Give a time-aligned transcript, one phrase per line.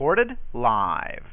[0.00, 1.26] Recorded live.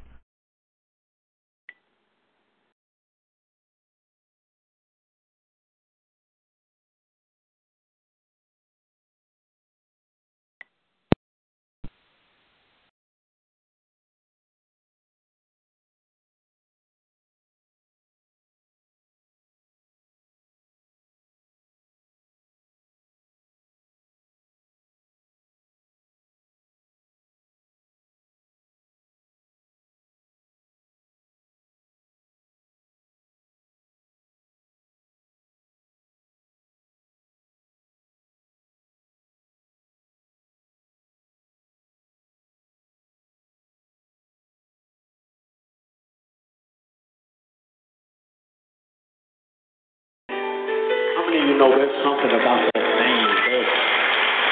[51.57, 53.29] Know there's something about that name?
[53.49, 53.69] There's,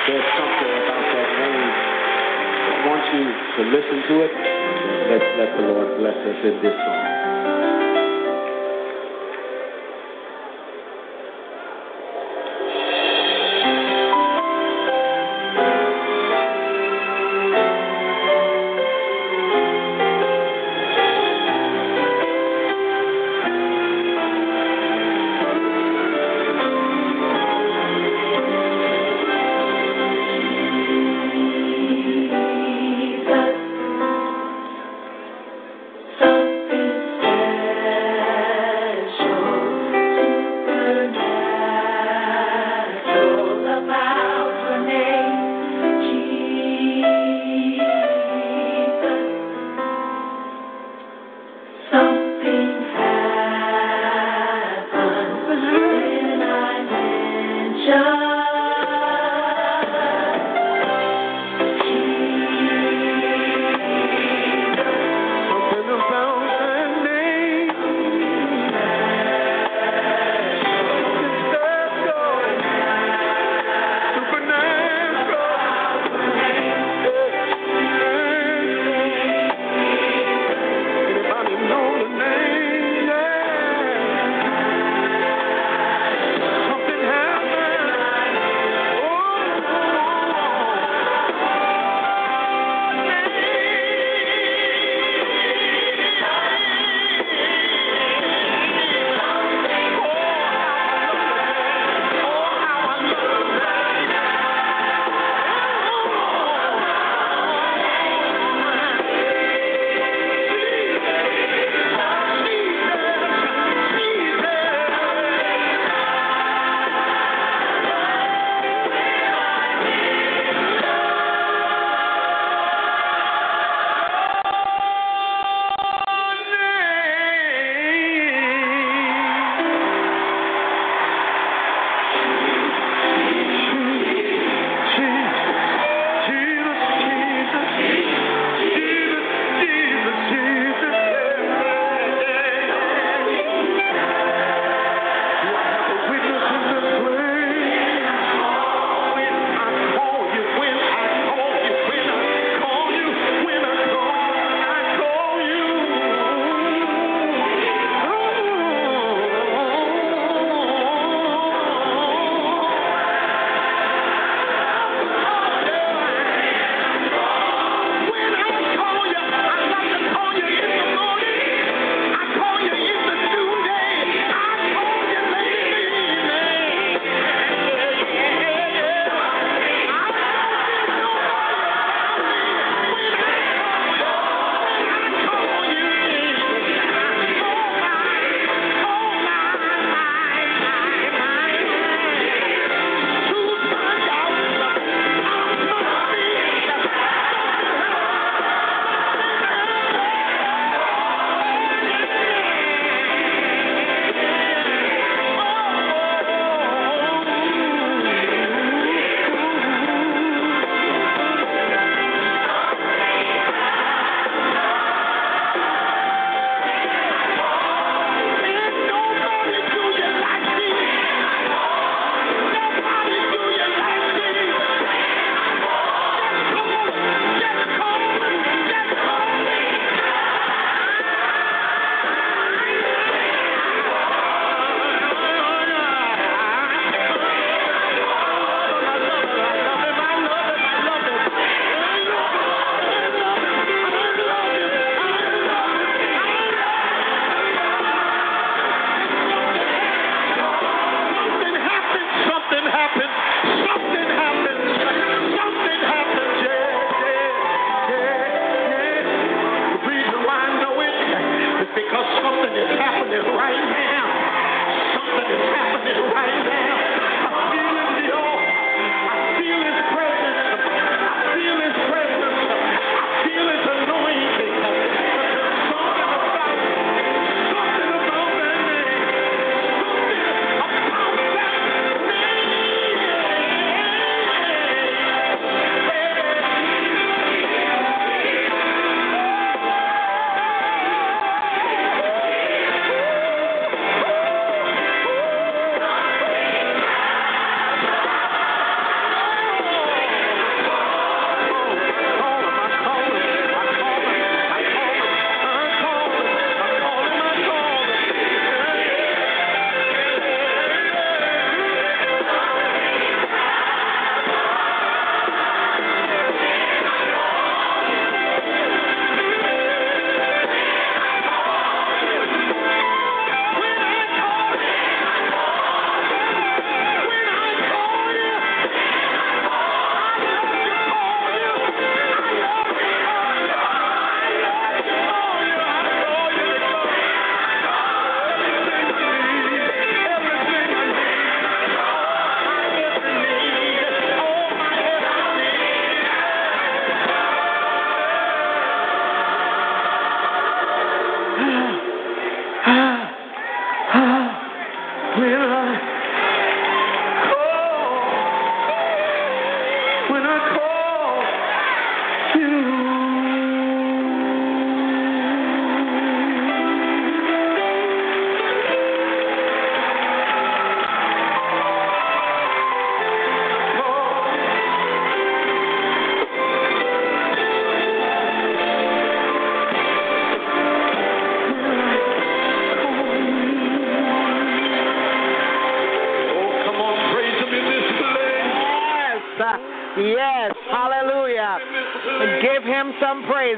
[0.09, 1.69] there's something about that name.
[2.65, 4.31] I want you to listen to it.
[5.13, 7.14] Let's let the Lord bless us in this song.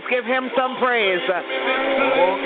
[0.01, 0.09] Praise.
[0.09, 1.21] Give him some praise.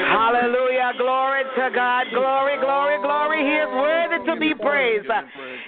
[0.10, 0.94] Hallelujah.
[0.98, 2.08] Glory to God.
[2.12, 3.44] Glory, glory, glory.
[3.44, 5.08] He is worthy to be praised.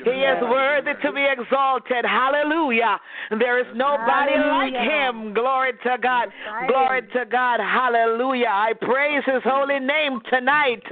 [0.04, 2.06] He is worthy to be exalted.
[2.06, 3.00] Hallelujah.
[3.32, 5.34] There is nobody like him.
[5.34, 6.30] Glory to God.
[6.68, 7.60] Glory to God.
[7.60, 8.52] Hallelujah.
[8.52, 10.84] I praise his holy name tonight.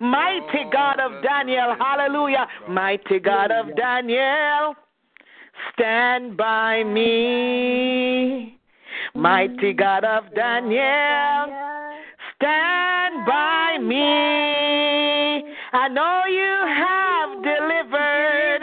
[0.00, 1.76] Mighty God of Daniel.
[1.78, 2.46] Hallelujah.
[2.68, 4.74] Mighty God of Daniel.
[5.72, 7.95] Stand by me,
[9.56, 11.46] mighty God of Daniel.
[12.36, 15.44] Stand by me.
[15.72, 18.60] I know you have delivered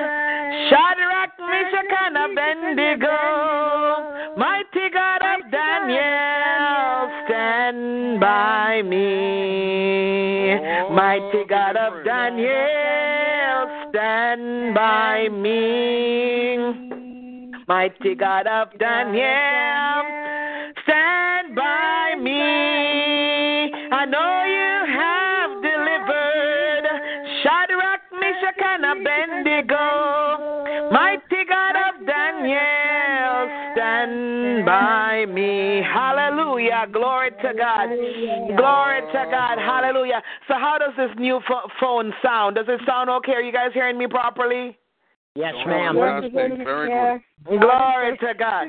[0.70, 3.18] Shadrach, Meshach, and Abednego.
[4.38, 10.54] Mighty God of Daniel, stand by me.
[10.94, 16.94] Mighty God of Daniel, stand by me.
[17.68, 20.03] Mighty God of Daniel,
[36.74, 36.94] Hallelujah.
[36.94, 37.88] Glory to God.
[38.58, 39.58] Glory to God.
[39.58, 40.22] Hallelujah.
[40.48, 41.40] So, how does this new
[41.80, 42.56] phone sound?
[42.56, 43.34] Does it sound okay?
[43.34, 44.78] Are you guys hearing me properly?
[45.36, 45.96] Yes, oh, ma'am.
[45.96, 47.60] Very good.
[47.60, 48.68] Glory to God.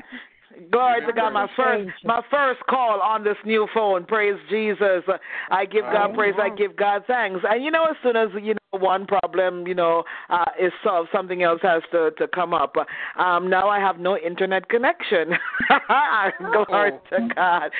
[0.71, 1.31] Glory to God.
[1.31, 4.05] My first my first call on this new phone.
[4.05, 5.03] Praise Jesus.
[5.51, 6.35] I give God praise.
[6.41, 7.41] I give God thanks.
[7.47, 11.09] And you know, as soon as you know one problem, you know, uh, is solved,
[11.11, 12.75] something else has to to come up.
[13.17, 15.33] Um, now I have no internet connection.
[16.39, 17.71] Glory to God.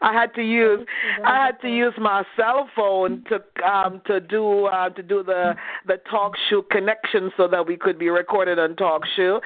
[0.00, 0.86] I had to use
[1.24, 5.54] I had to use my cell phone to um to do uh, to do the
[5.86, 9.40] the talk show connection so that we could be recorded on talk show.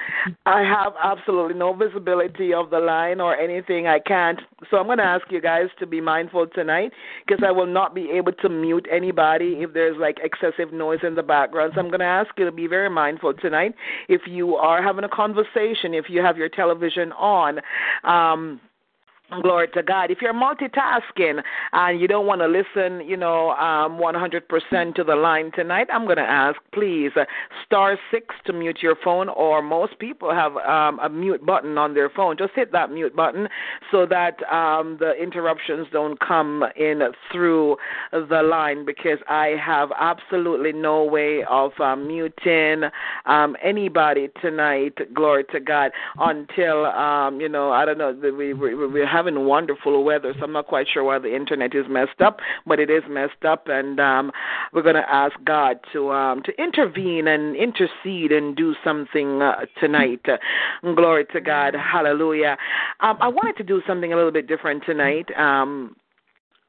[0.45, 3.87] I have absolutely no visibility of the line or anything.
[3.87, 4.39] I can't.
[4.69, 6.91] So I'm going to ask you guys to be mindful tonight
[7.25, 11.15] because I will not be able to mute anybody if there's like excessive noise in
[11.15, 11.73] the background.
[11.75, 13.75] So I'm going to ask you to be very mindful tonight.
[14.07, 17.59] If you are having a conversation, if you have your television on,
[18.03, 18.59] um,
[19.41, 20.09] Glory to God.
[20.09, 21.41] If you're multitasking
[21.73, 26.05] and you don't want to listen, you know, um, 100% to the line tonight, I'm
[26.05, 27.25] going to ask, please, uh,
[27.65, 31.93] star six to mute your phone, or most people have um, a mute button on
[31.93, 32.37] their phone.
[32.37, 33.49] Just hit that mute button
[33.91, 37.75] so that um, the interruptions don't come in through
[38.13, 42.83] the line because I have absolutely no way of uh, muting
[43.25, 44.93] um, anybody tonight.
[45.13, 45.91] Glory to God.
[46.17, 50.43] Until, um, you know, I don't know, we, we, we have having wonderful weather, so
[50.43, 53.63] I'm not quite sure why the internet is messed up, but it is messed up,
[53.67, 54.31] and um,
[54.73, 59.65] we're going to ask God to um, to intervene and intercede and do something uh,
[59.79, 60.21] tonight.
[60.27, 62.57] Uh, glory to God, Hallelujah.
[62.99, 65.27] Um, I wanted to do something a little bit different tonight.
[65.35, 65.95] Um,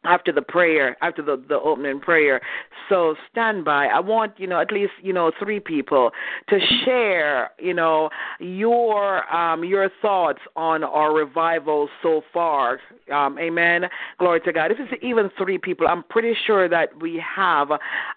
[0.04, 2.40] after the prayer, after the the opening prayer.
[2.88, 3.86] So stand by.
[3.86, 6.10] I want you know at least you know three people
[6.48, 12.78] to share you know your um your thoughts on our revival so far.
[13.12, 13.84] Um, amen.
[14.18, 14.70] Glory to God.
[14.70, 17.68] If it's even three people, I'm pretty sure that we have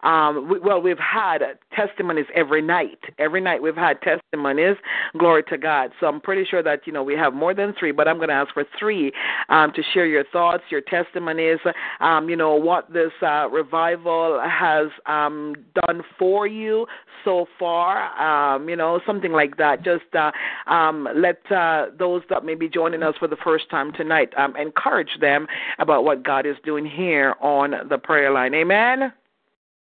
[0.03, 1.39] um we, well we've had
[1.75, 2.99] testimonies every night.
[3.17, 4.75] Every night we've had testimonies.
[5.17, 5.91] Glory to God.
[5.99, 8.29] So I'm pretty sure that you know we have more than three, but I'm going
[8.29, 9.11] to ask for three
[9.49, 11.57] um to share your thoughts, your testimonies
[11.99, 16.85] um, you know, what this uh, revival has um, done for you
[17.23, 19.83] so far, um, you know, something like that.
[19.83, 20.31] Just uh,
[20.67, 24.55] um, let uh, those that may be joining us for the first time tonight um,
[24.55, 25.47] encourage them
[25.79, 28.53] about what God is doing here on the prayer line.
[28.53, 29.13] Amen.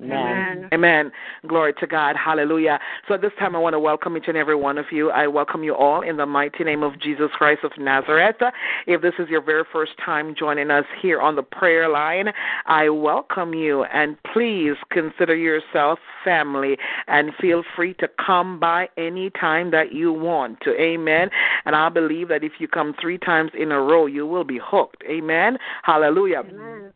[0.03, 0.69] Amen.
[0.74, 1.12] Amen.
[1.48, 2.15] Glory to God.
[2.15, 2.79] Hallelujah.
[3.07, 5.12] So at this time, I want to welcome each and every one of you.
[5.12, 8.38] I welcome you all in the mighty name of Jesus Christ of Nazareth.
[8.88, 12.29] If this is your very first time joining us here on the prayer line,
[12.65, 19.29] I welcome you and please consider yourself family and feel free to come by any
[19.29, 20.72] time that you want to.
[20.79, 21.29] Amen.
[21.65, 24.60] And I believe that if you come three times in a row, you will be
[24.63, 25.03] hooked.
[25.10, 25.57] Amen.
[25.83, 26.43] Hallelujah.
[26.48, 26.93] Amen.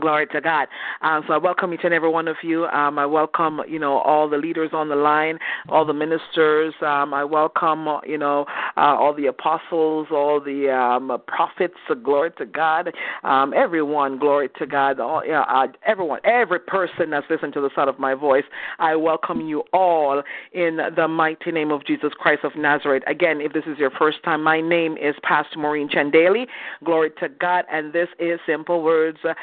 [0.00, 0.68] Glory to God.
[1.02, 2.66] Um, so I welcome each and every one of you.
[2.66, 5.38] Um, I welcome, you know, all the leaders on the line,
[5.68, 6.74] all the ministers.
[6.80, 11.74] Um, I welcome, you know, uh, all the apostles, all the um, prophets.
[11.88, 12.92] Uh, glory to God.
[13.24, 15.00] Um, everyone, glory to God.
[15.00, 18.44] All, know, uh, everyone, every person that's listening to the sound of my voice.
[18.78, 20.22] I welcome you all
[20.52, 23.02] in the mighty name of Jesus Christ of Nazareth.
[23.06, 26.46] Again, if this is your first time, my name is Pastor Maureen Chandeli.
[26.84, 29.34] Glory to God, and this is Simple Words uh,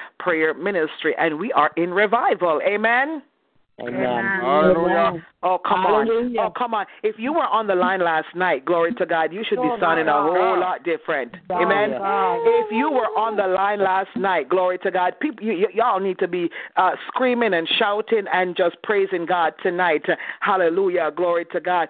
[0.44, 2.60] Prayer Ministry, and we are in revival.
[2.68, 3.22] Amen.
[3.82, 4.26] Amen.
[4.40, 5.24] Hallelujah.
[5.42, 6.08] Oh, come on.
[6.38, 6.86] Oh, come on.
[7.02, 9.78] If you were on the line last night, glory to God, you should be Oh,
[9.80, 11.36] sounding a whole lot different.
[11.48, 11.92] God, Amen.
[11.98, 12.40] God.
[12.44, 16.00] If you were on the line last night, glory to God, people, y- y- y'all
[16.00, 20.06] need to be uh, screaming and shouting and just praising God tonight.
[20.42, 21.12] Hallelujah.
[21.16, 21.88] Glory to God.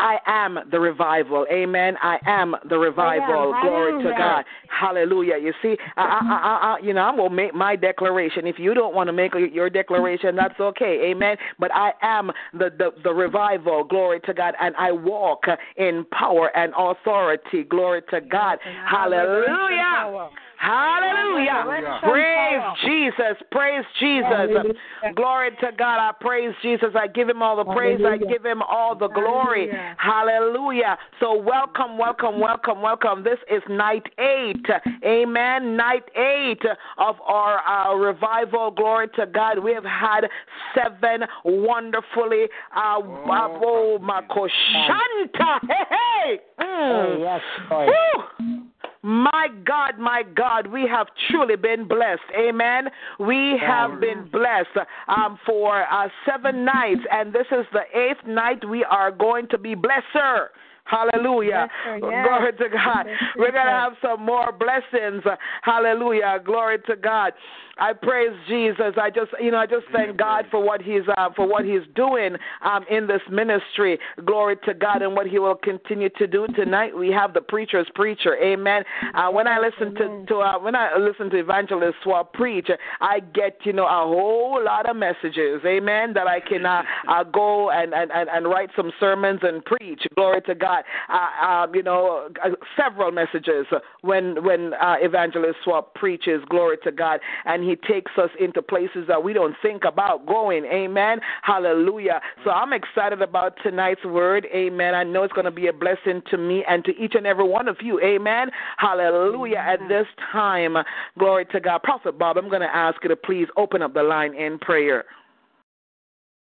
[0.00, 1.46] I am the revival.
[1.52, 1.96] Amen.
[2.02, 3.54] I am the revival.
[3.60, 4.44] Glory to God.
[4.68, 5.36] Hallelujah.
[5.36, 8.46] You see, I, I, I, I, you know, I'm to make my declaration.
[8.46, 11.10] If you don't want to make your declaration, that's okay.
[11.10, 11.36] Amen.
[11.58, 13.84] But I am the, the, the revival.
[13.84, 14.54] Glory to God.
[14.60, 15.44] And I walk
[15.76, 17.64] in power and authority.
[17.64, 18.58] Glory to God.
[18.88, 19.50] Hallelujah.
[19.86, 20.30] Hallelujah.
[20.60, 21.98] Hallelujah.
[22.02, 23.42] Praise Jesus.
[23.50, 24.74] Praise Jesus.
[25.16, 25.98] Glory to God.
[25.98, 26.90] I praise Jesus.
[26.94, 27.98] I give him all the praise.
[28.06, 29.70] I give him all the glory.
[29.96, 30.98] Hallelujah.
[31.18, 33.24] So welcome, welcome, welcome, welcome.
[33.24, 34.66] This is night eight.
[35.02, 35.76] Amen.
[35.76, 36.62] Night eight
[36.98, 38.70] of our uh, revival.
[38.70, 39.58] Glory to God.
[39.58, 40.28] We have had
[40.74, 42.44] seven wonderfully
[42.76, 45.60] uh Oh, oh, Makoshanta.
[45.68, 46.40] Hey, hey.
[46.60, 46.92] Mm.
[46.92, 48.66] Oh, yes!
[49.02, 52.20] My God, my God, we have truly been blessed.
[52.38, 52.88] Amen.
[53.18, 58.68] We have been blessed um, for uh, seven nights, and this is the eighth night
[58.68, 60.48] we are going to be blesser.
[60.90, 61.68] Hallelujah.
[62.00, 63.06] Glory to God.
[63.36, 65.22] We're going to have some more blessings.
[65.62, 66.40] Hallelujah.
[66.44, 67.32] Glory to God.
[67.80, 68.94] I praise Jesus.
[69.00, 71.80] I just, you know, I just thank God for what He's uh, for what He's
[71.94, 73.98] doing um, in this ministry.
[74.26, 76.96] Glory to God, and what He will continue to do tonight.
[76.96, 78.36] We have the preacher's preacher.
[78.36, 78.82] Amen.
[79.14, 82.68] Uh, when I listen to, to uh, when I listen to Evangelist Swapp preach,
[83.00, 85.62] I get you know a whole lot of messages.
[85.64, 86.12] Amen.
[86.12, 90.02] That I can uh, uh, go and, and, and, and write some sermons and preach.
[90.16, 90.79] Glory to God.
[91.08, 93.66] Uh, um, you know, uh, several messages
[94.02, 96.42] when when uh, Evangelist Swapp preaches.
[96.48, 100.64] Glory to God, and he takes us into places that we don't think about going.
[100.64, 101.20] Amen.
[101.42, 102.20] Hallelujah.
[102.44, 104.46] So I'm excited about tonight's word.
[104.54, 104.94] Amen.
[104.94, 107.46] I know it's going to be a blessing to me and to each and every
[107.46, 108.00] one of you.
[108.00, 108.50] Amen.
[108.78, 109.58] Hallelujah.
[109.58, 110.76] At this time,
[111.18, 111.82] glory to God.
[111.82, 115.04] Prophet Bob, I'm going to ask you to please open up the line in prayer.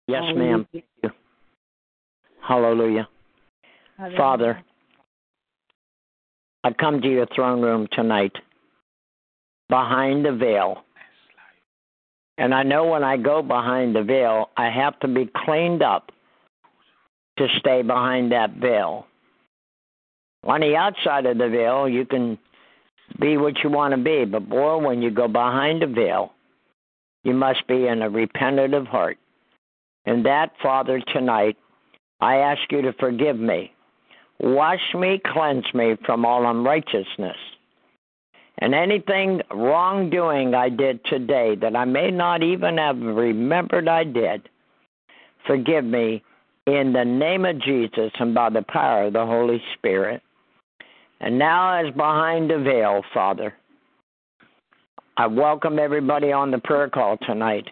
[0.06, 0.66] Yes, ma'am.
[0.73, 1.11] Thank you.
[2.40, 3.08] Hallelujah.
[3.98, 4.62] Father,
[6.62, 8.32] I come to your throne room tonight
[9.68, 10.84] behind the veil.
[12.36, 16.12] And I know when I go behind the veil, I have to be cleaned up
[17.38, 19.06] to stay behind that veil.
[20.44, 22.38] On the outside of the veil, you can
[23.20, 26.32] be what you want to be, but boy, when you go behind the veil,
[27.24, 29.18] you must be in a repentative heart.
[30.06, 31.56] And that, Father, tonight,
[32.20, 33.72] I ask you to forgive me.
[34.40, 37.37] Wash me, cleanse me from all unrighteousness.
[38.59, 44.49] And anything wrongdoing I did today that I may not even have remembered I did,
[45.47, 46.23] forgive me
[46.66, 50.23] in the name of Jesus and by the power of the Holy Spirit.
[51.21, 53.54] And now, as behind the veil, Father,
[55.16, 57.68] I welcome everybody on the prayer call tonight.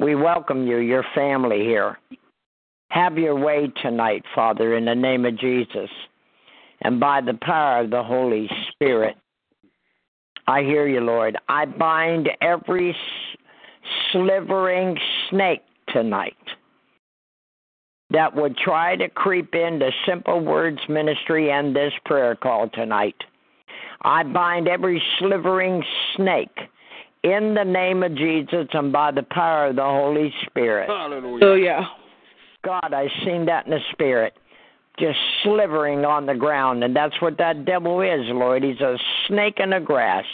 [0.00, 1.98] We welcome you, your family here.
[2.90, 5.90] Have your way tonight, Father, in the name of Jesus
[6.82, 9.16] and by the power of the Holy Spirit.
[10.46, 11.36] I hear you, Lord.
[11.48, 12.96] I bind every
[14.10, 14.96] slivering
[15.28, 16.36] snake tonight
[18.10, 23.16] that would try to creep into Simple Words Ministry and this prayer call tonight.
[24.02, 25.84] I bind every slivering
[26.16, 26.56] snake
[27.24, 30.88] in the name of Jesus and by the power of the Holy Spirit.
[30.88, 31.86] Hallelujah.
[32.68, 34.34] God, I've seen that in the spirit.
[34.98, 38.62] Just slivering on the ground, and that's what that devil is, Lord.
[38.62, 40.26] He's a snake in the grass.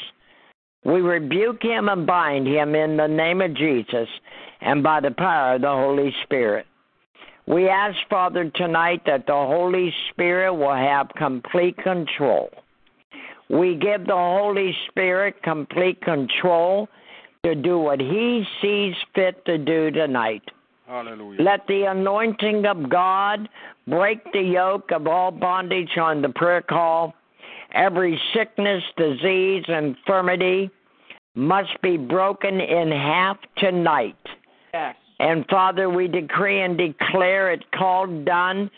[0.84, 4.08] We rebuke him and bind him in the name of Jesus
[4.60, 6.66] and by the power of the Holy Spirit.
[7.46, 12.50] We ask, Father, tonight that the Holy Spirit will have complete control.
[13.48, 16.88] We give the Holy Spirit complete control
[17.44, 20.42] to do what he sees fit to do tonight.
[20.86, 21.42] Hallelujah.
[21.42, 23.48] Let the anointing of God
[23.86, 27.14] break the yoke of all bondage on the prayer call.
[27.72, 30.70] Every sickness, disease, infirmity
[31.34, 34.16] must be broken in half tonight.
[34.72, 34.94] Yes.
[35.18, 38.70] And Father, we decree and declare it called done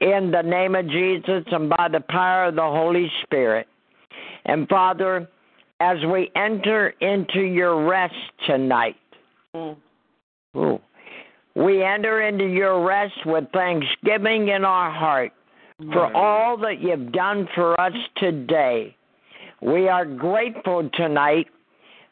[0.00, 3.66] in the name of Jesus and by the power of the Holy Spirit.
[4.46, 5.28] And Father,
[5.80, 8.14] as we enter into your rest
[8.46, 8.96] tonight,
[9.54, 9.76] mm.
[10.56, 10.80] ooh,
[11.54, 15.32] we enter into your rest with thanksgiving in our heart
[15.92, 18.94] for all that you've done for us today.
[19.60, 21.46] We are grateful tonight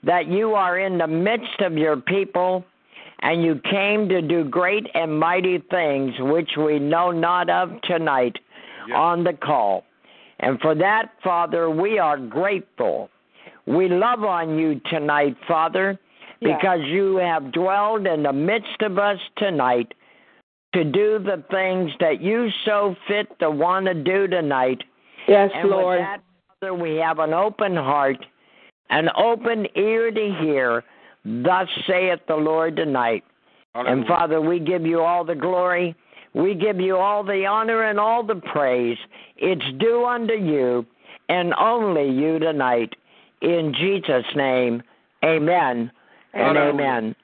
[0.05, 2.64] that you are in the midst of your people
[3.20, 8.37] and you came to do great and mighty things which we know not of tonight
[8.88, 8.96] Yes.
[8.96, 9.85] on the call.
[10.40, 13.11] And for that, Father, we are grateful.
[13.66, 15.98] We love on you tonight, Father,
[16.40, 16.57] Yeah.
[16.57, 19.92] because you have dwelled in the midst of us tonight
[20.74, 24.83] to do the things that you so fit to want to do tonight.
[25.27, 25.98] Yes, And Lord.
[25.98, 26.20] with that,
[26.61, 28.24] Father, we have an open heart,
[28.90, 30.85] an open ear to hear.
[31.24, 33.24] Thus saith the Lord tonight.
[33.74, 35.94] And Father, we give you all the glory.
[36.35, 38.96] We give you all the honor and all the praise.
[39.37, 40.85] It's due unto you
[41.29, 42.94] and only you tonight.
[43.40, 44.83] In Jesus' name,
[45.24, 45.92] amen
[46.35, 46.71] and Hallelujah.
[46.71, 47.17] amen.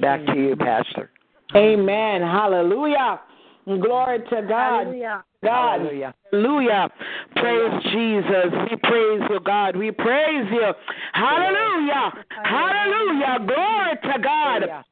[0.00, 1.10] Back to you, Pastor.
[1.54, 2.22] Amen.
[2.22, 3.20] Hallelujah.
[3.66, 4.86] Glory to God.
[4.86, 5.24] Hallelujah.
[5.42, 5.80] God.
[5.80, 6.14] Hallelujah.
[6.30, 6.88] Hallelujah.
[7.36, 8.52] Praise Jesus.
[8.70, 9.76] We praise you, God.
[9.76, 10.72] We praise you.
[11.12, 12.12] Hallelujah.
[12.44, 13.38] Hallelujah.
[13.46, 14.62] Glory to God.
[14.62, 14.84] Hallelujah.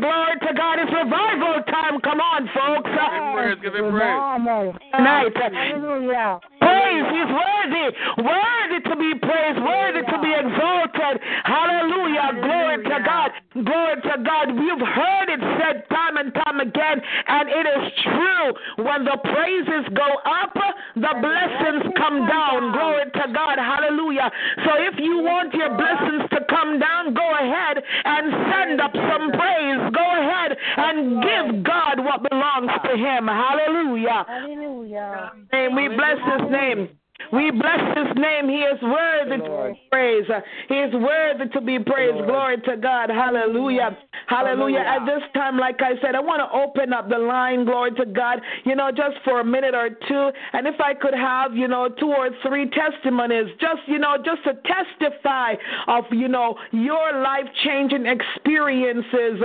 [0.00, 0.78] Glory to God.
[0.78, 2.00] It's revival time.
[2.00, 2.90] Come on, folks.
[2.92, 3.58] Give him praise.
[3.62, 4.14] Give him praise.
[4.14, 4.76] Normal.
[4.94, 5.32] Tonight.
[5.34, 6.40] Hallelujah.
[6.60, 7.06] Praise.
[7.08, 7.86] He's worthy.
[8.20, 9.58] Worthy to be praised.
[9.58, 11.24] Worthy to be exalted.
[11.44, 12.36] Hallelujah.
[12.36, 13.30] Glory to God.
[13.64, 14.54] Glory to God.
[14.54, 18.84] You've heard it said time and time again, and it is true.
[18.84, 20.54] When the praises go up,
[20.94, 22.72] the blessings come down.
[22.72, 23.58] Glory to God.
[23.58, 24.30] Hallelujah.
[24.64, 29.32] So if you want your blessings to come down, go ahead and send up some
[29.32, 29.82] praise.
[29.94, 33.26] Go ahead and give God what belongs to Him.
[33.26, 34.24] Hallelujah.
[34.26, 35.32] Hallelujah.
[35.52, 35.74] name.
[35.74, 36.88] We bless his name.
[37.32, 38.48] We bless his name.
[38.48, 40.30] He is worthy to be praised.
[40.68, 42.24] He is worthy to be praised.
[42.26, 43.10] Glory to God.
[43.10, 43.98] Hallelujah.
[44.28, 44.80] Hallelujah.
[44.80, 47.64] At this time, like I said, I want to open up the line.
[47.66, 48.40] Glory to God.
[48.64, 50.30] You know, just for a minute or two.
[50.52, 54.44] And if I could have, you know, two or three testimonies, just, you know, just
[54.44, 55.54] to testify
[55.86, 59.42] of, you know, your life changing experiences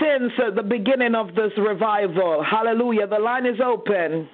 [0.00, 2.42] since the beginning of this revival.
[2.42, 3.06] Hallelujah.
[3.06, 4.28] The line is open.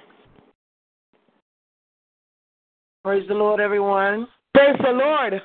[3.03, 4.29] Praise the Lord, everyone.
[4.53, 5.41] Praise the Lord.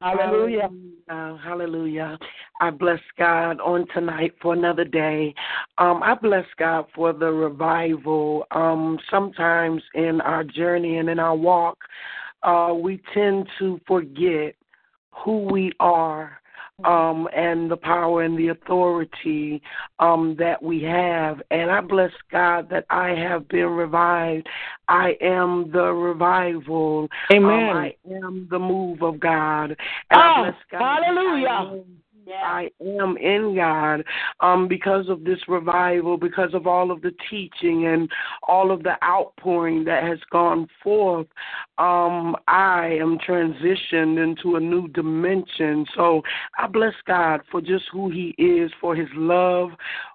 [0.00, 0.70] Hallelujah.
[1.10, 2.18] Uh, hallelujah.
[2.62, 5.34] I bless God on tonight for another day.
[5.76, 8.46] Um, I bless God for the revival.
[8.50, 11.76] Um, sometimes in our journey and in our walk,
[12.44, 14.54] uh, we tend to forget
[15.12, 16.39] who we are
[16.84, 19.62] um, and the power and the authority
[19.98, 21.40] um, that we have.
[21.50, 24.48] And I bless God that I have been revived.
[24.88, 27.08] I am the revival.
[27.30, 27.44] Um,
[27.76, 29.76] I am the move of God.
[30.10, 31.84] And I Oh, bless God hallelujah.
[32.32, 34.04] I am- in God
[34.40, 38.10] um, because of this revival, because of all of the teaching and
[38.46, 41.26] all of the outpouring that has gone forth.
[41.78, 45.86] Um, I am transitioned into a new dimension.
[45.94, 46.22] So
[46.58, 49.70] I bless God for just who He is, for His love,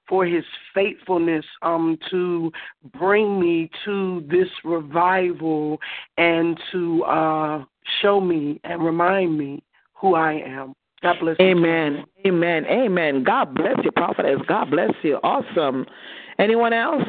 [0.07, 2.51] for His faithfulness um, to
[2.97, 5.79] bring me to this revival
[6.17, 7.65] and to uh,
[8.01, 10.75] show me and remind me who I am.
[11.05, 11.45] God bless you.
[11.45, 12.03] Amen.
[12.25, 12.65] Amen.
[12.65, 13.23] Amen.
[13.23, 14.39] God bless you, prophetess.
[14.47, 15.19] God bless you.
[15.23, 15.85] Awesome.
[16.39, 17.03] Anyone else?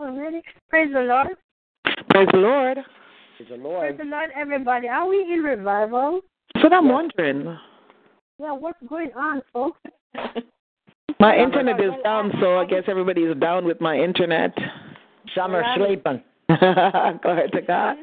[0.00, 0.40] Already.
[0.70, 1.36] Praise the Lord.
[2.08, 2.78] Praise the Lord.
[3.36, 3.98] Praise the Praise Lord.
[3.98, 4.88] the Lord, everybody.
[4.88, 6.22] Are we in revival?
[6.54, 7.58] That's what I'm wondering.
[8.38, 9.78] Yeah, what's going on, folks?
[11.20, 14.56] My internet is down, so I guess everybody is down with my internet.
[15.34, 16.22] Some are sleeping.
[17.22, 17.96] Glory to God.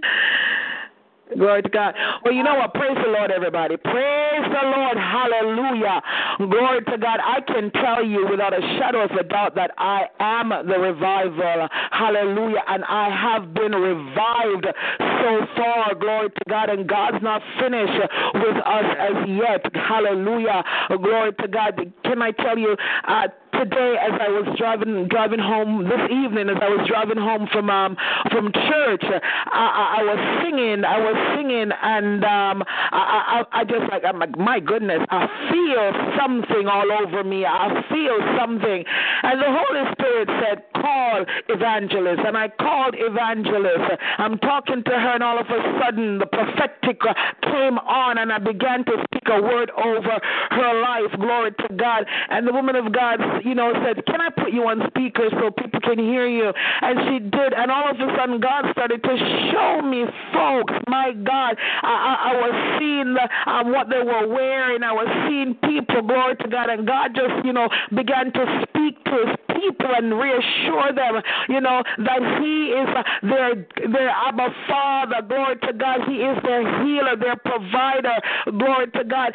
[1.38, 1.94] Glory to God.
[2.24, 2.74] Well, you know what?
[2.74, 3.78] Praise the Lord, everybody.
[3.78, 4.98] Praise the Lord.
[4.98, 6.02] Hallelujah.
[6.40, 7.20] Glory to God.
[7.24, 11.68] I can tell you without a shadow of a doubt that I am the revival.
[11.92, 12.64] Hallelujah.
[12.68, 14.66] And I have been revived
[14.98, 15.94] so far.
[15.94, 16.70] Glory to God.
[16.72, 17.94] And God's not finished
[18.34, 19.76] with us as yet.
[19.76, 20.64] Hallelujah.
[20.90, 21.94] Glory to God.
[22.06, 22.76] Can I tell you,
[23.08, 27.48] uh, today as I was driving driving home this evening as I was driving home
[27.52, 27.98] from um
[28.32, 29.20] from church I,
[29.54, 34.20] I, I was singing I was singing and um I, I I just like I'm
[34.20, 37.46] like my goodness I feel something all over me.
[37.46, 38.84] I feel something.
[39.24, 45.14] And the Holy Spirit said call evangelist and I called evangelist I'm talking to her
[45.16, 47.14] and all of a sudden the prophetic uh,
[47.44, 50.20] came on and I began to speak a word over
[50.52, 54.30] her life glory to God and the woman of God you know, said, Can I
[54.30, 56.52] put you on speaker so people can hear you?
[56.82, 57.54] And she did.
[57.54, 59.16] And all of a sudden, God started to
[59.52, 60.74] show me folks.
[60.88, 64.84] My God, I, I, I was seeing the, um, what they were wearing.
[64.84, 66.70] I was seeing people, glory to God.
[66.70, 71.62] And God just, you know, began to speak to his people and reassure them, you
[71.62, 72.90] know, that He is
[73.24, 73.56] their
[73.92, 75.22] their Abba Father.
[75.28, 76.02] Glory to God.
[76.08, 78.18] He is their healer, their provider.
[78.46, 79.34] Glory to God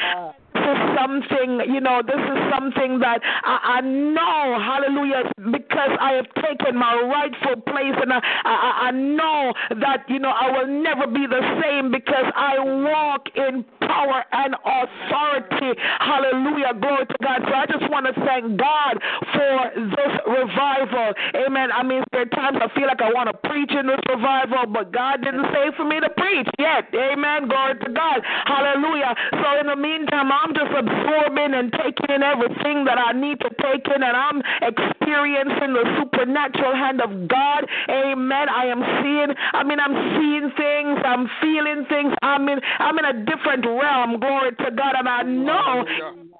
[0.64, 6.28] is something, you know, this is something that I, I know, hallelujah, because I have
[6.42, 11.06] taken my rightful place and I, I, I know that, you know, I will never
[11.06, 15.78] be the same because I walk in power and authority.
[16.00, 16.74] Hallelujah.
[16.80, 17.40] Glory to God.
[17.44, 18.94] So I just want to thank God
[19.32, 21.12] for this revival.
[21.36, 21.70] Amen.
[21.72, 24.66] I mean, there are times I feel like I want to preach in this revival,
[24.72, 26.88] but God didn't say for me to preach yet.
[26.94, 27.48] Amen.
[27.48, 28.22] Glory to God.
[28.46, 29.14] Hallelujah.
[29.32, 33.50] So in the meantime, I'm just absorbing and taking in everything that I need to
[33.60, 37.66] take in, and I'm experiencing the supernatural hand of God.
[37.90, 38.48] Amen.
[38.48, 42.14] I am seeing, I mean, I'm seeing things, I'm feeling things.
[42.22, 44.20] I'm in, I'm in a different realm.
[44.20, 45.84] Glory to God, and I know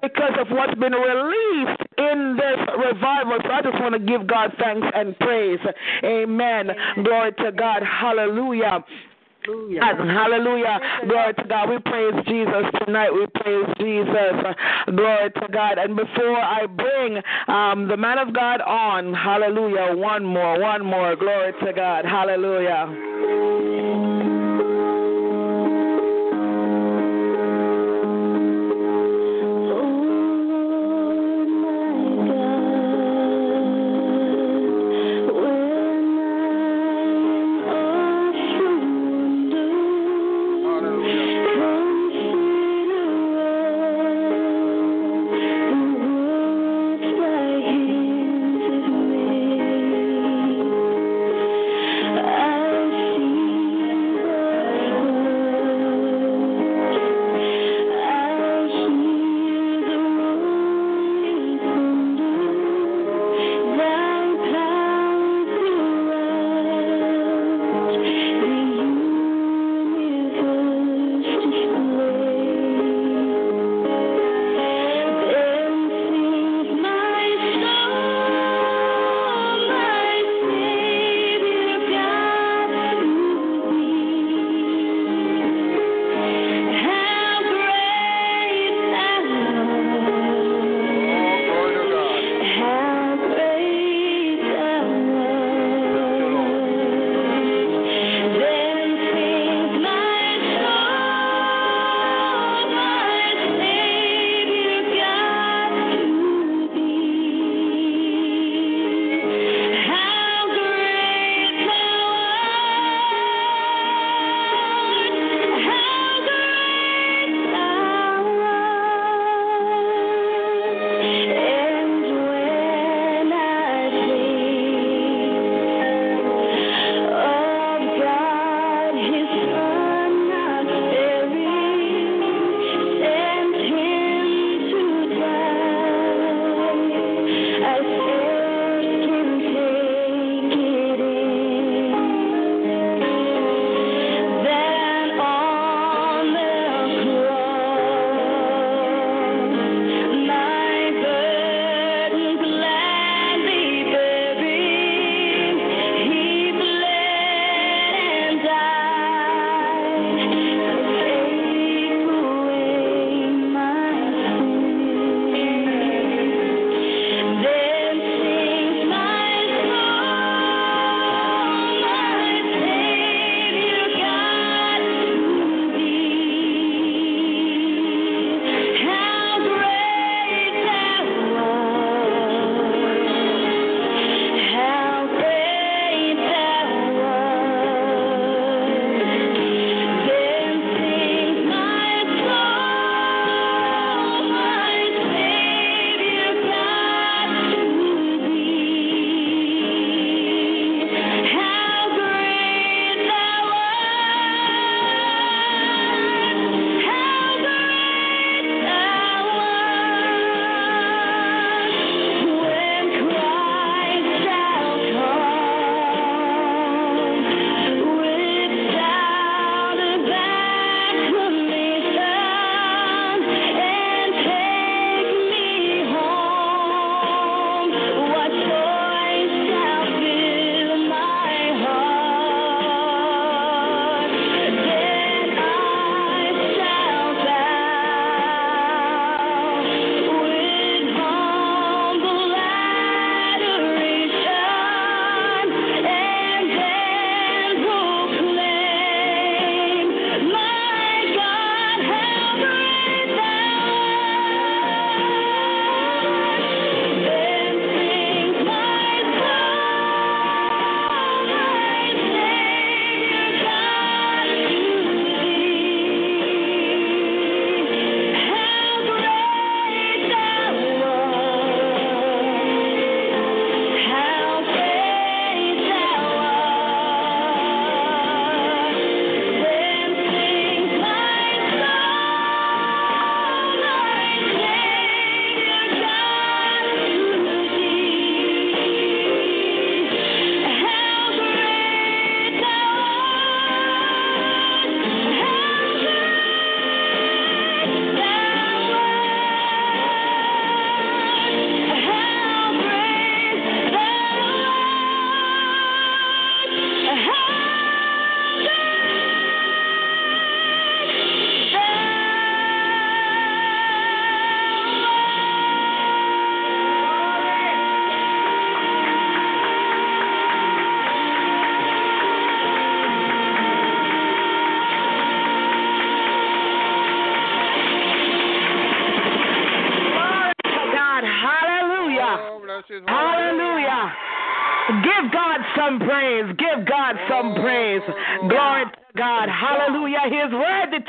[0.01, 3.39] because of what's been released in this revival.
[3.43, 5.59] So I just want to give God thanks and praise.
[6.03, 6.69] Amen.
[7.03, 7.81] Glory to God.
[7.83, 8.83] Hallelujah.
[9.45, 9.81] Hallelujah.
[9.81, 10.79] Hallelujah.
[11.07, 11.69] Glory to God.
[11.69, 13.11] We praise Jesus tonight.
[13.11, 14.55] We praise Jesus.
[14.87, 15.77] Glory to God.
[15.77, 21.15] And before I bring um, the man of God on, hallelujah, one more, one more.
[21.15, 22.05] Glory to God.
[22.05, 24.34] Hallelujah.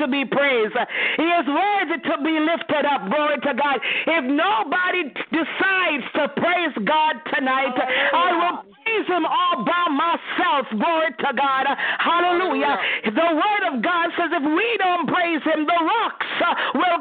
[0.06, 0.78] To be praised.
[1.18, 3.10] He is worthy to be lifted up.
[3.10, 3.82] Glory to God.
[4.06, 10.70] If nobody decides to praise God tonight, I will praise him all by myself.
[10.70, 11.66] Glory to God.
[11.98, 12.78] Hallelujah.
[13.04, 16.95] The word of God says if we don't praise him, the rocks uh, will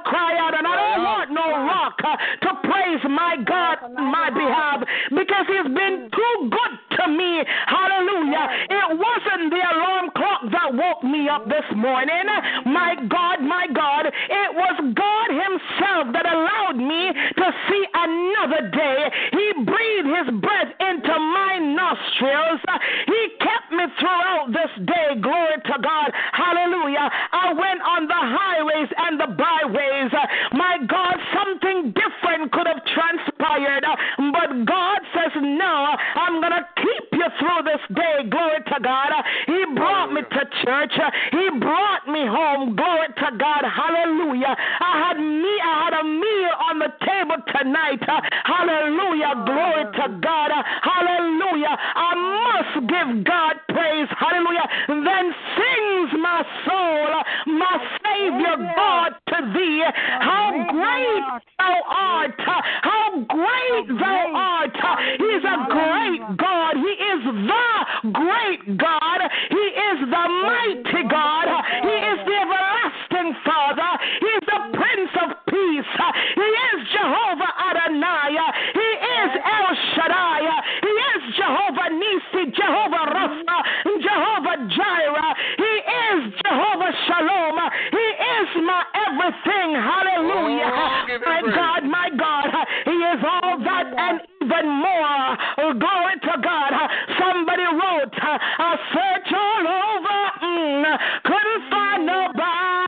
[93.94, 95.38] and even more.
[95.78, 96.72] Glory to God.
[97.20, 100.84] Somebody wrote, I search all over, mm,
[101.24, 102.86] couldn't find nobody.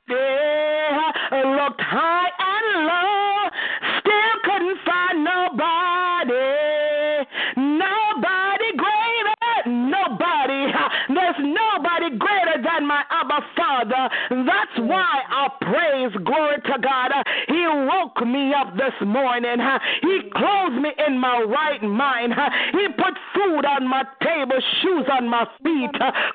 [1.38, 3.50] Looked high and low,
[4.00, 6.48] still couldn't find nobody.
[7.56, 10.72] Nobody greater, nobody.
[11.08, 14.08] There's nobody greater than my Abba Father.
[14.30, 16.12] That's why I praise.
[16.24, 17.07] Glory to God.
[18.78, 19.58] This morning.
[20.02, 22.34] He clothed me in my right mind.
[22.72, 25.90] He put food on my table, shoes on my feet,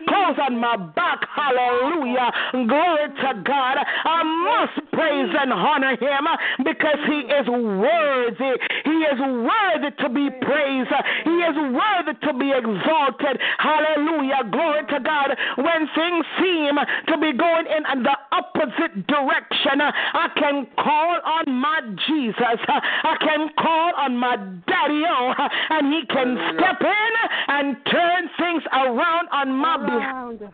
[0.07, 1.23] clothes on my back.
[1.33, 2.31] Hallelujah.
[2.67, 3.77] Glory to God.
[3.79, 6.27] I must praise and honor him
[6.63, 8.59] because he is worthy.
[8.83, 10.91] He is worthy to be praised.
[11.23, 13.39] He is worthy to be exalted.
[13.57, 14.43] Hallelujah.
[14.51, 15.37] Glory to God.
[15.57, 16.75] When things seem
[17.07, 22.32] to be going in the opposite direction, I can call on my Jesus.
[22.39, 24.35] I can call on my
[24.67, 25.33] daddy, oh,
[25.69, 27.13] and he can step in
[27.47, 30.51] and turn things around on my behalf.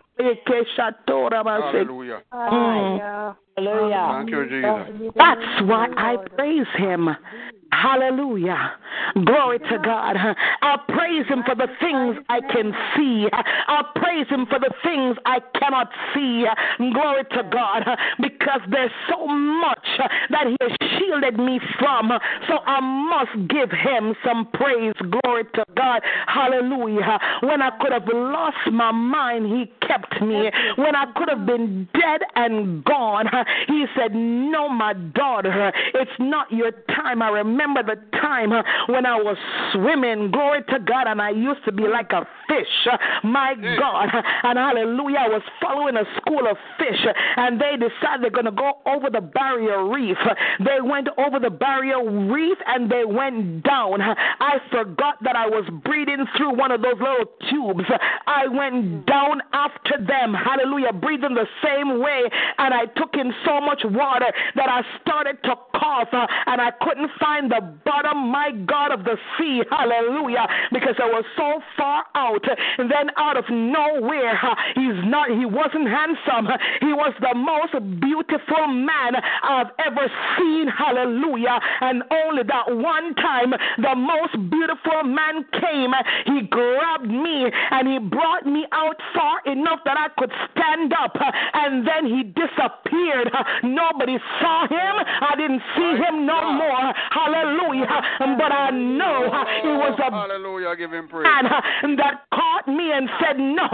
[1.62, 2.22] Hallelujah.
[2.34, 3.36] Mm.
[3.58, 4.14] Hallelujah.
[4.18, 5.14] Thank you, Jesus.
[5.16, 7.10] That's why I praise him.
[7.72, 8.74] Hallelujah.
[9.26, 10.16] Glory to God.
[10.18, 13.28] I praise him for the things I can see.
[13.32, 16.46] I praise him for the things I cannot see.
[16.78, 17.84] Glory to God.
[18.20, 19.88] Because there's so much
[20.30, 22.12] that he has shielded me from.
[22.48, 24.94] So I must give him some praise.
[25.24, 26.02] Glory to God.
[26.28, 27.20] Hallelujah.
[27.42, 30.50] When I could have lost my mind, he kept me.
[30.76, 33.28] When I could have been dead and gone,
[33.68, 37.22] he said, No, my daughter, it's not your time.
[37.22, 38.52] I remember the time
[38.88, 39.38] when I was
[39.74, 42.88] swimming, glory to God, and I used to be like a fish.
[43.24, 43.80] My mm.
[43.80, 44.10] God.
[44.44, 47.06] And hallelujah, I was following a school of fish,
[47.38, 50.18] and they decided they're going to go over the barrier reef.
[50.60, 52.00] They went over the barrier
[52.32, 54.02] reef and they went down.
[54.02, 57.90] I forgot that I was breathing through one of those little tubes.
[58.28, 62.24] I went down after them, hallelujah, breathing the same way,
[62.58, 67.10] and I took in so much water that I started to cough, and I couldn't
[67.20, 72.46] find the bottom, my God, of the sea, hallelujah, because I was so far out.
[72.78, 74.40] And then out of nowhere,
[74.76, 76.48] he's not, he wasn't handsome.
[76.82, 80.06] He was the most beautiful man I've ever
[80.38, 81.60] seen, hallelujah.
[81.82, 85.92] And only that one time, the most beautiful man came.
[86.26, 91.18] He grabbed me and he brought me out far enough that I could stand up,
[91.54, 93.32] and then he disappeared.
[93.64, 94.94] Nobody saw him.
[95.22, 96.94] I didn't see him no more.
[97.12, 97.39] Hallelujah.
[97.40, 98.02] Hallelujah.
[98.38, 99.32] But I know
[99.64, 100.76] it was a Hallelujah.
[100.76, 101.24] Give him praise.
[101.24, 103.68] that caught me and said, No.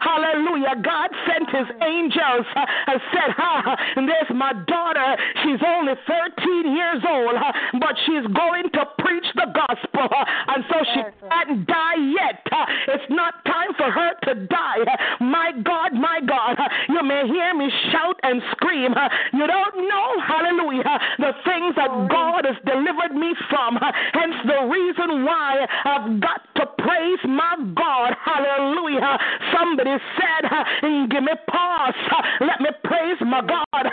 [0.00, 0.78] Hallelujah.
[0.82, 5.16] God sent his angels and said, Ha, there's my daughter.
[5.42, 7.34] She's only 13 years old,
[7.80, 10.06] but she's going to preach the gospel.
[10.48, 12.42] And so she can't die yet.
[12.88, 14.82] It's not time for her to die.
[15.20, 16.58] My God, my God.
[16.88, 18.94] You may hear me shout and scream.
[19.32, 23.07] You don't know, hallelujah, the things that God has delivered
[23.50, 23.78] from.
[23.78, 28.14] Hence the reason why I've got to praise my God.
[28.24, 29.18] Hallelujah.
[29.52, 30.42] Somebody said,
[30.82, 31.94] hmm, Give me pause.
[32.40, 33.84] Let me praise my God.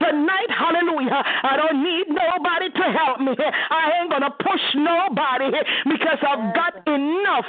[0.00, 1.22] Tonight, hallelujah.
[1.42, 3.34] I don't need nobody to help me.
[3.38, 5.50] I ain't going to push nobody
[5.84, 7.48] because I've got enough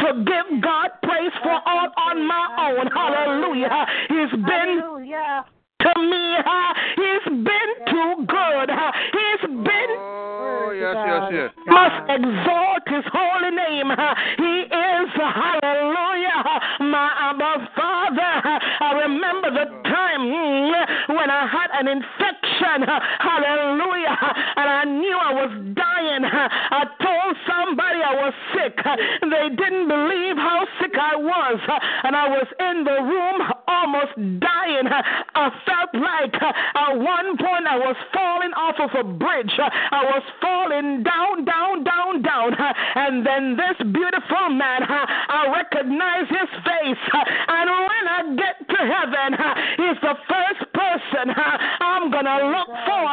[0.00, 2.86] to give God praise for all on my own.
[2.88, 3.86] Hallelujah.
[4.08, 5.44] He's been Hallelujah.
[5.82, 6.24] To me.
[6.96, 8.68] He's been too good.
[8.70, 11.50] He's been Oh, yes, yes, yes.
[11.66, 13.90] must exalt his holy name.
[14.38, 16.40] He is, hallelujah,
[16.80, 18.34] my Abba Father.
[18.80, 24.18] I remember the time mm, when I had an infection, hallelujah,
[24.56, 26.24] and I knew I was dying.
[26.24, 28.76] I told somebody I was sick.
[29.22, 31.58] They didn't believe how sick I was,
[32.04, 34.86] and I was in the room almost dying.
[34.88, 39.54] I felt like at one point I was falling off of a bridge.
[39.58, 42.54] I was falling down, down, down, down.
[42.94, 47.02] And then this beautiful man, I recognize his face.
[47.48, 49.30] And when I get to heaven,
[49.76, 51.34] he's the first person
[51.80, 53.04] I'm going to look for.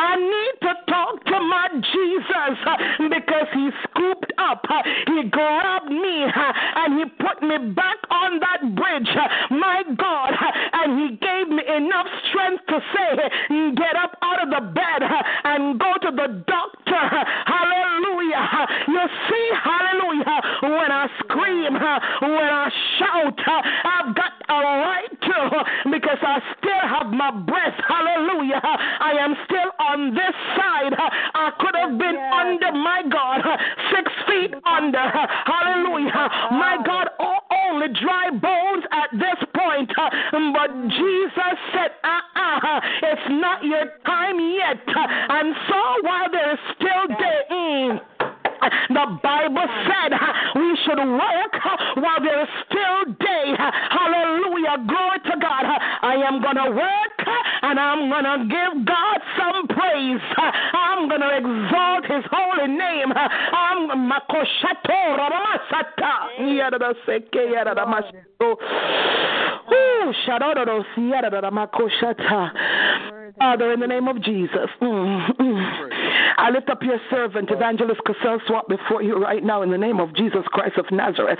[0.00, 2.76] I need to talk my Jesus uh,
[3.08, 8.40] because he scooped up, uh, he grabbed me, uh, and he put me back on
[8.40, 9.08] that bridge.
[9.50, 10.32] My God,
[10.72, 15.02] and he gave me enough strength to say, Get up out of the bed
[15.44, 17.02] and go to the doctor.
[17.46, 18.66] Hallelujah.
[18.88, 26.18] You see, hallelujah, when I scream, when I shout, I've got a right to because
[26.22, 27.78] I still have my breath.
[27.86, 28.60] Hallelujah.
[28.62, 30.94] I am still on this side.
[31.34, 33.40] I could have been under, my God,
[33.94, 35.00] six feet under.
[35.00, 36.28] Hallelujah.
[36.52, 39.90] My God, all, only dry bones at this point.
[39.96, 44.80] But Jesus said, uh uh, it's not your time yet.
[44.86, 48.00] And so while there is still day, mm,
[48.90, 50.12] the Bible said
[50.56, 51.52] we should work
[51.96, 53.54] while there is still day.
[53.56, 54.84] Hallelujah.
[54.86, 55.64] Glory to God.
[56.02, 57.16] I am going to work
[57.62, 59.19] and I'm going to give God
[59.80, 60.20] praise.
[60.36, 63.12] I'm going to exalt his holy name.
[63.14, 66.12] I'm Makoshato Ramamasata.
[66.40, 68.56] Yadadaseke Yadadamasho.
[69.72, 72.50] Ooh, Shadodoro Siyadada Makoshata.
[73.38, 75.99] Father, in the name of Jesus, mm, mm.
[76.40, 80.00] I lift up your servant, Evangelist Cassell Swapp, before you right now in the name
[80.00, 81.38] of Jesus Christ of Nazareth.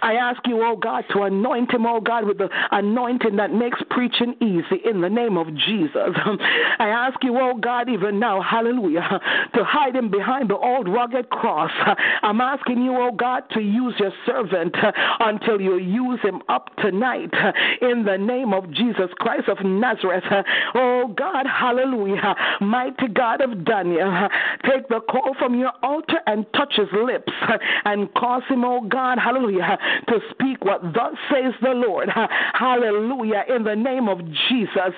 [0.00, 3.78] I ask you, oh God, to anoint him, oh God, with the anointing that makes
[3.90, 5.92] preaching easy in the name of Jesus.
[6.78, 9.20] I ask you, oh God, even now, hallelujah,
[9.54, 11.70] to hide him behind the old rugged cross.
[12.22, 14.74] I'm asking you, oh God, to use your servant
[15.20, 17.34] until you use him up tonight
[17.82, 20.24] in the name of Jesus Christ of Nazareth.
[20.74, 24.21] Oh God, hallelujah, mighty God of Daniel,
[24.64, 27.32] take the call from your altar and touch his lips
[27.84, 32.08] and cause him, oh God, hallelujah, to speak what thus says the Lord.
[32.54, 34.18] Hallelujah, in the name of
[34.48, 34.94] Jesus.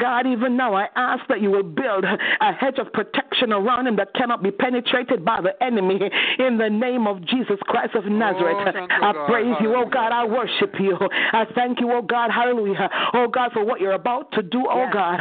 [0.00, 3.96] God, even now I ask that you will build a hedge of protection around him
[3.96, 5.98] that cannot be penetrated by the enemy
[6.38, 8.56] in the name of Jesus Christ of Nazareth.
[8.56, 9.26] Oh, I God.
[9.26, 10.96] praise you, oh God, I worship you.
[11.32, 14.86] I thank you, oh God, hallelujah, oh God, for what you're about to do, oh
[14.92, 15.18] God,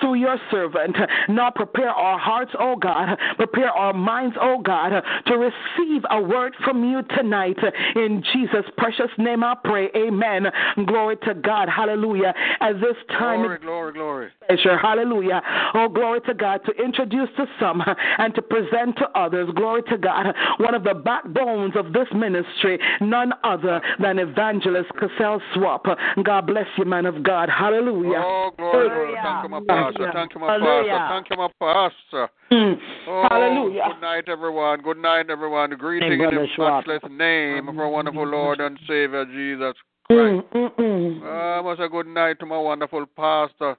[0.00, 0.96] through your servant.
[1.28, 4.90] Now prepare our hearts, oh God, prepare our minds, oh God,
[5.26, 7.56] to receive a word from you tonight.
[7.96, 9.88] In Jesus' precious name I pray.
[9.96, 10.46] Amen.
[10.86, 11.68] Glory to God.
[11.68, 12.34] Hallelujah.
[12.60, 14.28] At this time, Glory, glory, glory.
[14.46, 14.76] pleasure.
[14.76, 15.40] Hallelujah.
[15.72, 16.60] Oh, glory to God.
[16.66, 17.82] To introduce to some
[18.18, 19.48] and to present to others.
[19.56, 20.26] Glory to God.
[20.58, 25.86] One of the backbones of this ministry, none other than Evangelist Cassell Swapp.
[26.22, 27.48] God bless you, man of God.
[27.48, 28.22] Hallelujah.
[28.22, 29.14] Oh, glory, glory.
[29.22, 30.10] Thank you, my pastor.
[30.12, 31.06] Thank you, my pastor.
[31.08, 32.28] Thank you, my pastor.
[32.50, 32.76] Mm.
[33.08, 33.82] Oh, Hallelujah.
[33.88, 34.82] Good night, everyone.
[34.82, 35.70] Good night, everyone.
[35.70, 39.74] Greeting in the matchless name of our wonderful Lord and Savior Jesus
[40.10, 40.54] Mm, Christ.
[40.54, 41.58] mm, mm.
[41.58, 43.74] Uh, must a good night to my wonderful pastor,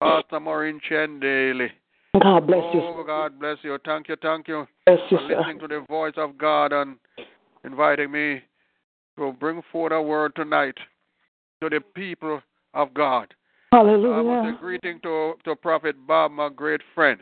[0.00, 1.68] Pastor Maureen Chendale.
[2.22, 2.80] God bless you.
[2.80, 3.76] Oh, God bless you.
[3.84, 5.36] Thank you, thank you Bless you, for sir.
[5.38, 6.96] listening to the voice of God and
[7.64, 8.42] inviting me
[9.18, 10.76] to bring forth a word tonight
[11.60, 12.40] to the people
[12.74, 13.34] of God.
[13.72, 17.18] I want a greeting to, to Prophet Bob, my great friend.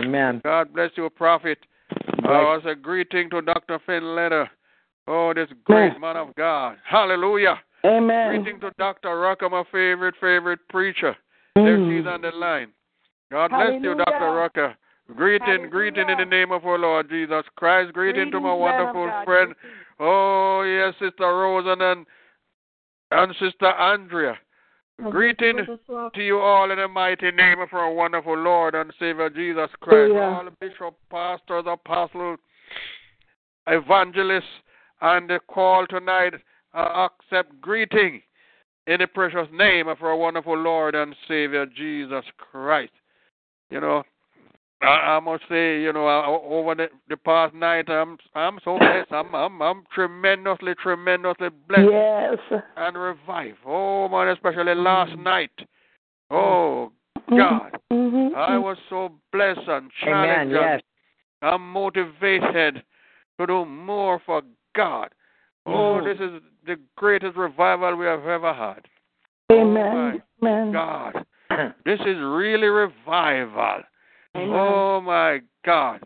[0.00, 0.40] Amen.
[0.44, 1.58] God bless you, Prophet.
[1.90, 3.78] I Bless- was a greeting to Dr.
[3.86, 4.50] Finn Letter.
[5.06, 6.76] Oh, this great man of God.
[6.84, 7.60] Hallelujah.
[7.84, 8.42] Amen.
[8.42, 9.16] Greeting to Dr.
[9.18, 11.16] Rucker, my favorite, favorite preacher.
[11.54, 11.88] There Mm.
[11.98, 12.72] she's on the line.
[13.30, 14.32] God bless you, Dr.
[14.32, 14.74] Rucker.
[15.14, 17.92] Greeting, greeting in the name of our Lord Jesus Christ.
[17.92, 19.54] Greeting to my wonderful friend.
[20.00, 22.06] Oh, yes, Sister Rosen and,
[23.12, 24.36] and Sister Andrea.
[25.10, 25.58] Greeting
[26.14, 30.14] to you all in the mighty name of our wonderful Lord and Savior Jesus Christ.
[30.14, 30.20] Hallelujah.
[30.22, 32.38] All bishop, pastors, apostles,
[33.66, 34.44] evangelists,
[35.02, 36.32] and the call tonight
[36.72, 38.22] uh, accept greeting
[38.86, 42.92] in the precious name of our wonderful Lord and Savior Jesus Christ.
[43.70, 44.02] You know,
[44.86, 48.78] I, I must say, you know, uh, over the, the past night, I'm I'm so
[48.78, 49.12] blessed.
[49.12, 52.38] I'm I'm I'm tremendously, tremendously blessed Yes.
[52.76, 53.58] and revived.
[53.66, 55.50] Oh man, especially last night.
[56.30, 56.92] Oh
[57.30, 58.34] God, Mm-hmm.
[58.36, 60.50] I was so blessed and Amen.
[60.50, 60.52] challenged.
[60.54, 60.80] Yes.
[61.42, 62.82] I'm motivated
[63.38, 64.42] to do more for
[64.74, 65.10] God.
[65.66, 66.04] Oh, Mhm.
[66.04, 68.86] this is the greatest revival we have ever had.
[69.52, 70.22] Amen.
[70.42, 70.72] Oh Amen.
[70.72, 71.24] God,
[71.84, 73.82] this is really revival.
[74.36, 74.54] Amen.
[74.54, 76.00] Oh my God.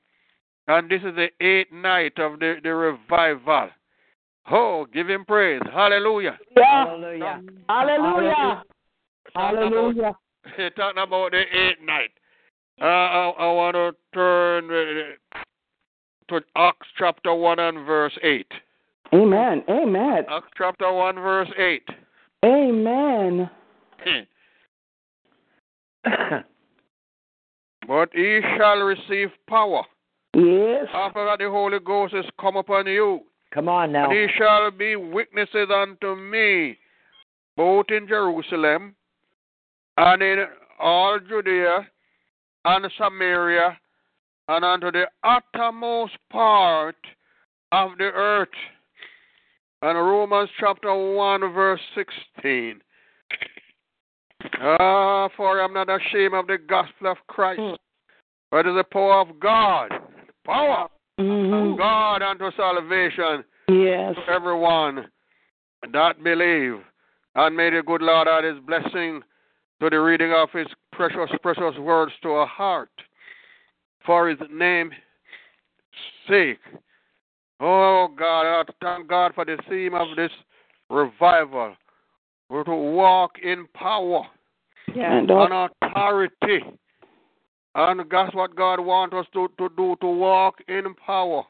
[0.69, 3.71] And this is the eighth night of the, the revival.
[4.51, 5.61] Oh, give him praise.
[5.73, 6.39] Hallelujah.
[6.57, 6.85] Yeah.
[6.85, 7.43] Hallelujah.
[7.69, 8.63] Hallelujah.
[9.35, 10.17] Hallelujah.
[10.77, 12.11] Talking about the eighth night.
[12.81, 14.69] Uh, I, I want to turn
[16.29, 18.47] to Acts chapter 1 and verse 8.
[19.13, 19.65] Amen.
[19.69, 20.25] Amen.
[20.29, 21.89] Acts chapter 1, verse 8.
[22.45, 23.51] Amen.
[27.91, 29.83] but ye shall receive power
[30.33, 30.87] Yes.
[30.95, 33.23] after that the Holy Ghost is come upon you.
[33.53, 34.05] Come on now.
[34.05, 36.79] And ye shall be witnesses unto me,
[37.57, 38.95] both in Jerusalem
[39.97, 40.45] and in
[40.79, 41.85] all Judea
[42.65, 43.77] and Samaria
[44.47, 46.95] and unto the uttermost part
[47.73, 48.49] of the earth.
[49.83, 51.81] And Romans chapter 1, verse
[52.37, 52.81] 16.
[54.59, 57.61] Ah, for I am not ashamed of the gospel of Christ,
[58.51, 59.91] but it is the power of God.
[60.45, 60.89] Power
[61.19, 61.73] Mhm.
[61.73, 64.17] of God unto salvation Yes.
[64.17, 65.11] to everyone
[65.89, 66.85] that believe.
[67.35, 69.23] And may the good Lord add his blessing
[69.81, 72.91] to the reading of his precious, precious words to our heart
[74.01, 74.95] for his name's
[76.27, 76.61] sake.
[77.61, 80.33] Oh God, I thank God for the theme of this
[80.89, 81.77] revival.
[82.49, 84.27] We're to walk in power
[84.89, 86.65] And uh, and don't, authority.
[87.75, 91.45] And that's what God wants us to, to do, to walk in power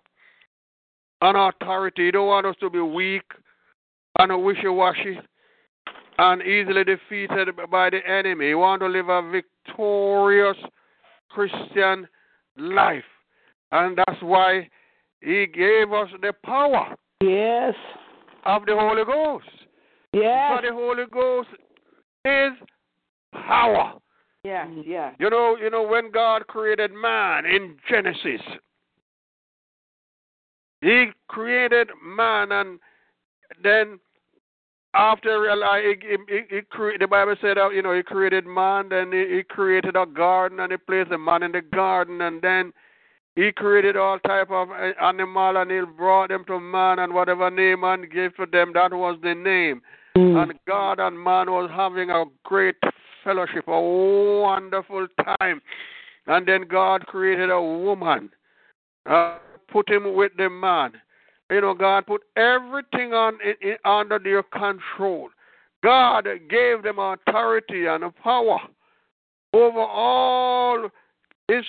[1.22, 2.06] and authority.
[2.06, 3.22] He don't want us to be weak
[4.18, 5.18] and wishy-washy
[6.18, 8.48] and easily defeated by the enemy.
[8.48, 10.58] He wants to live a victorious
[11.30, 12.06] Christian
[12.58, 13.04] life.
[13.72, 14.68] And that's why
[15.22, 17.74] he gave us the power yes.
[18.44, 19.46] of the Holy Ghost.
[20.12, 20.60] Yes.
[20.60, 21.48] For the Holy Ghost
[22.26, 22.52] is
[23.32, 23.94] power.
[24.44, 24.68] Yes.
[24.86, 25.14] Yes.
[25.18, 28.40] You know, you know, when God created man in Genesis,
[30.80, 32.78] He created man, and
[33.62, 34.00] then
[34.94, 38.88] after realize, he, he, he, cre- the Bible said, that, you know, He created man,
[38.88, 42.40] then he, he created a garden, and He placed the man in the garden, and
[42.40, 42.72] then
[43.36, 47.50] He created all type of uh, animal, and He brought them to man, and whatever
[47.50, 49.82] name man gave to them, that was the name.
[50.16, 50.42] Mm.
[50.42, 52.76] And God and man was having a great
[53.30, 53.80] fellowship, a
[54.40, 55.06] wonderful
[55.38, 55.60] time.
[56.26, 58.30] And then God created a woman,
[59.08, 59.38] uh,
[59.72, 60.92] put him with the man.
[61.50, 65.30] You know, God put everything on in, under their control.
[65.82, 68.58] God gave them authority and power
[69.52, 70.88] over all
[71.48, 71.64] his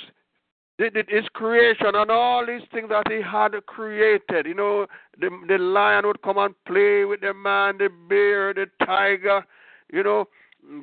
[0.78, 4.46] his creation and all these things that he had created.
[4.46, 4.88] You know,
[5.20, 9.46] the the lion would come and play with the man, the bear, the tiger.
[9.92, 10.26] You know,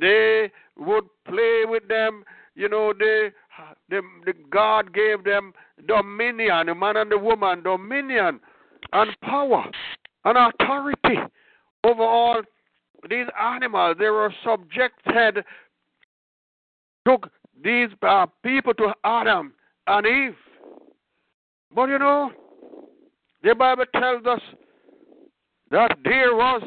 [0.00, 2.24] they would play with them.
[2.54, 3.30] You know, they
[3.88, 5.52] the, the God gave them
[5.86, 8.40] dominion, the man and the woman, dominion
[8.92, 9.64] and power
[10.24, 11.18] and authority
[11.84, 12.42] over all
[13.08, 13.96] these animals.
[13.98, 15.44] They were subjected
[17.06, 17.16] to
[17.62, 19.52] these uh, people to Adam
[19.86, 20.36] and Eve.
[21.74, 22.30] But you know,
[23.42, 24.40] the Bible tells us
[25.70, 26.62] that there was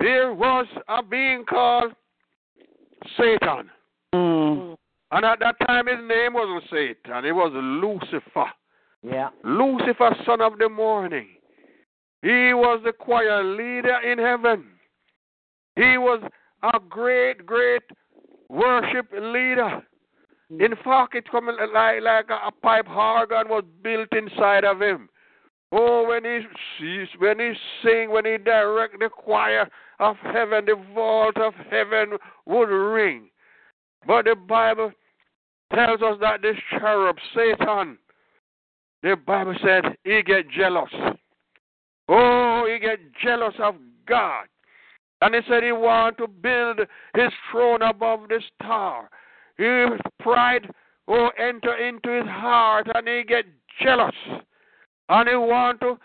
[0.00, 1.92] there was a being called
[3.16, 3.70] Satan.
[4.14, 4.76] Mm.
[5.12, 8.50] And at that time his name wasn't Satan, it was Lucifer.
[9.02, 9.30] Yeah.
[9.44, 11.28] Lucifer, son of the morning.
[12.22, 14.66] He was the choir leader in heaven.
[15.76, 16.22] He was
[16.62, 17.82] a great, great
[18.48, 19.82] worship leader.
[20.50, 25.08] In fact, it come like like a, a pipe organ was built inside of him.
[25.72, 26.40] Oh, when he
[26.78, 27.52] sees, when he
[27.82, 29.68] sing, when he direct the choir
[30.00, 32.16] of heaven, the vault of heaven
[32.46, 33.30] would ring.
[34.06, 34.90] But the Bible
[35.72, 37.98] tells us that this cherub, Satan,
[39.02, 40.90] the Bible said he get jealous.
[42.08, 44.46] Oh, he get jealous of God.
[45.22, 46.80] And he said he want to build
[47.14, 49.08] his throne above the star.
[49.56, 50.68] His pride
[51.06, 53.44] oh enter into his heart and he get
[53.82, 54.14] jealous.
[55.10, 55.98] And he want to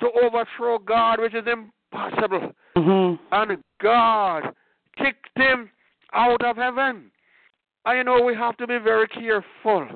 [0.00, 2.52] to overthrow God, which is impossible.
[2.76, 3.22] Mm-hmm.
[3.32, 4.52] And God
[4.98, 5.70] kicked him
[6.12, 7.10] out of heaven.
[7.86, 9.88] And you know we have to be very careful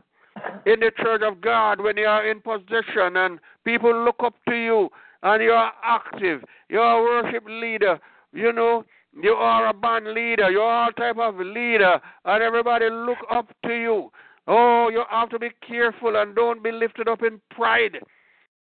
[0.64, 4.54] in the church of God when you are in position and people look up to
[4.54, 4.88] you
[5.22, 8.00] and you are active, you're a worship leader,
[8.32, 8.84] you know,
[9.22, 13.74] you are a band leader, you're all type of leader, and everybody look up to
[13.74, 14.10] you.
[14.46, 17.98] Oh, you have to be careful and don't be lifted up in pride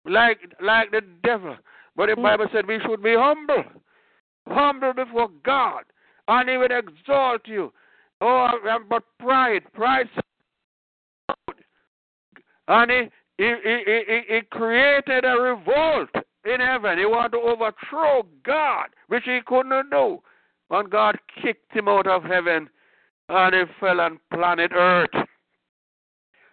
[0.05, 1.57] like like the devil.
[1.97, 2.23] But the mm.
[2.23, 3.65] Bible said we should be humble.
[4.49, 5.85] Humble before God.
[6.29, 7.73] And he will exalt you.
[8.21, 8.49] Oh,
[8.89, 10.09] but pride, pride
[12.69, 13.03] and he,
[13.39, 16.09] he, he, he, he created a revolt
[16.45, 16.99] in heaven.
[16.99, 20.21] He wanted to overthrow God, which he couldn't do.
[20.71, 22.69] And God kicked him out of heaven
[23.29, 25.11] and he fell on planet Earth.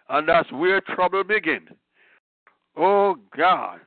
[0.08, 1.68] And that's where trouble begins.
[2.76, 3.80] Oh God.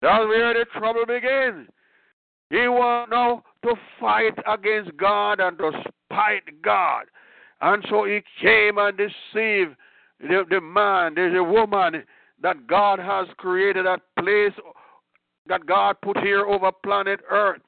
[0.00, 1.68] That's where the trouble begins.
[2.50, 5.70] He wants now to fight against God and to
[6.10, 7.04] spite God.
[7.60, 9.76] And so he came and deceived
[10.20, 12.04] the, the man, there's a woman
[12.42, 14.52] that God has created that place
[15.46, 17.60] that God put here over planet Earth.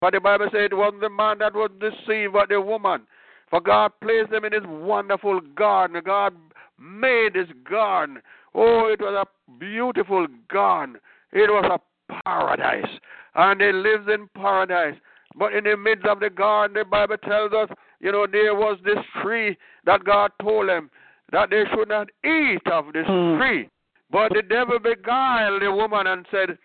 [0.00, 3.02] But the Bible said it wasn't the man that was deceived, but the woman.
[3.50, 6.00] For God placed them in this wonderful garden.
[6.04, 6.34] God
[6.78, 8.22] made this garden.
[8.54, 10.96] Oh, it was a beautiful garden.
[11.32, 12.90] It was a paradise.
[13.34, 14.96] And they lived in paradise.
[15.34, 17.68] But in the midst of the garden, the Bible tells us,
[18.00, 20.90] you know, there was this tree that God told them
[21.30, 23.38] that they should not eat of this Hmm.
[23.38, 23.68] tree.
[24.10, 26.58] But the devil beguiled the woman and said,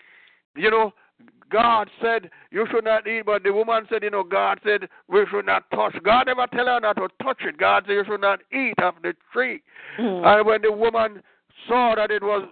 [0.55, 0.93] You know,
[1.49, 5.25] God said you should not eat, but the woman said, You know, God said we
[5.27, 5.95] should not touch.
[6.03, 7.57] God never tell her not to touch it.
[7.57, 9.61] God said you should not eat of the tree.
[9.95, 10.25] Hmm.
[10.25, 11.23] And when the woman
[11.67, 12.47] saw that it was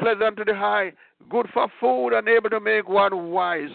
[0.00, 0.92] pleasant to the eye,
[1.30, 3.70] good for food, and able to make one wise,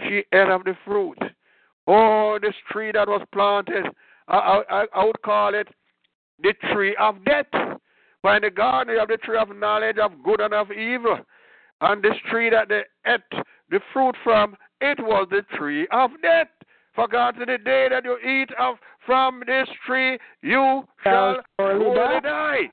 [0.00, 1.18] she ate of the fruit.
[1.86, 3.86] Oh, this tree that was planted,
[4.28, 5.68] I, I, I would call it
[6.42, 7.46] the tree of death.
[8.22, 11.18] For in the garden you have the tree of knowledge of good and of evil.
[11.80, 16.48] And this tree that they ate the fruit from, it was the tree of death.
[16.94, 18.76] For God said, the day that you eat of
[19.06, 22.70] from this tree, you shall surely surely die.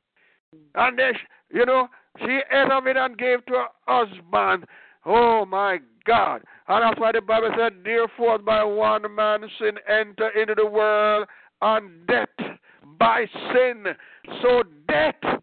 [0.76, 1.12] And they,
[1.52, 1.88] you know,
[2.20, 4.66] she ate of it and gave to her husband.
[5.06, 6.42] Oh my God.
[6.68, 11.28] And that's why the Bible said, Therefore by one man sin enter into the world,
[11.62, 12.28] and death
[13.00, 13.86] by sin.
[14.42, 15.42] So death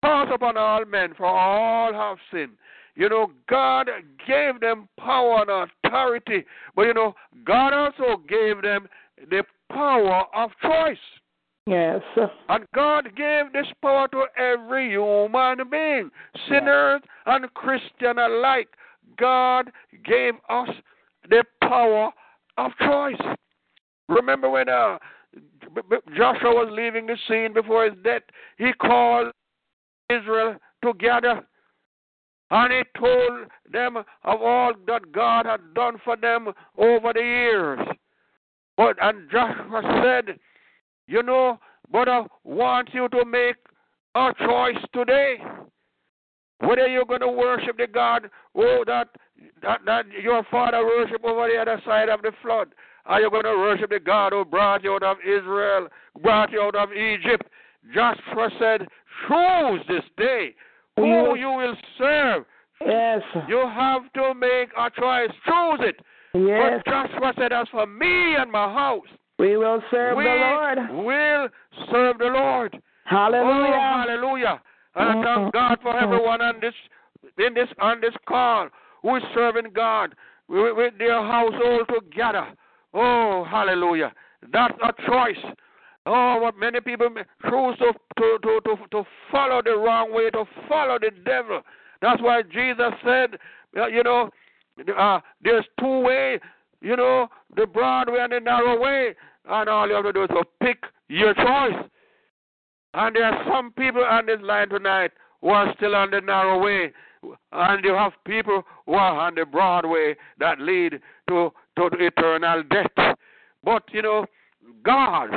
[0.00, 2.52] falls upon all men, for all have sinned.
[2.94, 3.88] You know, God
[4.26, 7.14] gave them power and authority, but you know,
[7.44, 8.88] God also gave them
[9.30, 10.98] the power of choice.
[11.70, 12.00] Yes.
[12.48, 16.10] And God gave this power to every human being,
[16.48, 18.68] sinners and Christian alike.
[19.16, 19.70] God
[20.04, 20.68] gave us
[21.28, 22.10] the power
[22.58, 23.36] of choice.
[24.08, 24.98] Remember when uh,
[26.16, 28.22] Joshua was leaving the scene before his death,
[28.58, 29.30] he called
[30.10, 31.46] Israel together
[32.50, 34.04] and he told them of
[34.42, 37.78] all that God had done for them over the years.
[38.76, 40.36] But and Joshua said,
[41.10, 41.58] you know,
[41.90, 43.56] but I want you to make
[44.14, 45.38] a choice today.
[46.60, 49.08] Whether you're going to worship the God oh, that,
[49.62, 52.68] that, that your father worshiped over the other side of the flood,
[53.06, 55.88] are you going to worship the God who brought you out of Israel,
[56.22, 57.44] brought you out of Egypt?
[57.92, 58.86] Joshua said,
[59.26, 60.54] Choose this day
[60.96, 62.44] who you will serve.
[62.86, 63.22] Yes.
[63.48, 65.30] You have to make a choice.
[65.44, 65.96] Choose it.
[66.34, 66.82] Yes.
[66.84, 69.08] But Joshua said, As for me and my house,
[69.40, 70.78] We will serve we the Lord.
[70.90, 71.48] We will
[71.90, 72.78] serve the Lord.
[73.04, 73.74] Hallelujah.
[73.74, 74.62] Oh, hallelujah.
[74.94, 76.74] And I thank God for everyone on this
[77.38, 78.68] in this on this call
[79.02, 80.14] who is serving God
[80.48, 82.48] with, with their household together.
[82.92, 84.12] Oh, hallelujah.
[84.52, 85.54] That's a choice.
[86.06, 90.44] Oh, what many people choose to, to, to, to, to follow the wrong way, to
[90.68, 91.62] follow the devil.
[92.02, 93.36] That's why Jesus said,
[93.76, 94.30] uh, you know,
[94.98, 96.40] uh, there's two ways,
[96.80, 99.14] you know, the broad way and the narrow way.
[99.50, 101.84] And all you have to do is to pick your choice.
[102.94, 106.62] And there are some people on this line tonight who are still on the narrow
[106.62, 106.92] way.
[107.50, 112.62] And you have people who are on the broad way that lead to, to eternal
[112.70, 113.16] death.
[113.64, 114.26] But, you know,
[114.84, 115.30] God,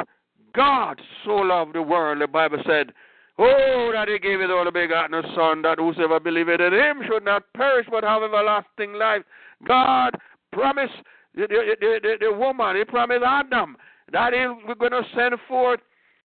[0.56, 2.94] God so loved the world, the Bible said,
[3.40, 7.42] Oh, that he gave his only begotten Son, that whosoever believeth in him should not
[7.58, 9.24] perish but have everlasting life.
[9.68, 10.12] God
[10.52, 10.94] promised
[11.34, 13.76] the, the, the, the woman, he promised Adam
[14.12, 14.32] that
[14.68, 15.80] we're going to send forth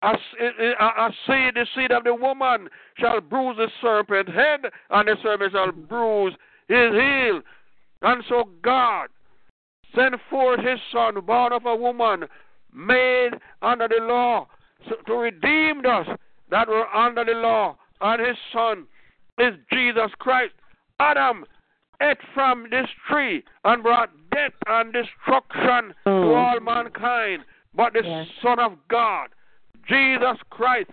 [0.02, 0.14] a
[1.26, 5.72] seed, the seed of the woman shall bruise the serpent's head, and the serpent shall
[5.72, 6.34] bruise
[6.68, 7.42] his heel.
[8.02, 9.08] And so God
[9.96, 12.26] sent forth his son, born of a woman,
[12.74, 14.48] made under the law,
[14.88, 16.08] so, to redeem us
[16.52, 17.76] that were under the law.
[18.02, 18.86] And his son
[19.40, 20.54] is Jesus Christ.
[21.00, 21.46] Adam
[22.02, 26.36] ate from this tree and brought death and destruction to Mm.
[26.36, 27.44] all mankind.
[27.76, 28.28] But the Yes.
[28.42, 29.30] Son of God,
[29.88, 30.90] Jesus Christ,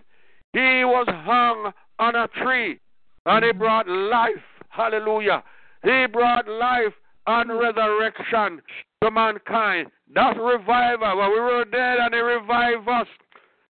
[0.52, 2.80] he was hung on a tree
[3.26, 4.42] and he brought life.
[4.70, 5.42] Hallelujah.
[5.82, 6.94] He brought life
[7.26, 8.60] and resurrection
[9.02, 9.90] to mankind.
[10.12, 11.18] That's revival.
[11.18, 13.08] When we were dead and he revived us.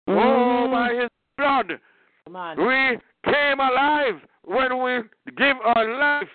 [0.07, 0.71] Oh, Mhm.
[0.71, 1.79] by his blood.
[2.57, 5.03] We came alive when we
[5.35, 6.29] give our life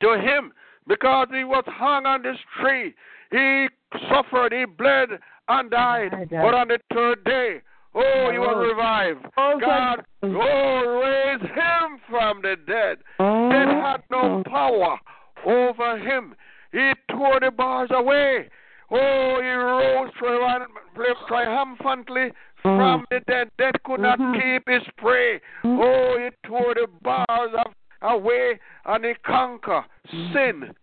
[0.00, 0.52] to him
[0.86, 2.94] because he was hung on this tree.
[3.30, 3.68] He
[4.08, 5.20] suffered, he bled
[5.60, 6.28] and died.
[6.30, 7.60] But on the third day,
[7.94, 8.66] oh, he was Oh.
[8.68, 9.26] revived.
[9.36, 12.98] Oh, God, oh, raised him from the dead.
[13.18, 14.98] Death had no power
[15.44, 16.34] over him.
[16.72, 18.48] He tore the bars away.
[18.90, 22.32] Oh, he rose triumph- triumphantly
[22.62, 23.50] from the dead.
[23.58, 24.40] Death could not Mhm.
[24.40, 25.40] keep his prey.
[25.64, 27.54] Oh, he tore the bars
[28.02, 29.84] away and he conquered
[30.32, 30.74] sin,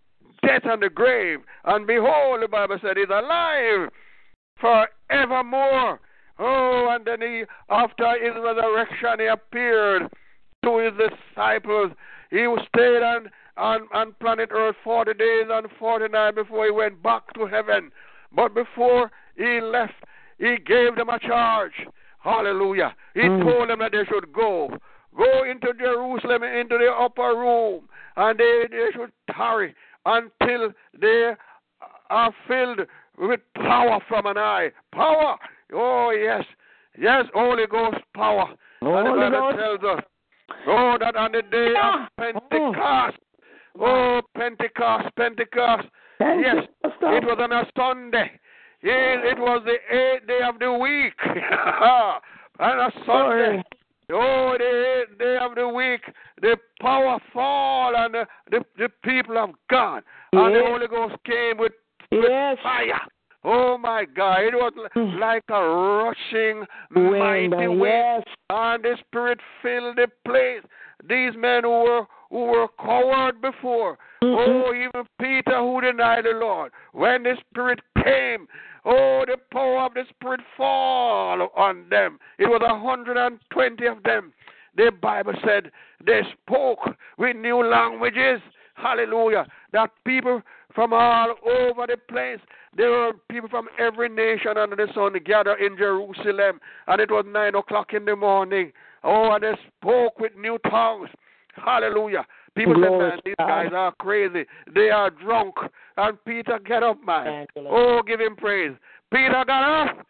[0.44, 1.42] death, and the grave.
[1.66, 3.90] And behold, the Bible said, he's alive
[4.60, 6.00] forevermore.
[6.38, 10.10] Oh, and then he, after his resurrection, he appeared
[10.64, 11.92] to his disciples.
[12.32, 17.04] He stayed on, on, on planet Earth 40 days and 40 nights before he went
[17.04, 17.92] back to heaven.
[18.34, 19.94] But before he left,
[20.38, 21.74] he gave them a charge.
[22.20, 22.96] Hallelujah.
[23.14, 23.44] He Mm.
[23.44, 24.78] told them that they should go.
[25.18, 31.34] Go into Jerusalem, into the upper room, and they, they should tarry until they
[32.10, 32.82] are filled
[33.20, 34.70] with power from an eye.
[34.94, 35.38] Power.
[35.74, 36.44] Oh, yes.
[36.98, 38.48] Yes, Holy Ghost power.
[38.82, 39.58] and the Holy Bible Ghost.
[39.82, 40.04] tells us,
[40.68, 42.06] oh, that on the day Yeah.
[42.06, 42.40] of ah, ah.
[42.50, 43.18] Pentecost,
[43.80, 48.32] oh, Pentecost, Pentecost, Thank yes, it was on a Sunday.
[48.82, 51.14] It, it was the eighth day of the week.
[52.60, 53.64] and a Sunday.
[54.12, 56.02] Oh, the eighth day of the week,
[56.42, 60.04] the power fall on the, the, the people of God.
[60.34, 61.74] And the Holy Ghost came with
[62.12, 62.58] Yes.
[62.64, 63.00] fire.
[63.44, 65.18] Oh my God, it was Mm.
[65.20, 68.36] like a rushing Wind, mighty wind yes.
[68.50, 70.62] and the spirit filled the place.
[71.04, 74.38] These men who were who were coward before, Mhm.
[74.68, 78.48] oh, even Peter who denied the Lord, when the spirit came,
[78.86, 82.20] oh, the power of the spirit fall on them.
[82.38, 84.34] It was a hundred and twenty of them.
[84.76, 85.72] The Bible said
[86.04, 88.42] they spoke with new languages.
[88.76, 89.46] Hallelujah.
[89.72, 90.42] That people
[90.74, 92.40] from all over the place,
[92.76, 97.26] there were people from every nation under the sun gathered in Jerusalem, and it was
[97.28, 98.72] nine o'clock in the morning.
[99.04, 101.10] Oh, and they spoke with new tongues.
[101.56, 102.26] Hallelujah.
[102.56, 104.46] People said, man, these guys are crazy.
[104.74, 105.56] They are drunk.
[105.98, 107.26] And Peter, get up, man.
[107.26, 108.00] Thank you, Lord.
[108.00, 108.76] Oh, give him praise.
[109.12, 110.06] Peter got up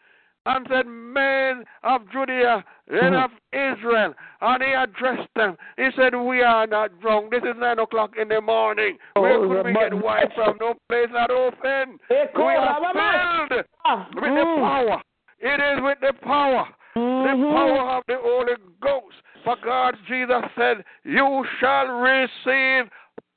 [0.56, 4.14] and said, Men of Judea and of Israel.
[4.42, 5.58] And he addressed them.
[5.78, 7.32] He said, We are not drunk.
[7.32, 8.98] This is nine o'clock in the morning.
[9.14, 10.58] Where Oh, could we get wine from?
[10.60, 12.00] No place not open.
[12.10, 14.58] We are filled Ah, with the mm.
[14.58, 15.02] power.
[15.40, 17.54] It is with the power the Mhm.
[17.54, 19.16] power of the Holy Ghost.
[19.44, 22.90] For God, Jesus said, You shall receive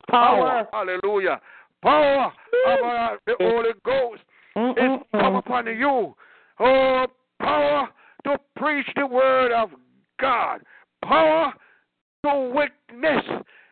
[0.08, 0.66] power.
[0.72, 1.40] Hallelujah.
[1.82, 2.32] Power
[2.66, 4.22] of the Holy Ghost
[4.56, 6.14] is come upon you.
[6.62, 7.06] Oh,
[7.40, 7.88] power
[8.24, 9.70] to preach the word of
[10.20, 10.60] God.
[11.04, 11.52] Power
[12.24, 13.24] to witness.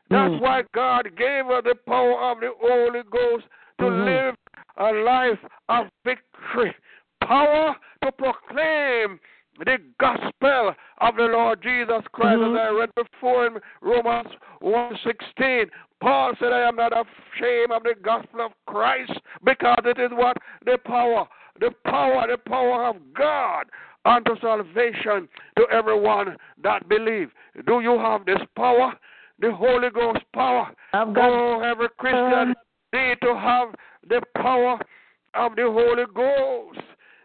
[0.09, 0.41] That's Mm.
[0.41, 3.47] why God gave us the power of the Holy Ghost
[3.79, 4.05] to Mhm.
[4.05, 4.37] live
[4.77, 5.39] a life
[5.69, 6.75] of victory.
[7.21, 9.21] Power to proclaim
[9.65, 12.59] the gospel of the Lord Jesus Christ, Mhm.
[12.59, 15.71] as I read before in Romans 1.16.
[16.01, 19.13] Paul said, I am not ashamed of the gospel of Christ
[19.45, 20.39] because it is what?
[20.65, 21.29] The power,
[21.61, 23.67] the power, the power of God
[24.05, 27.31] unto salvation to everyone that believe.
[27.67, 28.95] Do you have this power?
[29.41, 30.71] The Holy Ghost power.
[30.93, 32.55] I've got Oh, every Christian
[32.93, 33.75] need to have
[34.09, 34.79] the power
[35.35, 36.81] of the Holy Ghost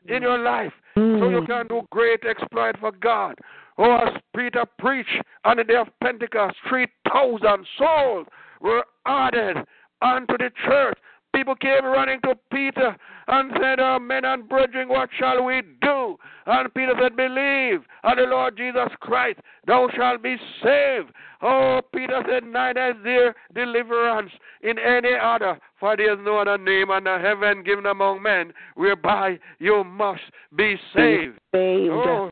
[0.07, 1.47] in your life so you Mm.
[1.47, 3.35] can do great exploit for God.
[3.77, 8.27] Oh, as Peter preached on the day of Pentecost, 3,000 souls
[8.61, 9.65] were added
[10.01, 10.97] unto the church.
[11.35, 12.95] People came running to Peter
[13.27, 16.17] and said, oh, Men and brethren, what shall we do?
[16.45, 21.11] And Peter said, Believe on the Lord Jesus Christ, thou shalt be saved.
[21.41, 24.31] Oh, Peter said, Neither is there deliverance
[24.61, 29.39] in any other, for there is no other name under heaven given among men whereby
[29.59, 30.21] you must
[30.55, 31.39] be saved.
[31.53, 31.91] Saved.
[31.91, 32.31] Oh,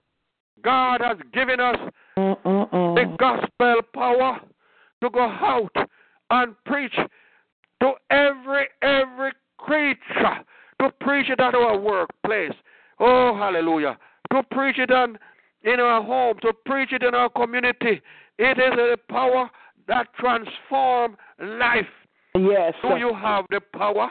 [0.64, 1.78] God has given us
[2.18, 2.96] Mm-mm-mm.
[2.96, 4.40] the gospel power
[5.02, 5.76] to go out
[6.30, 6.96] and preach
[7.84, 10.38] to every every creature
[10.80, 12.54] to preach it at our workplace.
[13.00, 13.98] Oh hallelujah.
[14.32, 15.18] To preach it on
[15.64, 18.02] in our home, to preach it in our community.
[18.40, 19.50] It is a power
[19.88, 21.86] that transforms life.
[22.36, 22.74] Yes.
[22.82, 24.10] Do you have the power?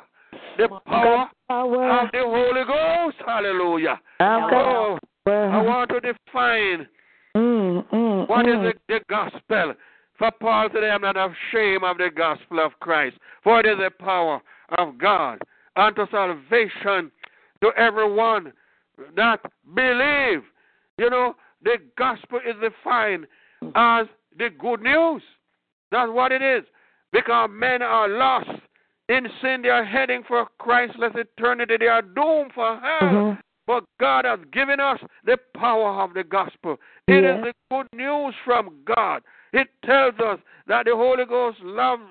[0.58, 2.00] The power Power.
[2.00, 3.16] of the Holy Ghost.
[3.26, 3.98] Hallelujah.
[4.20, 4.54] Okay.
[4.54, 6.86] Oh, I want to define
[7.34, 8.72] Mm, mm, what is mm.
[8.72, 9.72] the, the gospel?
[10.22, 13.78] For Paul said, I am not ashamed of the gospel of Christ, for it is
[13.78, 14.40] the power
[14.78, 15.40] of God
[15.74, 17.10] unto salvation
[17.60, 18.52] to everyone
[19.16, 19.40] that
[19.74, 20.44] believe.
[20.96, 23.26] You know, the gospel is defined
[23.74, 24.06] as
[24.38, 25.22] the good news.
[25.90, 26.62] That's what it is.
[27.12, 28.48] Because men are lost
[29.08, 31.78] in sin, they are heading for Christless eternity.
[31.80, 33.08] They are doomed for hell.
[33.08, 33.38] Mhm.
[33.66, 36.80] But God has given us the power of the gospel.
[37.08, 37.44] It is Yes.
[37.44, 39.24] the good news from God.
[39.53, 42.03] It tells us that the Holy Ghost loves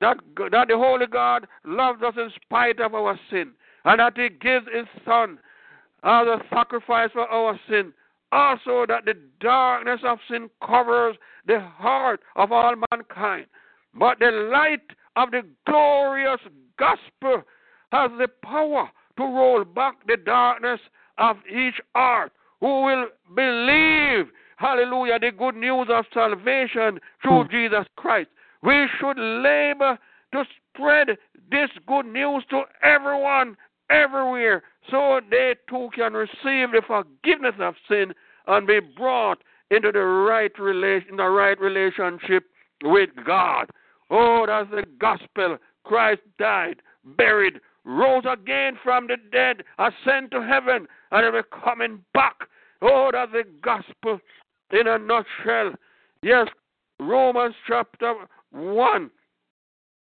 [0.00, 0.16] that
[0.50, 3.52] that the Holy God loves us in spite of our sin,
[3.84, 5.38] and that He gives His Son
[6.02, 7.92] as a sacrifice for our sin.
[8.32, 11.16] Also, that the darkness of sin covers
[11.46, 13.46] the heart of all mankind,
[13.92, 14.82] but the light
[15.16, 16.40] of the glorious
[16.78, 17.42] gospel
[17.90, 20.80] has the power to roll back the darkness
[21.18, 24.26] of each heart who will believe,
[24.60, 27.50] hallelujah, the good news of salvation through hmm.
[27.50, 28.28] Jesus Christ.
[28.62, 29.98] We should labor
[30.32, 30.44] to
[30.74, 31.08] spread
[31.50, 33.56] this good news to everyone,
[33.88, 38.12] everywhere, so they too can receive the forgiveness of sin
[38.46, 39.38] and be brought
[39.70, 42.44] into the right relation, the right relationship
[42.82, 43.70] with God.
[44.10, 45.56] Oh, that's the gospel.
[45.84, 46.82] Christ died,
[47.16, 52.36] buried, rose again from the dead, ascended to heaven, and will be coming back.
[52.82, 54.20] Oh, that's the gospel
[54.72, 55.72] in a nutshell.
[56.22, 56.48] Yes,
[56.98, 58.14] Romans chapter
[58.50, 59.10] 1.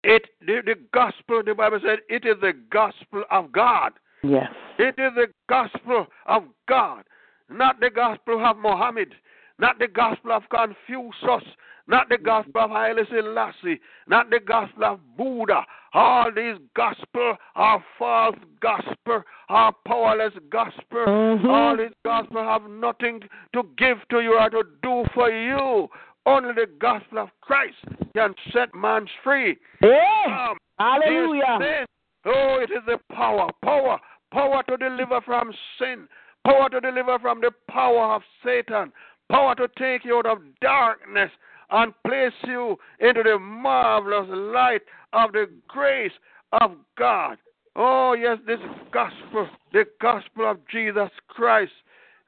[0.02, 3.92] It the, the gospel, the Bible said, it is the gospel of God.
[4.22, 4.50] Yes.
[4.78, 7.04] It is the gospel of God,
[7.50, 9.14] not the gospel of Mohammed,
[9.60, 11.44] not the gospel of Confucius,
[11.86, 15.64] not the gospel of Haile Selassie, not the gospel of Buddha.
[15.92, 21.04] All these gospel are false gospel, are powerless gospel.
[21.06, 21.50] Mhm.
[21.50, 25.90] All these gospel have nothing to give to you or to do for you.
[26.26, 27.78] Only the gospel of Christ
[28.14, 29.58] can set man free.
[29.82, 30.48] Yeah.
[30.50, 31.86] Um, Hallelujah.
[32.24, 33.98] Oh, it is the power, power,
[34.30, 36.06] power to deliver from sin,
[36.44, 38.92] power to deliver from the power of Satan,
[39.30, 41.30] power to take you out of darkness
[41.70, 46.12] and place you into the marvelous light of the grace
[46.60, 47.38] of God.
[47.76, 48.58] Oh, yes, this
[48.92, 51.72] gospel, the gospel of Jesus Christ.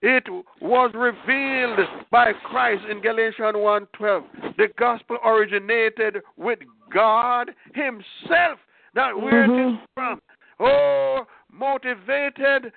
[0.01, 0.25] It
[0.61, 1.79] was revealed
[2.11, 4.57] by Christ in Galatians 1:12.
[4.57, 6.59] The gospel originated with
[6.93, 8.59] God Himself.
[8.95, 9.75] That where it mm-hmm.
[9.75, 10.21] is from.
[10.59, 12.73] Oh, motivated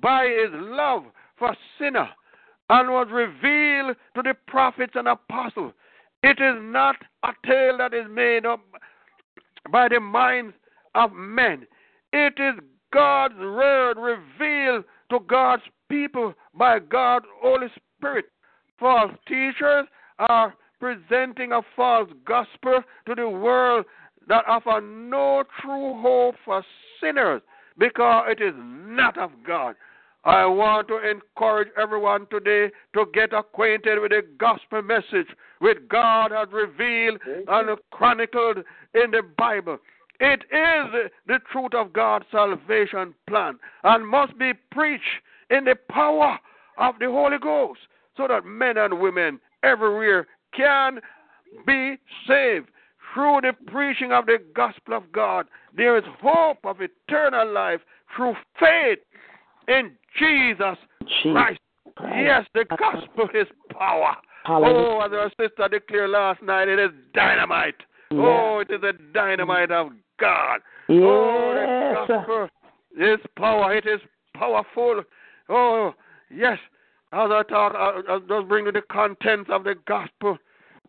[0.00, 1.04] by His love
[1.36, 2.08] for sinner,
[2.68, 5.72] and was revealed to the prophets and apostles.
[6.22, 8.60] It is not a tale that is made up
[9.70, 10.54] by the minds
[10.94, 11.66] of men.
[12.12, 12.54] It is
[12.92, 18.26] God's word revealed to God's people by God's Holy Spirit.
[18.78, 19.86] False teachers
[20.18, 23.84] are presenting a false gospel to the world
[24.28, 26.64] that offer no true hope for
[27.00, 27.42] sinners
[27.78, 29.74] because it is not of God.
[30.28, 35.26] I want to encourage everyone today to get acquainted with the gospel message
[35.60, 37.18] which God has revealed
[37.48, 38.58] and chronicled
[38.92, 39.78] in the Bible.
[40.20, 45.02] It is the truth of God's salvation plan and must be preached
[45.48, 46.38] in the power
[46.76, 47.80] of the Holy Ghost
[48.14, 51.00] so that men and women everywhere can
[51.66, 52.68] be saved.
[53.14, 57.80] Through the preaching of the gospel of God, there is hope of eternal life
[58.14, 58.98] through faith
[59.68, 60.76] in Jesus
[61.22, 61.60] Christ.
[62.00, 64.16] Yes, the gospel is power.
[64.46, 67.74] Oh, as our sister declared last night, it is dynamite.
[68.12, 69.88] Oh, it is the dynamite of
[70.18, 70.60] God.
[70.88, 72.48] Oh, the gospel
[72.98, 73.74] is power.
[73.74, 74.00] It is
[74.34, 75.02] powerful.
[75.48, 75.94] Oh,
[76.30, 76.58] yes.
[77.12, 80.38] As I talk, I, I just bring you the contents of the gospel.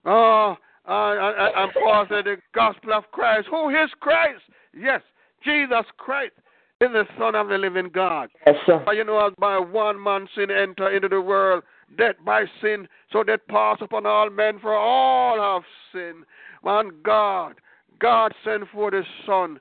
[0.06, 0.56] Oh,
[0.88, 3.48] Uh, and Paul said the gospel of Christ.
[3.52, 4.42] Who is Christ?
[4.74, 5.02] Yes,
[5.44, 6.34] Jesus Christ
[6.82, 8.30] is the Son of the living God.
[8.48, 8.82] Yes, sir.
[8.94, 11.64] You know, as by one man sin enter into the world,
[11.98, 16.24] death by sin, so that pass upon all men, for all have sinned.
[16.64, 17.56] Man, God,
[18.00, 19.60] God sent for the Son,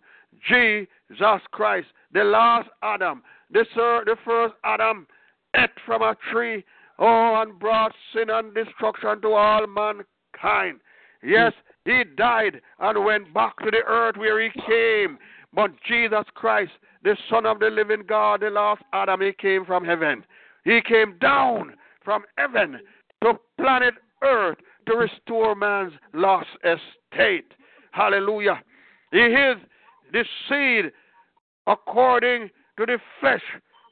[0.49, 5.09] Jesus Christ, the last Adam, the, sir, the first Adam,
[5.57, 6.65] ate from a tree,
[7.01, 10.79] oh, and brought sin and destruction to all mankind.
[11.25, 11.53] Yes,
[11.85, 15.19] he died and went back to the earth where he came.
[15.59, 16.71] But Jesus Christ,
[17.03, 20.23] the Son of the living God, the last Adam, he came from heaven.
[20.63, 21.73] He came down
[22.05, 22.79] from heaven
[23.25, 27.55] to planet earth to restore man's lost estate.
[27.91, 28.63] Hallelujah.
[29.11, 29.57] He is
[30.13, 30.93] the seed
[31.67, 33.43] according to the flesh.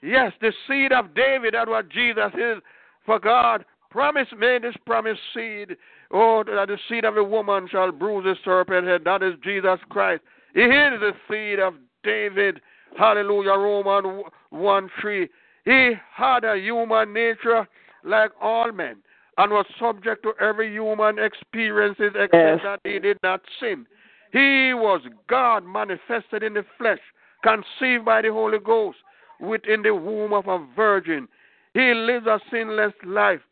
[0.04, 2.62] Yes, the seed of David, that's what Jesus is.
[3.04, 5.76] For God promised me this promised seed.
[6.12, 9.02] Oh, that the seed of a woman shall bruise the serpent head.
[9.04, 10.22] That is Jesus Christ.
[10.56, 12.62] He is the seed of David.
[12.98, 13.50] Hallelujah.
[13.50, 15.28] Roman 1 3.
[15.66, 17.68] He had a human nature
[18.04, 18.96] like all men
[19.36, 22.60] and was subject to every human experiences except Yes.
[22.64, 23.86] that he did not sin.
[24.32, 27.00] He was God manifested in the flesh,
[27.42, 28.96] conceived by the Holy Ghost
[29.38, 31.28] within the womb of a virgin.
[31.74, 33.42] He lives a sinless life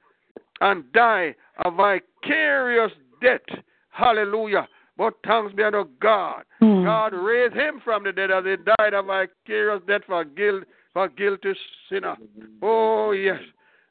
[0.62, 1.34] and died
[1.66, 3.42] a vicarious death.
[3.90, 4.66] Hallelujah.
[4.96, 6.44] But thanks be unto God.
[6.60, 6.84] Hmm.
[6.84, 11.08] God raised him from the dead as he died a vicarious death for guilt for
[11.08, 11.52] guilty
[11.88, 12.16] sinner.
[12.62, 13.40] Oh yes.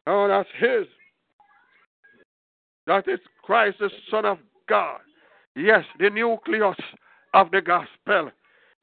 [0.07, 0.87] Oh that's his.
[2.87, 4.37] That is Christ the Son of
[4.67, 4.99] God.
[5.55, 6.77] Yes, the nucleus
[7.33, 8.31] of the gospel.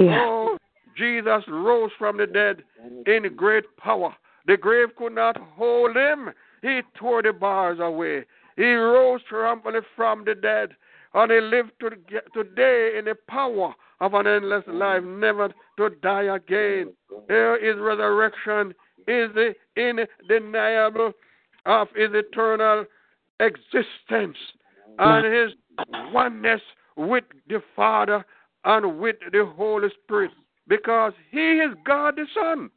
[0.02, 0.56] Oh,
[0.96, 2.62] Jesus rose from the dead
[3.06, 4.14] in great power.
[4.46, 6.30] The grave could not hold him.
[6.62, 8.24] He tore the bars away.
[8.56, 10.70] He rose triumphantly from the dead,
[11.14, 11.90] and he lived to,
[12.32, 16.92] today in the power of an endless life, never to die again.
[17.28, 18.74] Here is resurrection,
[19.06, 21.12] is the indeniable
[21.66, 22.84] of his eternal
[23.40, 24.36] existence
[24.98, 25.50] and his
[26.12, 26.60] oneness
[26.96, 28.24] with the Father
[28.64, 30.30] and with the Holy Spirit
[30.68, 32.70] because he is God the Son.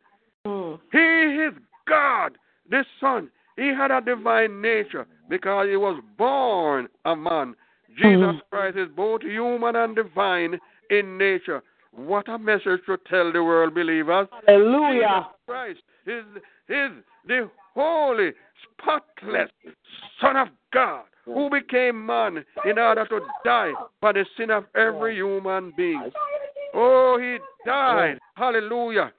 [0.91, 1.53] He is
[1.87, 2.37] God
[2.69, 3.29] the Son.
[3.55, 7.55] He had a divine nature because he was born a man.
[8.01, 11.61] Jesus Christ is both human and divine in nature.
[11.91, 14.27] What a message to tell the world, believers.
[14.47, 14.99] Hallelujah.
[14.99, 16.23] Jesus Christ is,
[16.69, 16.91] is
[17.27, 18.31] the holy,
[18.63, 19.49] spotless
[20.19, 23.71] Son of God who became man in order to die
[24.01, 26.11] for the sin of every human being.
[26.73, 28.19] Oh, he died.
[28.35, 29.13] Hallelujah.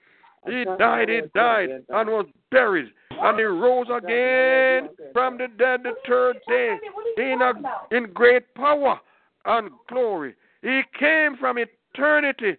[0.47, 2.93] He died, he died, and was buried.
[3.21, 6.77] And he rose again from the dead the third day
[7.17, 7.53] in, a,
[7.97, 9.01] in great power
[9.45, 10.35] and glory.
[10.62, 12.57] He came from eternity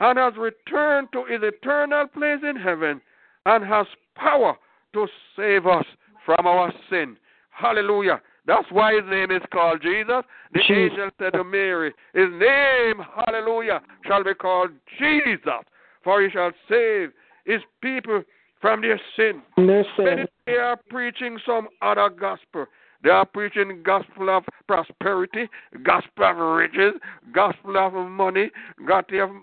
[0.00, 3.00] and has returned to his eternal place in heaven
[3.46, 3.86] and has
[4.16, 4.56] power
[4.92, 5.84] to save us
[6.24, 7.16] from our sin.
[7.50, 8.20] Hallelujah.
[8.46, 10.22] That's why his name is called Jesus.
[10.52, 10.92] The Jesus.
[10.92, 15.64] angel said to Mary, His name, hallelujah, shall be called Jesus,
[16.02, 17.10] for he shall save
[17.46, 18.22] his people
[18.64, 19.42] from their sin.
[19.58, 22.64] Many they are preaching some other gospel.
[23.02, 25.50] They are preaching gospel of prosperity,
[25.82, 26.98] gospel of riches,
[27.34, 28.50] gospel of money,
[28.88, 29.42] gospel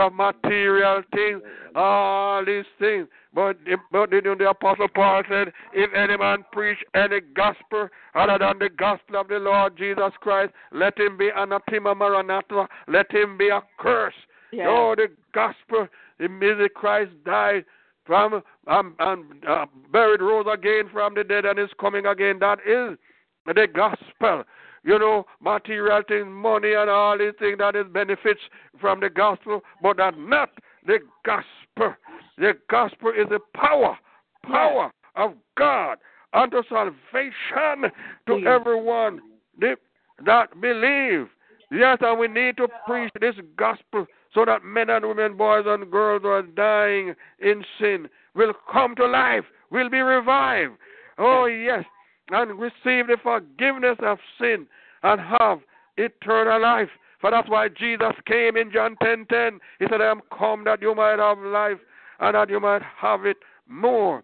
[0.00, 1.42] of, material things,
[1.74, 3.08] all these things.
[3.34, 8.38] But the, but the, the apostle Paul said, if any man preach any gospel other
[8.38, 13.36] than the gospel of the Lord Jesus Christ, let him be anathema maranatha, let him
[13.36, 14.14] be accursed.
[14.52, 14.68] Yes.
[14.70, 15.88] Oh, the gospel,
[16.20, 17.64] the music Christ died
[18.04, 22.38] from um, um, uh, buried, rose again from the dead, and is coming again.
[22.40, 22.98] That is
[23.46, 24.44] the gospel.
[24.84, 28.40] You know, material things, money, and all these things that is benefits
[28.80, 30.50] from the gospel, but that's not
[30.86, 31.94] the gospel.
[32.36, 33.96] The gospel is the power,
[34.44, 35.98] power of God
[36.32, 37.92] unto salvation
[38.26, 38.46] to Yes.
[38.46, 39.20] everyone
[39.58, 39.78] that-
[40.20, 41.30] that believe.
[41.70, 45.90] Yes, and we need to preach this gospel so that men and women, boys and
[45.90, 50.72] girls who are dying in sin will come to life, will be revived.
[51.18, 51.84] Oh, yes,
[52.30, 54.66] and receive the forgiveness of sin
[55.02, 55.60] and have
[55.96, 56.88] eternal life.
[57.20, 59.60] For that's why Jesus came in John 10 10.
[59.78, 61.78] He said, I am come that you might have life
[62.20, 63.36] and that you might have it
[63.68, 64.22] more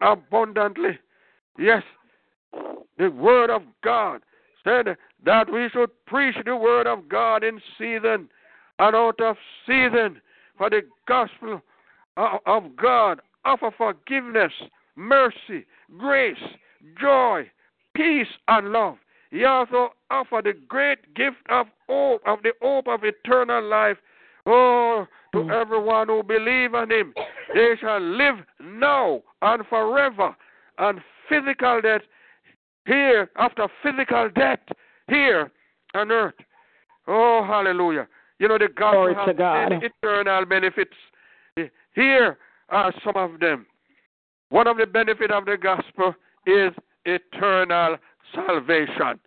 [0.00, 0.98] abundantly.
[1.58, 1.82] Yes,
[2.98, 4.20] the Word of God
[4.62, 8.28] said that we should preach the Word of God in season
[8.78, 10.20] and out of season
[10.56, 11.62] for the gospel
[12.16, 14.52] of of God offer forgiveness,
[14.96, 15.64] mercy,
[15.96, 16.36] grace,
[17.00, 17.48] joy,
[17.94, 18.96] peace, and love.
[19.30, 23.98] he also offered the great gift of hope, of the hope of eternal life.
[24.46, 25.50] Oh, to Mm.
[25.52, 27.12] everyone who believe on him,
[27.54, 30.34] they shall live now and forever.
[30.78, 32.02] And physical death
[32.86, 34.60] here, after physical death
[35.08, 35.50] here
[35.94, 36.40] on earth.
[37.06, 38.08] Oh, hallelujah.
[38.38, 39.82] You know, the gospel Glory to has God.
[39.82, 40.94] eternal benefits.
[41.94, 43.66] Here are some of them.
[44.50, 46.14] One of the benefits of the gospel
[46.46, 46.72] is
[47.04, 47.96] eternal
[48.34, 49.20] salvation.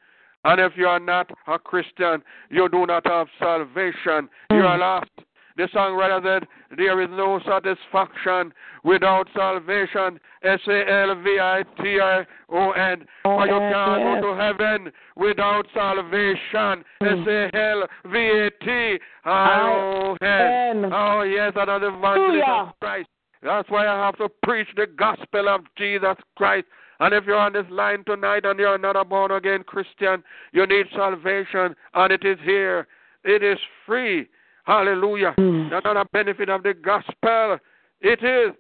[0.44, 4.30] And if you are not a Christian, you do not have salvation.
[4.50, 4.80] You are mm.
[4.80, 5.10] lost.
[5.58, 6.48] The songwriter said,
[6.78, 10.20] There is no satisfaction without salvation.
[10.44, 13.06] S A L V I T I O N.
[13.24, 16.84] For you can't go to heaven without salvation.
[17.00, 17.06] Hmm.
[17.06, 20.92] S A L V A T I O N.
[20.94, 23.10] Oh, yes, another evangelist of Christ.
[23.44, 26.68] That's why I have to preach the gospel of Jesus Christ.
[27.00, 30.24] And if you're on this line tonight and you're not a born again Christian,
[30.54, 32.88] you need salvation, and it is here.
[33.24, 34.30] It is free.
[34.66, 35.34] Hallelujah.
[35.38, 35.70] Mm.
[35.70, 37.58] That's not a benefit of the gospel.
[38.02, 38.56] It is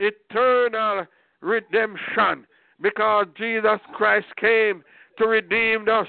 [0.00, 1.06] eternal
[1.40, 2.46] redemption
[2.80, 4.82] because Jesus Christ came
[5.18, 6.06] to redeem us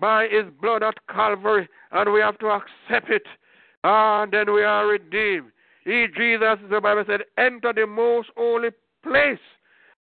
[0.00, 3.26] by his blood at Calvary, and we have to accept it.
[3.84, 5.52] And then we are redeemed.
[5.84, 8.70] He, Jesus, the Bible said, enter the most holy
[9.02, 9.38] place.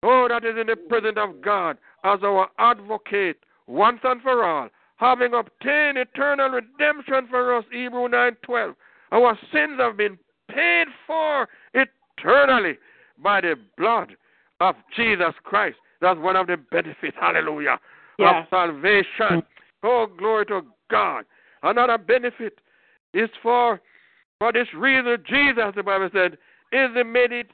[0.02, 4.68] Oh, that is in the presence of God as our advocate once and for all,
[5.02, 8.76] having obtained eternal redemption for us, Hebrew 9:12.
[9.10, 12.78] Our sins have been paid for eternally
[13.18, 14.16] by the blood
[14.60, 15.76] of Jesus Christ.
[16.00, 17.78] That's one of the benefits, hallelujah,
[18.18, 18.44] Yes.
[18.44, 19.42] of salvation.
[19.82, 21.26] Oh, glory to God.
[21.62, 22.60] Another benefit
[23.12, 23.80] is for
[24.38, 26.36] for this reason, Jesus, the Bible said,
[26.72, 27.44] is the medi-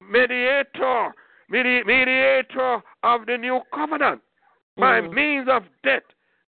[0.00, 1.14] mediator,
[1.48, 4.20] medi- mediator of the new covenant
[4.76, 5.12] by Mm.
[5.14, 6.02] means of death,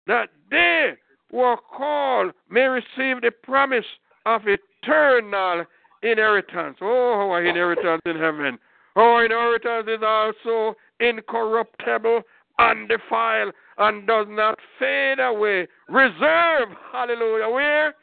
[0.06, 0.94] that they
[1.32, 3.86] who are called may receive the promise
[4.26, 5.66] of eternal
[6.04, 6.78] inheritance.
[6.82, 8.58] Oh, our inheritance in heaven.
[8.96, 12.22] Our inheritance is also incorruptible,
[12.60, 15.68] undefiled, and does not fade away.
[15.88, 17.94] Reserved, hallelujah, where?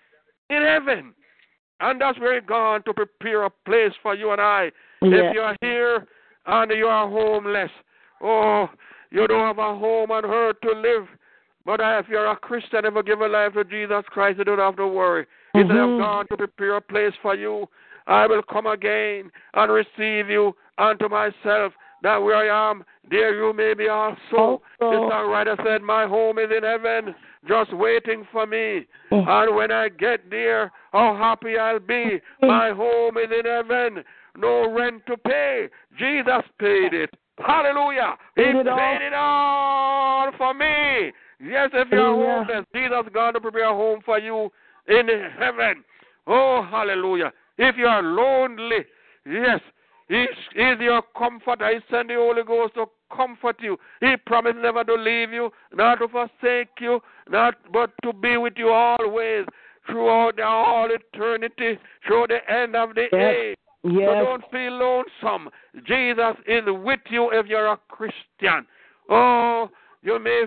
[0.51, 1.15] In heaven.
[1.81, 4.71] And that's where He's to prepare a place for you and I.
[5.03, 5.13] Yes.
[5.13, 6.07] If you are here
[6.47, 7.71] and you are homeless,
[8.23, 8.69] oh,
[9.11, 11.07] you don't have a home on earth to live.
[11.67, 14.59] But if you're a Christian, and ever give a life to Jesus Christ, you don't
[14.59, 15.27] have to worry.
[15.55, 15.99] He said, I've Mhm.
[15.99, 17.69] gone to prepare a place for you.
[18.07, 23.55] I will come again and receive you unto myself, that where I am, there you
[23.55, 24.61] may be also.
[24.79, 27.15] The songwriter said, My home is in heaven,
[27.47, 28.87] just waiting for me.
[29.11, 29.27] Mm.
[29.27, 32.21] And when I get there, how happy I'll be.
[32.43, 34.05] My home is in heaven.
[34.37, 35.71] No rent to pay.
[35.97, 37.11] Jesus paid it.
[37.39, 38.17] Hallelujah.
[38.37, 38.79] He Paid it all.
[38.79, 41.13] paid it all for me.
[41.45, 42.45] Yes, if you're Hallelujah.
[42.47, 44.51] homeless, Jesus God to prepare a home for you
[44.89, 45.85] in heaven.
[46.27, 47.33] Oh, hallelujah.
[47.59, 48.85] If you are lonely,
[49.27, 49.61] yes,
[50.09, 51.69] He is your comforter.
[51.69, 53.77] He sent the Holy Ghost to comfort you.
[54.01, 58.55] He promised never to leave you, not to forsake you, not but to be with
[58.57, 59.47] you always
[59.87, 63.35] throughout the all eternity, through the end of the Yes.
[63.35, 63.57] age.
[63.83, 65.51] So don't feel lonesome.
[65.85, 68.67] Jesus is with you if you're a Christian.
[69.11, 69.69] Oh,
[70.03, 70.47] you may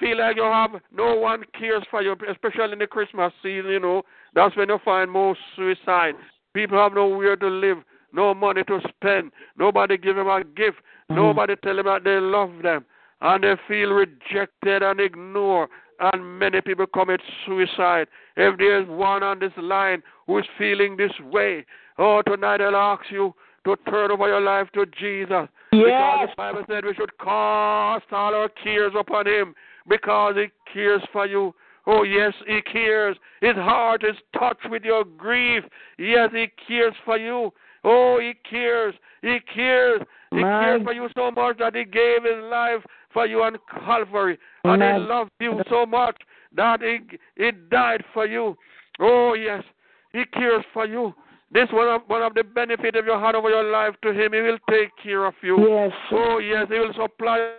[0.00, 3.80] feel like you have no one cares for you, especially in the Christmas season, you
[3.80, 4.02] know.
[4.34, 6.14] That's when you find most suicide.
[6.54, 7.78] People have nowhere to live,
[8.12, 9.30] no money to spend.
[9.58, 10.78] Nobody give them a gift.
[11.10, 11.16] Mm-hmm.
[11.16, 12.84] Nobody tell them that they love them.
[13.20, 15.68] And they feel rejected and ignored.
[16.00, 18.08] And many people commit suicide.
[18.36, 21.66] If there's one on this line who is feeling this way,
[21.98, 23.34] oh, tonight I'll ask you
[23.64, 25.48] to turn over your life to Jesus.
[25.70, 29.54] Because the Bible said we should cast all our cares upon Him
[29.90, 31.54] because He cares for you.
[31.86, 33.16] Oh, yes, He cares.
[33.42, 35.64] His heart is touched with your grief.
[35.98, 37.52] Yes, He cares for you.
[37.84, 38.94] Oh, He cares.
[39.20, 40.00] He cares.
[40.30, 42.82] He My- cares for you so much that He gave His life
[43.12, 44.38] for you on Calvary.
[44.64, 45.08] And He Amen.
[45.08, 46.16] loved you so much
[46.54, 47.00] that He,
[47.36, 48.56] he died for you.
[49.00, 49.64] Oh, yes,
[50.12, 51.14] He cares for you.
[51.52, 54.32] This one of one of the benefits of your heart over your life to Him.
[54.32, 55.58] He will take care of you.
[55.68, 55.90] Yes.
[56.12, 57.54] Oh, yes, He will supply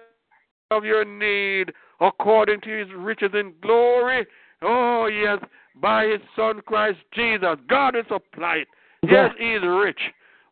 [0.70, 4.26] of your need according to His riches in glory.
[4.62, 5.40] Oh, yes,
[5.82, 7.56] by His Son Christ Jesus.
[7.70, 8.68] God will supply it.
[9.10, 10.00] Yes, He is rich.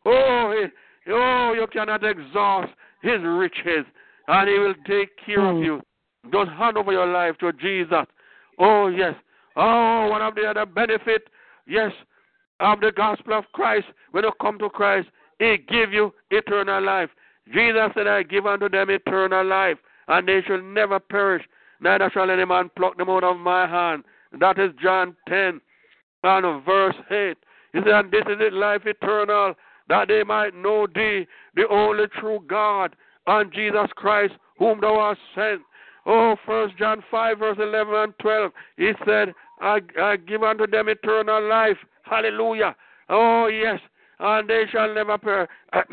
[0.06, 2.72] Oh, he, oh, you cannot exhaust
[3.02, 3.84] His riches,
[4.28, 5.62] and He will take care of Hmm.
[5.62, 5.82] you.
[6.32, 8.06] Just hand over your life to Jesus.
[8.58, 9.14] Oh, yes.
[9.56, 11.28] Oh, one of the other benefit,
[11.66, 11.92] yes,
[12.60, 13.86] of the gospel of Christ.
[14.12, 15.08] When you come to Christ,
[15.38, 17.10] He give you eternal life.
[17.52, 19.78] Jesus said, I give unto them eternal life,
[20.10, 21.42] and they shall never perish.
[21.80, 24.04] neither shall any man pluck them out of my hand.
[24.38, 25.60] That is John 10
[26.24, 27.36] and verse 8.
[27.72, 29.54] He said, And this is it, life eternal,
[29.88, 32.94] that they might know thee, the only true God,
[33.26, 35.62] and Jesus Christ, whom thou hast sent.
[36.06, 38.52] Oh, First John 5, verse 11 and 12.
[38.76, 41.76] He said, I, I give unto them eternal life.
[42.02, 42.74] Hallelujah.
[43.08, 43.78] Oh, yes.
[44.18, 45.48] And they shall never perish.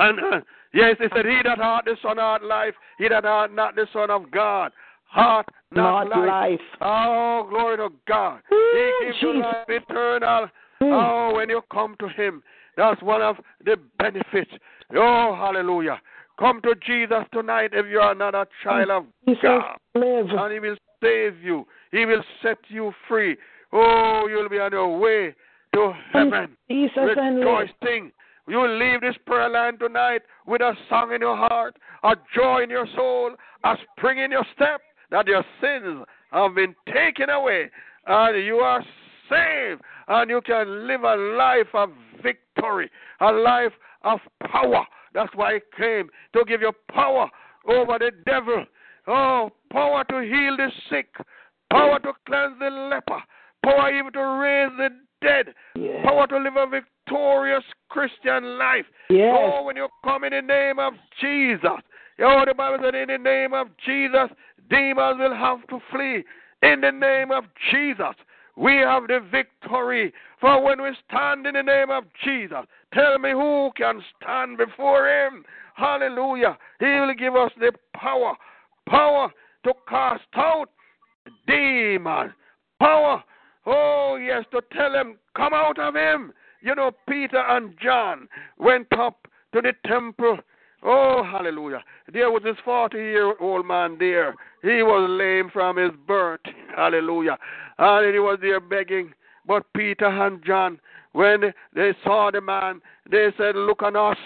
[0.00, 0.40] And uh,
[0.72, 3.86] yes, he said, He that hath the Son hath life, he that hath not the
[3.92, 4.72] Son of God
[5.10, 6.60] hath not, Not life.
[6.80, 8.40] Oh, glory to God.
[8.48, 10.48] He gives you life eternal.
[10.80, 12.42] Oh, when you come to Him,
[12.76, 14.50] that's one of the benefits.
[14.94, 16.00] Oh, hallelujah.
[16.38, 19.78] Come to Jesus tonight if you are not a child of Jesus God.
[19.94, 20.28] live.
[20.30, 23.36] And He will save you, He will set you free.
[23.72, 25.34] Oh, you'll be on your way
[25.74, 28.12] to heaven Jesus rejoicing.
[28.48, 32.70] You leave this prayer line tonight with a song in your heart, a joy in
[32.70, 34.80] your soul, a spring in your step
[35.10, 37.70] that your sins have been taken away
[38.06, 38.82] and you are
[39.28, 41.90] saved and you can live a life of
[42.22, 43.72] victory, a life
[44.02, 44.18] of
[44.50, 44.86] power.
[45.12, 47.28] That's why he came to give you power
[47.66, 48.64] over the devil.
[49.06, 51.08] Oh, power to heal the sick,
[51.70, 53.22] power to cleanse the leper,
[53.62, 54.88] power even to raise the
[55.20, 56.04] dead, Yes.
[56.06, 56.66] power to live a
[57.08, 58.84] victorious Christian life.
[59.10, 59.34] Yes.
[59.36, 61.80] Oh, when you come in the name of Jesus.
[62.20, 64.28] Oh, the Bible said, in the name of Jesus,
[64.68, 66.24] demons will have to flee.
[66.62, 68.14] In the name of Jesus,
[68.56, 70.12] we have the victory.
[70.40, 75.08] For when we stand in the name of Jesus, tell me who can stand before
[75.08, 75.44] him.
[75.74, 76.58] Hallelujah.
[76.80, 78.34] He will give us the power,
[78.88, 79.30] power
[79.64, 80.66] to cast out
[81.46, 82.32] demons,
[82.80, 83.22] power,
[83.66, 86.32] oh yes, to tell him, come out of him.
[86.60, 88.28] You know, Peter and John
[88.58, 90.38] went up to the temple.
[90.82, 91.82] Oh, hallelujah.
[92.12, 94.34] There was this 40 year old man there.
[94.62, 96.40] He was lame from his birth.
[96.76, 97.36] Hallelujah.
[97.78, 99.12] And he was there begging.
[99.46, 100.78] But Peter and John,
[101.12, 102.80] when they saw the man,
[103.10, 104.18] they said, Look on us.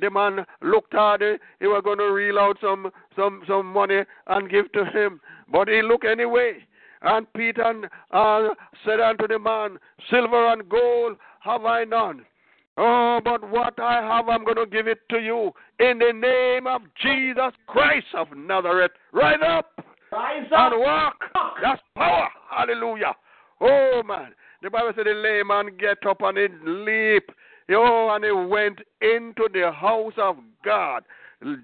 [0.00, 1.40] The man looked at it.
[1.58, 5.20] He was going to reel out some, some, some money and give to him.
[5.50, 6.58] But he looked anyway.
[7.02, 8.48] And Peter uh,
[8.84, 9.78] said unto the man,
[10.10, 12.24] Silver and gold have I none.
[12.76, 16.66] Oh, but what I have, I'm going to give it to you in the name
[16.66, 18.92] of Jesus Christ of Nazareth.
[19.12, 19.72] Rise up
[20.12, 20.72] Rise up.
[20.72, 21.16] and walk.
[21.62, 22.28] That's power.
[22.50, 23.14] Hallelujah.
[23.60, 24.32] Oh, man.
[24.62, 27.24] The Bible said the lame man get up and he leap.
[27.72, 31.04] Oh, and he went into the house of God,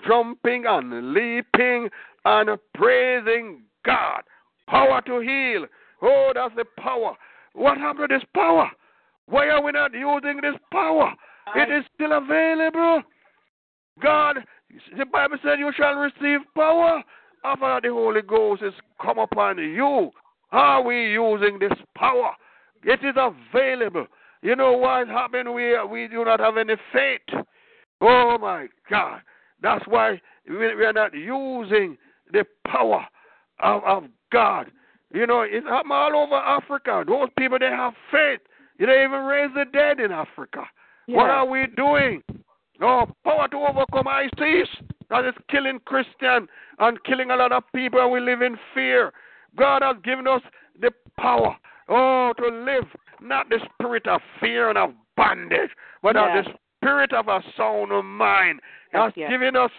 [0.07, 1.89] jumping and leaping
[2.25, 4.23] and praising God.
[4.69, 5.67] Power to heal.
[6.03, 7.17] Oh, that's the power.
[7.55, 8.71] What happened to this power?
[9.29, 11.13] Why are we not using this power?
[11.55, 13.03] It is still available.
[14.03, 14.39] God,
[14.97, 17.03] the Bible said you shall receive power
[17.45, 20.11] after the Holy Ghost is come upon you.
[20.53, 22.33] Are we using this power?
[22.85, 24.07] It is available.
[24.43, 25.53] You know what happened?
[25.53, 27.45] We we do not have any faith.
[28.01, 29.21] Oh my God!
[29.63, 31.97] That's why we, are not using
[32.33, 33.07] the power
[33.61, 34.71] of, of God.
[35.13, 37.05] You know, it's happening all over Africa.
[37.07, 38.41] Those people they have faith.
[38.79, 40.65] They even raise the dead in Africa.
[41.07, 42.23] What are we doing?
[42.81, 44.69] No power to overcome ISIS
[45.09, 46.47] that is killing Christian
[46.79, 49.13] and killing a lot of people, and we live in fear.
[49.57, 50.43] God has given us
[50.79, 51.57] the power,
[51.89, 52.85] oh, to live
[53.21, 55.71] not the spirit of fear and of bondage,
[56.03, 56.39] but Yeah.
[56.39, 58.61] of the spirit of a sound mind.
[58.93, 59.73] He has given us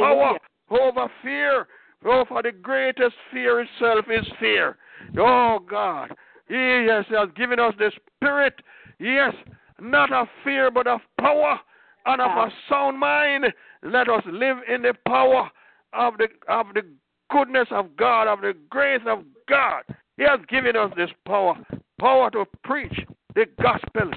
[0.00, 0.38] power
[0.70, 1.66] over fear.
[2.04, 4.78] Oh, for the greatest fear itself is fear.
[5.18, 6.16] Oh, God.
[6.50, 8.54] Yes, He has given us the spirit,
[8.98, 9.34] yes,
[9.80, 11.58] not of fear, but of power
[12.06, 13.46] and of a sound mind.
[13.82, 15.50] Let us live in the power
[15.92, 16.82] of the of the
[17.30, 19.82] goodness of God, of the grace of God.
[20.16, 21.54] He has given us this power,
[22.00, 22.98] power to preach
[23.34, 24.10] the gospel.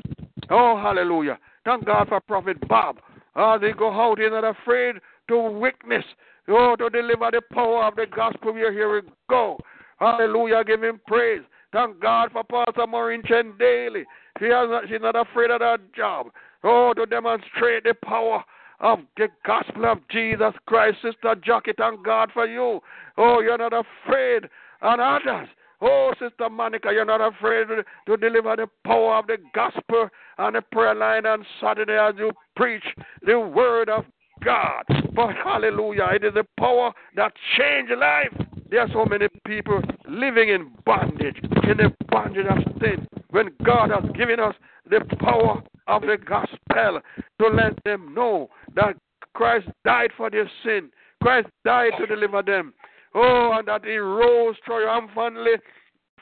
[0.49, 1.37] Oh, hallelujah.
[1.63, 2.97] Thank God for Prophet Bob.
[3.35, 4.95] As he go out, he's not afraid
[5.27, 6.03] to witness,
[6.47, 8.53] oh, to deliver the power of the gospel.
[8.53, 9.57] We are here we go.
[9.99, 10.63] Hallelujah.
[10.63, 11.41] Give him praise.
[11.73, 14.03] Thank God for Pastor Maureen Chen Daly.
[14.39, 16.27] She has not, she's not afraid of that job.
[16.63, 18.43] Oh, to demonstrate the power
[18.81, 20.97] of the gospel of Jesus Christ.
[21.01, 22.81] Sister Jackie, thank God for you.
[23.17, 24.49] Oh, you're not afraid.
[24.81, 25.47] And others.
[25.81, 30.53] Oh, Sister Monica, you're not afraid to, to deliver the power of the gospel on
[30.53, 32.83] the prayer line on Saturday as you preach
[33.25, 34.05] the word of
[34.43, 34.83] God.
[35.15, 38.47] But hallelujah, it is the power that changes life.
[38.71, 43.91] There are so many people living in bondage, in the bondage of sin, when God
[43.91, 44.55] has given us
[44.89, 47.01] the power of the gospel
[47.39, 48.95] to let them know that
[49.33, 50.89] Christ died for their sin.
[51.21, 52.73] Christ died to deliver them.
[53.13, 55.55] Oh, and that he rose triumphantly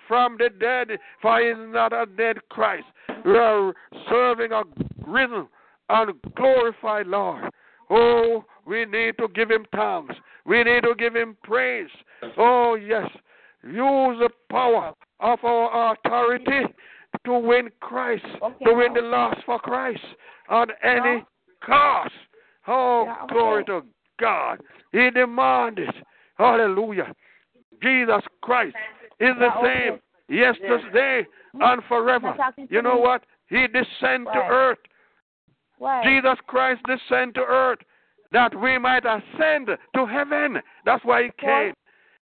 [0.07, 2.85] from the dead, for he is not a dead Christ.
[3.25, 3.75] We are
[4.09, 4.63] serving a
[5.05, 5.47] risen
[5.89, 7.43] and glorified Lord.
[7.91, 10.15] Oh, we need to give him thanks.
[10.47, 11.89] We need to give him praise.
[12.37, 13.07] Oh, yes.
[13.63, 16.73] Use the power of our authority
[17.25, 19.99] to win Christ, Okay, to win the lost for Christ
[20.49, 21.23] at any
[21.63, 22.11] cost.
[22.67, 23.33] Oh, Yeah, okay.
[23.33, 23.81] glory to
[24.19, 24.59] God.
[24.91, 25.89] He demanded.
[26.37, 27.13] Hallelujah.
[27.81, 28.75] Jesus Christ
[29.19, 29.89] is the Yeah, okay.
[29.89, 29.99] same
[30.37, 31.27] yesterday
[31.59, 32.27] and forever.
[32.27, 33.01] Not talking to You know me.
[33.01, 33.25] what?
[33.47, 34.79] He descended to earth.
[36.03, 37.79] Jesus Christ descended to earth
[38.31, 40.61] that we might ascend to heaven.
[40.85, 41.73] That's why he came.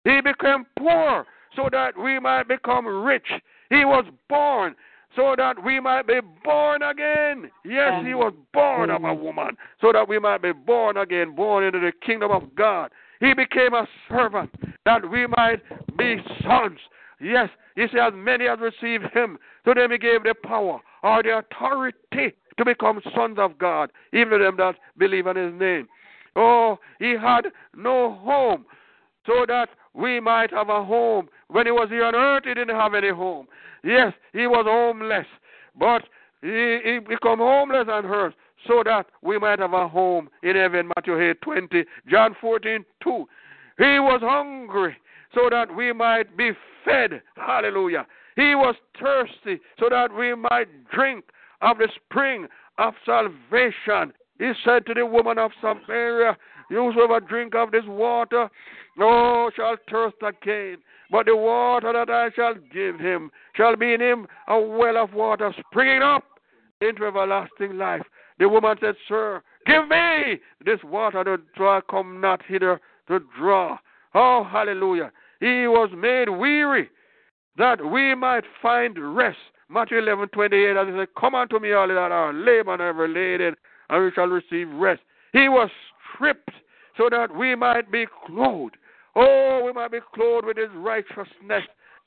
[0.03, 1.25] He became poor
[1.55, 3.27] so that we might become rich.
[3.69, 4.75] He was born
[5.15, 7.51] so that we might be born again.
[7.63, 11.63] Yes, he was born of a woman so that we might be born again, born
[11.63, 12.91] into the kingdom of God.
[13.19, 14.49] He became a servant
[14.85, 15.61] that we might
[15.97, 16.79] be sons.
[17.21, 21.23] Yes, he said, as many as received him, to them he gave the power or
[21.23, 25.87] the authority to become sons of God, even to them that believe in his name.
[26.35, 27.43] Oh, he had
[27.75, 28.65] no home
[29.25, 31.29] so that we might have a home.
[31.49, 33.47] When he was here on earth, he didn't have any home.
[33.83, 35.27] Yes, he was homeless,
[35.77, 36.03] but
[36.41, 38.33] he, he become homeless on earth
[38.67, 40.89] so that we might have a home in heaven.
[40.95, 43.25] Matthew 8, 20, John 14, 2.
[43.77, 44.95] He was hungry
[45.33, 46.51] so that we might be
[46.85, 47.21] fed.
[47.35, 48.05] Hallelujah.
[48.35, 51.25] He was thirsty so that we might drink
[51.61, 52.47] of the spring
[52.77, 54.13] of salvation.
[54.39, 56.37] He said to the woman of Samaria,
[56.69, 58.49] Whosoever drink of this water,
[58.97, 60.77] no shall thirst again.
[61.11, 65.13] But the water that I shall give him shall be in him a well of
[65.13, 66.23] water springing up
[66.81, 68.01] into everlasting life.
[68.39, 73.77] The woman said, Sir, give me this water to draw, come not hither to draw.
[74.13, 75.11] Oh, hallelujah.
[75.39, 76.89] He was made weary
[77.57, 79.37] that we might find rest.
[79.69, 83.13] Matthew 11, 28, as he said, Come unto me, all that are labor and heavy
[83.13, 83.55] laden,
[83.89, 85.01] and we shall receive rest.
[85.31, 85.69] He was
[86.15, 86.51] stripped
[86.97, 88.75] so that we might be clothed.
[89.15, 91.63] Oh, we might be clothed with his righteousness.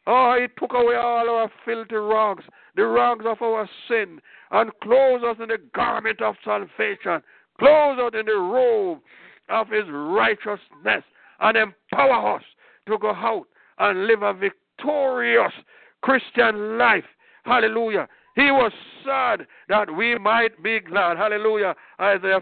[0.07, 2.45] Oh, he took away all our filthy rags,
[2.77, 4.21] the rags of our sin,
[4.53, 7.23] and clothed us in the garment of salvation,
[7.59, 9.01] clothed us in the robe
[9.49, 11.05] of his righteousness,
[11.41, 12.43] and empower us
[12.87, 13.47] to go out
[13.79, 15.53] and live a victorious
[16.03, 17.05] Christian life.
[17.45, 18.09] Hallelujah.
[18.37, 18.71] He was
[19.05, 21.17] sad that we might be glad.
[21.17, 21.75] Hallelujah.
[22.01, 22.41] Isaiah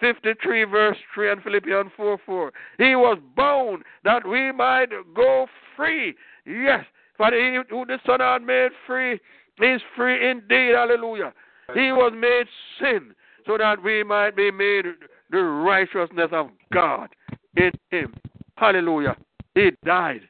[0.00, 2.52] 53, verse 3, and Philippians 4 4.
[2.78, 5.46] He was bound that we might go
[5.76, 6.14] free.
[6.46, 6.84] Yes.
[7.18, 9.20] For he who the Son had made free
[9.60, 10.72] is free indeed.
[10.74, 11.34] Hallelujah.
[11.74, 12.46] He was made
[12.80, 13.14] sin
[13.46, 14.86] so that we might be made
[15.30, 17.10] the righteousness of God
[17.56, 18.14] in him.
[18.56, 19.16] Hallelujah.
[19.54, 20.22] He died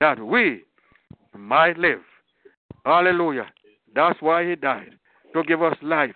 [0.00, 0.64] that we
[1.36, 2.00] might live.
[2.84, 3.46] Hallelujah.
[3.94, 4.92] That's why he died,
[5.34, 6.14] to give us life.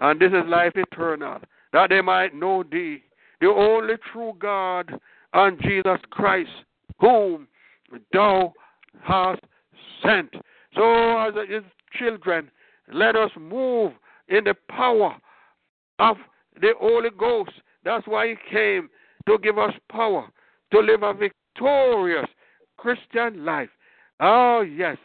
[0.00, 1.38] And this is life eternal,
[1.72, 3.02] that they might know thee,
[3.40, 4.90] the only true God,
[5.32, 6.50] and Jesus Christ,
[7.00, 7.48] whom
[8.12, 8.52] thou
[9.02, 9.40] hast
[10.02, 10.34] sent.
[10.74, 11.62] So, as his
[11.98, 12.50] children,
[12.92, 13.92] let us move
[14.28, 15.16] in the power
[15.98, 16.16] of
[16.60, 17.52] the Holy Ghost.
[17.84, 18.88] That's why he came
[19.26, 20.28] to give us power
[20.72, 22.26] to live a victorious
[22.76, 23.70] Christian life.
[24.20, 24.96] Oh, yes.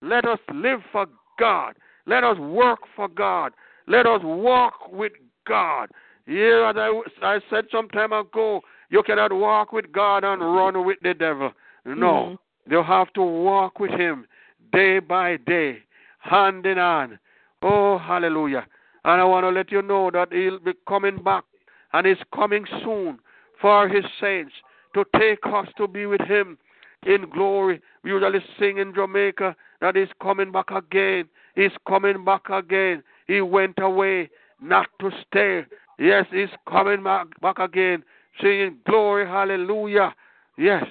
[0.00, 1.06] Let us live for
[1.38, 1.74] God.
[2.06, 3.52] Let us work for God.
[3.86, 5.12] Let us walk with
[5.46, 5.90] God.
[6.26, 8.60] Yeah, as I, I said some time ago,
[8.90, 11.52] you cannot walk with God and run with the devil.
[11.86, 12.36] No.
[12.66, 12.72] Mm-hmm.
[12.72, 14.26] You have to walk with him
[14.72, 15.78] day by day,
[16.18, 17.18] hand in hand.
[17.62, 18.66] Oh, hallelujah.
[19.04, 21.44] And I want to let you know that he'll be coming back,
[21.92, 23.18] and he's coming soon
[23.60, 24.52] for his saints
[24.94, 26.58] to take us to be with him
[27.06, 27.80] in glory.
[28.02, 31.28] We usually sing in Jamaica that he's coming back again.
[31.54, 33.02] He's coming back again.
[33.26, 34.30] He went away
[34.60, 35.64] not to stay.
[35.98, 38.04] Yes, he's coming back, back again,
[38.40, 40.14] singing glory, hallelujah.
[40.56, 40.84] Yes,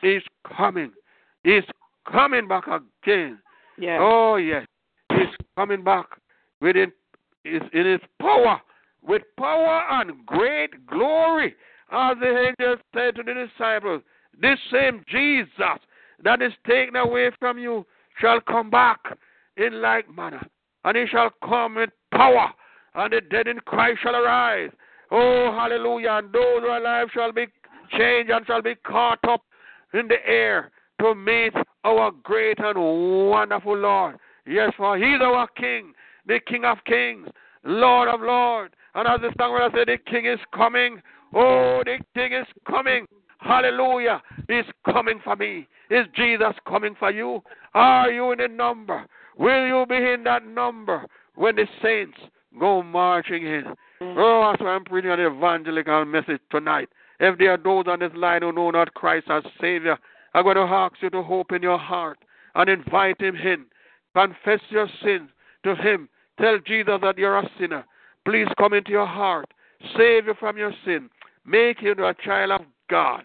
[0.00, 0.22] he's
[0.56, 0.92] coming.
[1.44, 1.64] He's
[2.10, 3.38] coming back again.
[3.78, 3.98] Yes.
[4.00, 4.66] Oh, yes.
[5.10, 6.06] He's coming back
[6.60, 6.92] within
[7.44, 8.60] his, in his power,
[9.06, 11.54] with power and great glory.
[11.90, 14.02] As the angel said to the disciples,
[14.40, 15.78] this same Jesus
[16.24, 17.86] that is taken away from you
[18.20, 19.00] shall come back
[19.56, 20.46] in like manner,
[20.84, 22.50] and he shall come with power,
[22.94, 24.70] and the dead in Christ shall arise.
[25.10, 26.12] Oh, hallelujah.
[26.12, 27.46] And those who are alive shall be
[27.90, 29.42] changed and shall be caught up
[29.92, 31.52] in the air to meet
[31.84, 34.16] our great and wonderful Lord.
[34.46, 35.92] Yes, for he's our King,
[36.26, 37.28] the King of kings,
[37.64, 38.74] Lord of lords.
[38.94, 41.00] And as the songwriter said, the King is coming.
[41.34, 43.06] Oh, the King is coming.
[43.42, 44.22] Hallelujah.
[44.48, 45.66] He's coming for me.
[45.90, 47.42] Is Jesus coming for you?
[47.74, 49.04] Are you in a number?
[49.38, 52.18] Will you be in that number when the saints
[52.58, 53.64] go marching in?
[54.00, 56.88] Oh, that's why I'm preaching an evangelical message tonight.
[57.20, 59.96] If there are those on this line who know not Christ as Savior,
[60.34, 62.18] I'm going to ask you to open your heart
[62.54, 63.64] and invite Him in.
[64.14, 65.30] Confess your sins
[65.64, 66.08] to Him.
[66.40, 67.84] Tell Jesus that you're a sinner.
[68.24, 69.46] Please come into your heart.
[69.96, 71.10] Save you from your sin.
[71.44, 73.24] Make you a child of God.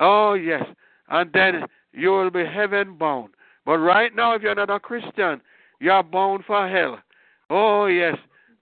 [0.00, 0.64] Oh, yes.
[1.08, 3.30] And then you will be heaven bound.
[3.64, 5.40] But right now, if you're not a Christian,
[5.80, 6.98] you are bound for hell.
[7.50, 8.16] Oh, yes.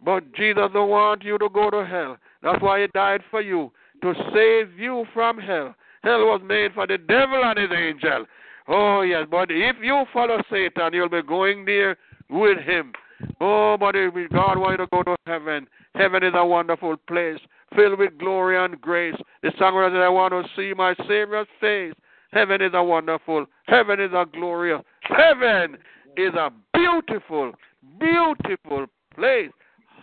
[0.05, 2.19] But Jesus don't want you to go to hell.
[2.43, 3.73] That's why He died for you,
[4.03, 5.75] to save you from hell.
[6.03, 8.27] Hell was made for the devil and his angel.
[8.69, 9.27] Oh, yes.
[9.31, 11.97] But if you follow Satan, you'll be going there
[12.31, 12.93] with him.
[13.41, 17.41] Oh, but if God wants you to go to heaven, heaven is a wonderful place
[17.77, 19.15] filled with glory and grace.
[19.43, 21.95] The songwriter said, I want to see my Savior's face.
[22.33, 25.77] Heaven is a wonderful, heaven is a glorious, heaven
[26.17, 27.53] is a beautiful,
[28.01, 29.51] beautiful place.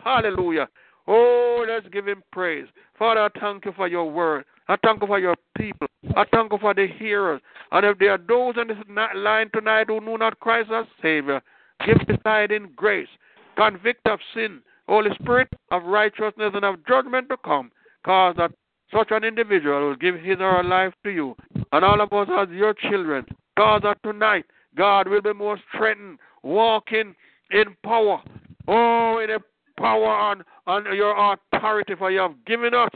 [0.04, 0.68] Hallelujah.
[1.08, 2.66] Oh, let's give him praise.
[2.98, 4.45] Father, I thank you for your word.
[4.68, 5.88] I thank you for your people.
[6.16, 7.41] I thank you for the hearers.
[7.72, 8.78] And if there are those on this
[9.16, 11.41] line tonight who know not Christ as Savior,
[11.86, 13.10] give beside in grace,
[13.58, 17.72] convict of sin, Holy Spirit of righteousness and of judgment to come,
[18.06, 18.52] cause that
[18.94, 21.36] such an individual will give his or her life to you.
[21.72, 23.26] And all of us as your children,
[23.58, 24.46] cause that tonight
[24.76, 27.16] God will be more strengthened, walking
[27.52, 28.22] in power.
[28.68, 29.40] Oh, in a
[29.80, 32.90] power on, on your authority, for you have given us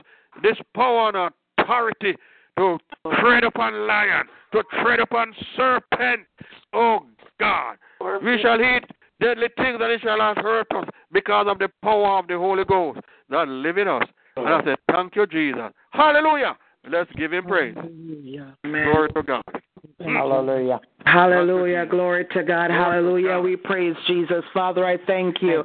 [0.44, 2.16] this power and authority
[2.58, 2.78] to
[3.20, 6.26] tread upon lion, to tread upon serpent.
[6.74, 7.06] Oh
[7.40, 7.78] God,
[8.24, 8.84] we shall eat
[9.22, 12.66] deadly things that it shall not hurt us because of the power of the Holy
[12.66, 13.00] Ghost
[13.30, 14.04] that live in us.
[14.36, 15.72] And I said, Thank you, Jesus.
[15.92, 16.58] Hallelujah.
[16.90, 17.76] Let's give him praise.
[18.64, 19.44] Glory to God.
[20.00, 20.80] Hallelujah.
[21.06, 21.86] Hallelujah.
[21.86, 22.70] Glory to God.
[22.70, 23.40] Hallelujah.
[23.40, 24.44] We praise Jesus.
[24.54, 25.64] Father, I thank you.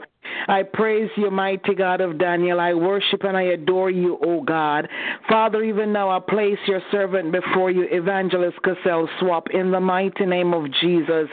[0.49, 2.61] I praise you, mighty God of Daniel.
[2.61, 4.89] I worship and I adore you, O God.
[5.29, 10.27] Father, even now I place your servant before you, Evangelist Cassell Swapp, in the mighty
[10.27, 11.29] name of Jesus.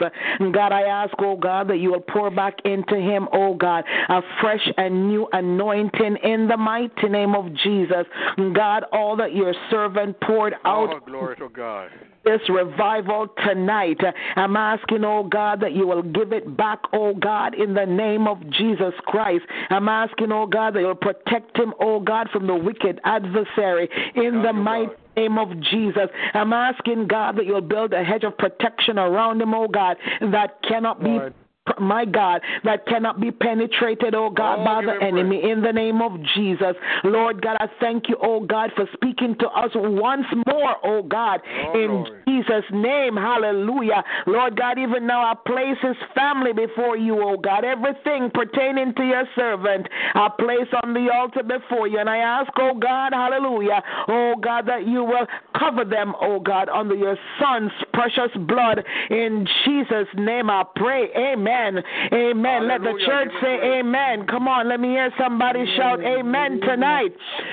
[0.52, 4.20] God, I ask, O God, that you will pour back into him, O God, a
[4.40, 8.06] fresh and new anointing in the mighty name of Jesus.
[8.54, 10.90] God, all that your servant poured out.
[10.94, 11.90] Oh, glory to God
[12.24, 13.98] this revival tonight.
[14.36, 18.28] I'm asking, oh God, that you will give it back, oh God, in the name
[18.28, 19.44] of Jesus Christ.
[19.70, 24.42] I'm asking, oh God, that you'll protect him, oh God, from the wicked adversary in
[24.42, 26.08] the mighty name of Jesus.
[26.34, 30.62] I'm asking God that you'll build a hedge of protection around him, oh God, that
[30.62, 31.18] cannot be
[31.78, 36.00] my God, that cannot be penetrated, oh God, oh, by the enemy in the name
[36.02, 36.74] of Jesus.
[37.04, 41.40] Lord God, I thank you, oh God, for speaking to us once more, oh God,
[41.44, 42.22] oh, in Lord.
[42.26, 43.16] Jesus' name.
[43.16, 44.02] Hallelujah.
[44.26, 47.64] Lord God, even now I place his family before you, oh God.
[47.64, 51.98] Everything pertaining to your servant, I place on the altar before you.
[51.98, 55.26] And I ask, oh God, hallelujah, oh God, that you will
[55.58, 58.82] cover them, oh God, under your son's precious blood.
[59.10, 61.08] In Jesus' name I pray.
[61.16, 61.59] Amen.
[61.60, 61.84] Amen.
[62.12, 62.68] Amen.
[62.68, 64.26] Let the church say amen.
[64.26, 67.12] Come on, let me hear somebody shout amen tonight.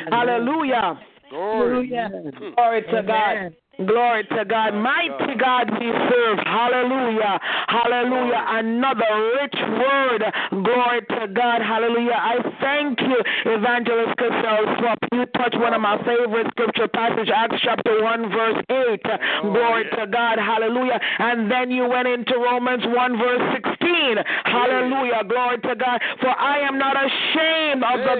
[0.10, 1.00] Hallelujah.
[1.30, 1.90] Glory.
[1.90, 2.54] Hmm.
[2.56, 3.56] Glory to God.
[3.86, 4.74] Glory to God.
[4.74, 6.40] Mighty God we serve.
[6.45, 7.40] Hallelujah.
[7.68, 8.45] Hallelujah.
[8.49, 10.24] Another rich word.
[10.49, 11.62] Glory to God.
[11.62, 12.18] Hallelujah.
[12.18, 14.98] I thank you, Evangelist Cassell Swapp.
[15.12, 19.02] You touched one of my favorite scripture passage, Acts chapter 1, verse 8.
[19.44, 20.40] Glory to God.
[20.40, 20.99] Hallelujah.
[21.20, 24.18] And then you went into Romans 1, verse 16.
[24.45, 25.22] Hallelujah.
[25.30, 26.02] Glory to God.
[26.20, 28.16] For I am not ashamed of the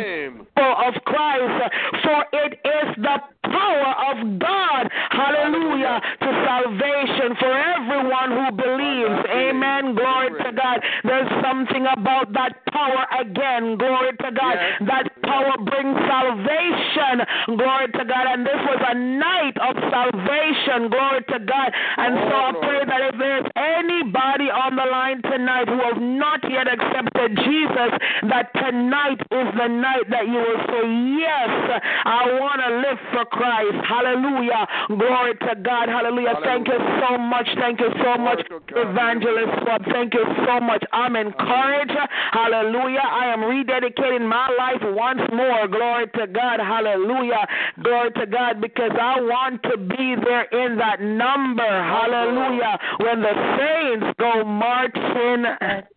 [0.45, 1.73] people of Christ,
[2.03, 3.17] for it is the
[3.51, 4.83] power of God.
[5.11, 6.01] Hallelujah.
[6.21, 9.19] To salvation for everyone who believes.
[9.29, 9.95] Amen.
[9.95, 10.79] Glory to God.
[11.03, 13.77] There's something about that power again.
[13.77, 14.55] Glory to God.
[14.87, 17.25] That power brings salvation.
[17.57, 18.25] Glory to God.
[18.27, 20.89] And this was a night of salvation.
[20.89, 21.69] Glory to God.
[21.97, 25.97] And so oh, I pray that if there's anybody on the line tonight who has
[25.97, 27.91] not yet accepted Jesus,
[28.29, 30.83] that tonight is the night that you will say,
[31.17, 33.77] Yes, I want to live for Christ.
[33.84, 34.63] Hallelujah.
[34.88, 35.89] Glory to God.
[35.89, 36.07] Hallelujah.
[36.07, 36.39] Hallelujah.
[36.43, 37.47] Thank you so much.
[37.59, 39.84] Thank you so much, Evangelist Swapp.
[39.91, 40.84] Thank you so much.
[40.93, 41.97] I'm encouraged.
[42.31, 43.03] Hallelujah.
[43.03, 45.67] I am rededicating my life once more.
[45.67, 46.59] Glory to God.
[46.59, 47.45] Hallelujah.
[47.84, 51.67] Glory to God because I want to be there in that number.
[51.67, 52.79] Hallelujah.
[52.99, 55.45] When the saints go marching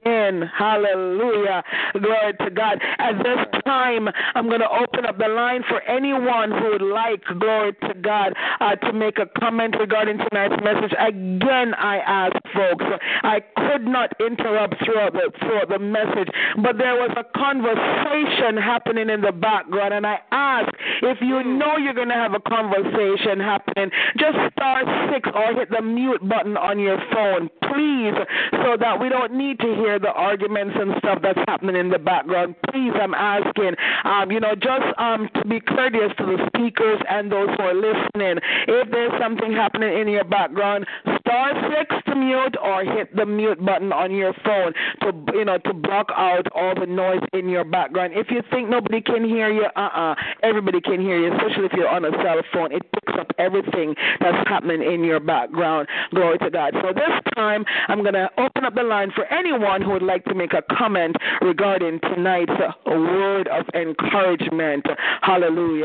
[0.05, 0.43] in.
[0.57, 1.63] Hallelujah.
[1.93, 2.81] Glory to God.
[2.99, 7.23] At this time, I'm going to open up the line for anyone who would like,
[7.39, 10.93] glory to God, uh, to make a comment regarding tonight's message.
[10.99, 12.85] Again, I ask folks,
[13.23, 16.29] I could not interrupt throughout the, throughout the message,
[16.63, 20.73] but there was a conversation happening in the background, and I ask
[21.03, 24.83] if you know you're going to have a conversation happening, just star
[25.13, 28.17] six or hit the mute button on your phone, please,
[28.65, 31.99] so that we don't need to hear the arguments and stuff that's happening in the
[31.99, 32.55] background.
[32.71, 33.75] Please, I'm asking,
[34.05, 37.75] um, you know, just um, to be courteous to the speakers and those who are
[37.75, 38.39] listening.
[38.69, 40.87] If there's something happening in your background,
[41.21, 44.73] star six to mute or hit the mute button on your phone
[45.03, 48.13] to you know to block out all the noise in your background.
[48.15, 51.89] If you think nobody can hear you, uh-uh, everybody can hear you, especially if you're
[51.89, 52.73] on a cell phone.
[52.73, 55.89] It picks up everything that's happening in your background.
[56.15, 56.75] Glory to God.
[56.83, 60.25] So this time, I'm going to open up the line for anyone who would like
[60.27, 62.53] to make a comment regarding tonight's
[62.87, 64.87] word of encouragement.
[65.23, 65.80] Hallelujah.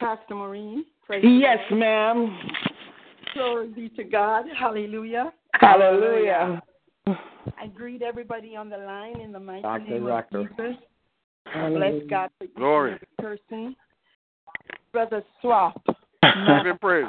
[0.00, 0.84] Pastor Maureen.
[1.22, 2.38] Yes, ma'am.
[3.34, 4.44] Glory be to God.
[4.58, 5.32] Hallelujah.
[5.54, 6.62] Hallelujah.
[7.06, 9.84] I greet everybody on the line in the mighty Dr.
[9.84, 10.40] name Rucker.
[10.40, 10.76] of Jesus.
[11.52, 12.92] Bless God for each Glory.
[12.92, 13.76] and every person.
[14.92, 15.80] Brother Swapp.
[15.86, 17.06] Give him praise.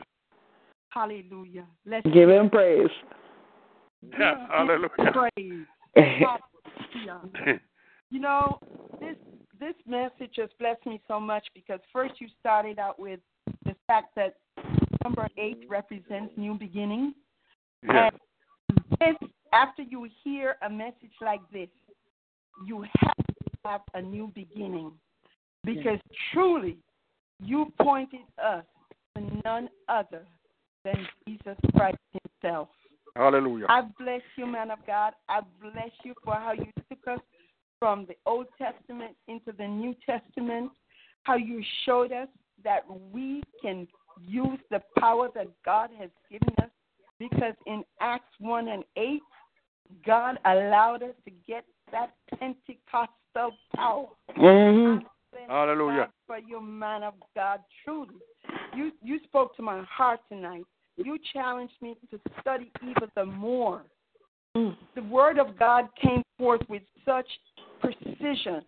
[0.90, 1.66] Hallelujah.
[1.86, 2.90] Let's Give him praise.
[4.18, 4.90] Yeah, hallelujah.
[5.14, 5.66] praise.
[5.96, 7.60] Hallelujah.
[8.12, 8.60] You know,
[9.02, 9.16] this
[9.60, 13.20] this message has blessed me so much because first you started out with
[13.66, 14.36] the fact that
[15.04, 17.14] number eight represents new beginning.
[17.84, 18.10] Yeah.
[18.70, 21.70] And this, after you hear a message like this,
[22.66, 24.92] you have to have a new beginning
[25.64, 26.00] because
[26.34, 26.78] truly
[27.44, 28.64] you pointed us
[29.16, 30.26] to none other
[30.84, 30.96] than
[31.28, 31.98] Jesus Christ
[32.42, 32.70] Himself.
[33.16, 33.66] Hallelujah.
[33.70, 35.14] I bless you, man of God.
[35.30, 37.20] I bless you for how you took us
[37.86, 40.72] from the Old Testament into the New Testament,
[41.22, 42.28] how you showed us
[42.64, 42.82] that
[43.12, 43.88] we can
[44.20, 46.72] use the power that God has given us.
[47.20, 49.22] Because in Acts 1 and 8,
[50.04, 54.08] God allowed us to get that Pentecostal power.
[54.36, 54.96] hmm
[55.48, 56.08] Hallelujah.
[56.08, 58.16] God For you, man of God, truly.
[58.76, 60.64] You you spoke to my heart tonight.
[60.98, 63.84] You challenged me to study even the more.
[64.56, 67.28] The word of God came forth with such
[67.80, 68.62] precision.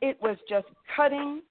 [0.00, 0.66] It was just
[0.96, 1.42] cutting,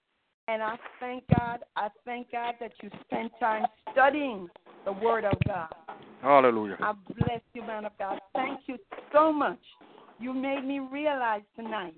[0.47, 1.59] and I thank God.
[1.75, 4.47] I thank God that you spent time studying
[4.85, 5.73] the word of God.
[6.21, 6.77] Hallelujah.
[6.81, 8.19] I bless you, man of God.
[8.33, 8.77] Thank you
[9.11, 9.59] so much.
[10.19, 11.95] You made me realize tonight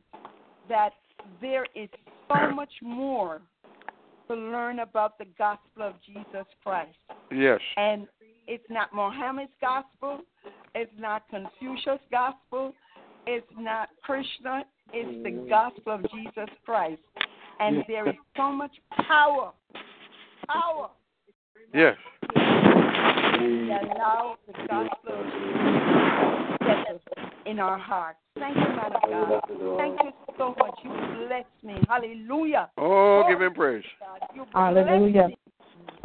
[0.70, 0.94] that
[1.42, 1.90] there is
[2.28, 3.42] so much more
[4.28, 6.98] to learn about the gospel of Jesus Christ.
[7.32, 7.60] Yes.
[7.78, 8.08] And
[8.48, 10.22] it's not Mohammed's gospel,
[10.74, 12.74] it's not Confucius' gospel,
[13.28, 14.64] it's not Krishna,
[14.96, 17.02] it's the gospel of Jesus Christ.
[17.60, 18.72] And there is so much
[19.08, 19.52] power,
[20.48, 20.90] power
[21.74, 21.98] Yes.
[22.34, 25.72] that allow the gospel of Jesus
[26.52, 27.02] to get us
[27.46, 28.20] in our hearts.
[28.38, 29.42] Thank you, man of God.
[29.78, 30.76] Thank you so much.
[30.84, 30.92] You
[31.28, 31.82] bless me.
[31.88, 32.70] Hallelujah.
[32.78, 33.84] Oh, give him praise.
[34.34, 35.30] You Hallelujah.
[35.30, 35.38] me.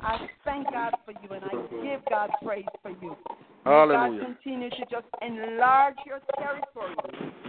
[0.01, 3.17] I thank God for you and I give God praise for you.
[3.65, 4.21] May Hallelujah.
[4.21, 6.97] God continue to just enlarge your territory.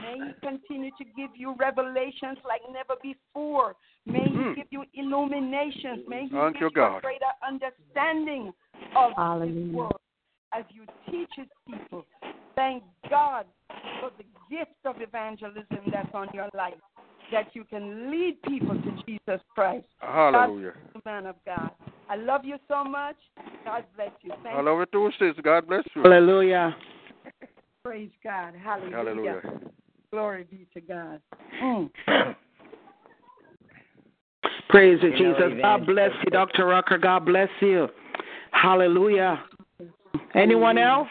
[0.01, 3.75] May He continue to give you revelations like never before.
[4.05, 4.55] May He Mm.
[4.55, 6.05] give you illuminations.
[6.07, 6.97] May He Thank give you, you God.
[6.97, 8.53] a greater understanding
[8.95, 9.77] of His Hallelujah.
[9.77, 9.93] word
[10.53, 12.05] as you teach His people.
[12.55, 13.45] Thank God
[14.01, 16.79] for the gift of evangelism that's on your life,
[17.31, 19.87] that you can lead people to Jesus Christ.
[19.99, 20.73] Hallelujah.
[20.93, 21.71] God, man of God.
[22.09, 23.15] I love you so much.
[23.65, 24.31] God bless you.
[24.43, 25.35] Thank I love you too, sis.
[25.43, 26.03] God bless you.
[26.03, 26.75] Hallelujah.
[27.83, 28.53] Praise God.
[28.61, 28.95] Hallelujah.
[28.95, 29.41] Hallelujah.
[30.11, 31.21] Glory be to God.
[31.63, 31.89] Mm.
[34.69, 35.61] Praise you, You know, Jesus.
[35.61, 36.65] God bless you, Dr.
[36.65, 36.97] Rucker.
[36.97, 37.87] God bless you.
[38.51, 39.43] Hallelujah.
[40.35, 41.07] Anyone else?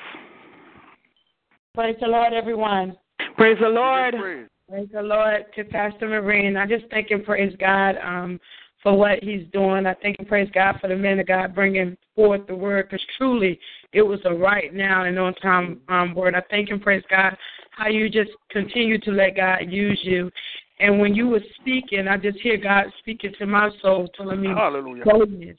[1.74, 2.96] Praise the Lord, everyone.
[3.36, 4.14] Praise the Lord.
[4.18, 4.46] praise.
[4.68, 6.56] Praise the Lord to Pastor Maureen.
[6.56, 8.38] I just thank and praise God um,
[8.82, 9.86] for what He's doing.
[9.86, 13.04] I thank and praise God for the men of God bringing forth the word because
[13.16, 13.58] truly
[13.92, 16.34] it was a right now and on time um, word.
[16.34, 17.36] I thank and praise God
[17.70, 20.30] how you just continue to let God use you.
[20.80, 24.48] And when you were speaking, I just hear God speaking to my soul, telling me
[24.48, 25.04] Hallelujah.
[25.04, 25.58] boldness.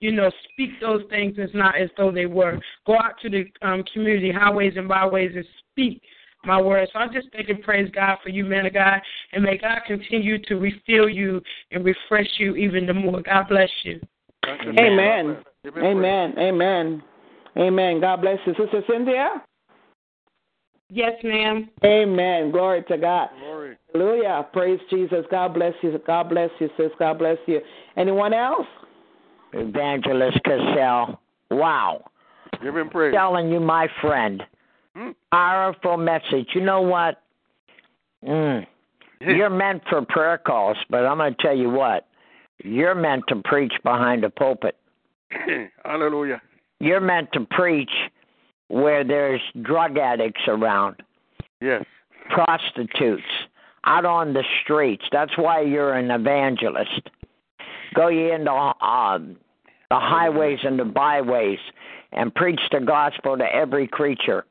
[0.00, 2.58] You know, speak those things as not as though they were.
[2.86, 6.02] Go out to the um, community, highways and byways, and speak
[6.44, 6.88] my word.
[6.92, 9.00] So I'm just thank and praise God for you, man of God,
[9.32, 11.40] and may God continue to refill you
[11.70, 13.22] and refresh you even the more.
[13.22, 14.00] God bless you.
[14.46, 15.36] Amen.
[15.38, 15.52] sis.
[15.64, 15.94] Give him praise.
[15.96, 16.34] Amen.
[16.38, 17.02] Amen.
[17.56, 18.00] Amen.
[18.00, 18.54] God bless you.
[18.54, 19.42] Sister Cynthia?
[20.94, 21.70] Yes, ma'am.
[21.84, 22.50] Amen.
[22.50, 23.30] Glory to God.
[23.40, 23.76] Glory.
[23.94, 24.46] Hallelujah.
[24.52, 25.24] Praise Jesus.
[25.30, 25.98] God bless you.
[26.06, 26.90] God bless you, sis.
[26.98, 27.60] God bless you.
[27.96, 28.66] Anyone else?
[29.52, 31.20] Evangelist Cassell.
[31.50, 32.04] Wow.
[32.62, 33.14] Give him praise.
[33.14, 34.42] Telling you, my friend.
[34.96, 35.10] Hmm?
[35.30, 36.48] Powerful message.
[36.54, 37.22] You know what?
[38.24, 38.66] Mm.
[39.20, 42.06] You're meant for prayer calls, but I'm going to tell you what.
[42.64, 44.76] You're meant to preach behind a pulpit.
[45.84, 46.42] Hallelujah.
[46.80, 47.90] You're meant to preach
[48.68, 50.96] where there's drug addicts around,
[51.60, 51.84] Yes.
[52.30, 53.22] prostitutes,
[53.84, 55.04] out on the streets.
[55.12, 57.10] That's why you're an evangelist.
[57.94, 61.58] Go ye into uh, the highways and the byways
[62.12, 64.44] and preach the gospel to every creature.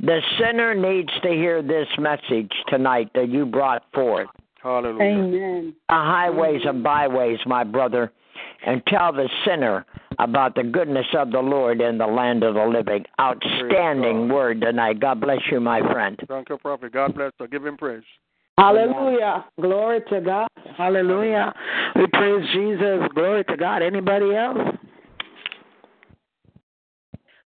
[0.00, 4.28] The sinner needs to hear this message tonight that you brought forth.
[4.62, 5.02] Hallelujah.
[5.02, 5.74] Amen.
[5.88, 8.12] The highways and byways, my brother,
[8.66, 9.84] and tell the sinner
[10.18, 13.04] about the goodness of the Lord in the land of the living.
[13.20, 14.34] Outstanding God.
[14.34, 15.00] word tonight.
[15.00, 16.18] God bless you, my friend.
[16.28, 16.92] Thank you, Prophet.
[16.92, 17.46] God bless you.
[17.48, 18.02] Give him praise.
[18.58, 19.44] Hallelujah.
[19.60, 20.48] Glory to God.
[20.76, 21.54] Hallelujah.
[21.94, 23.08] We praise Jesus.
[23.14, 23.82] Glory to God.
[23.82, 24.58] Anybody else?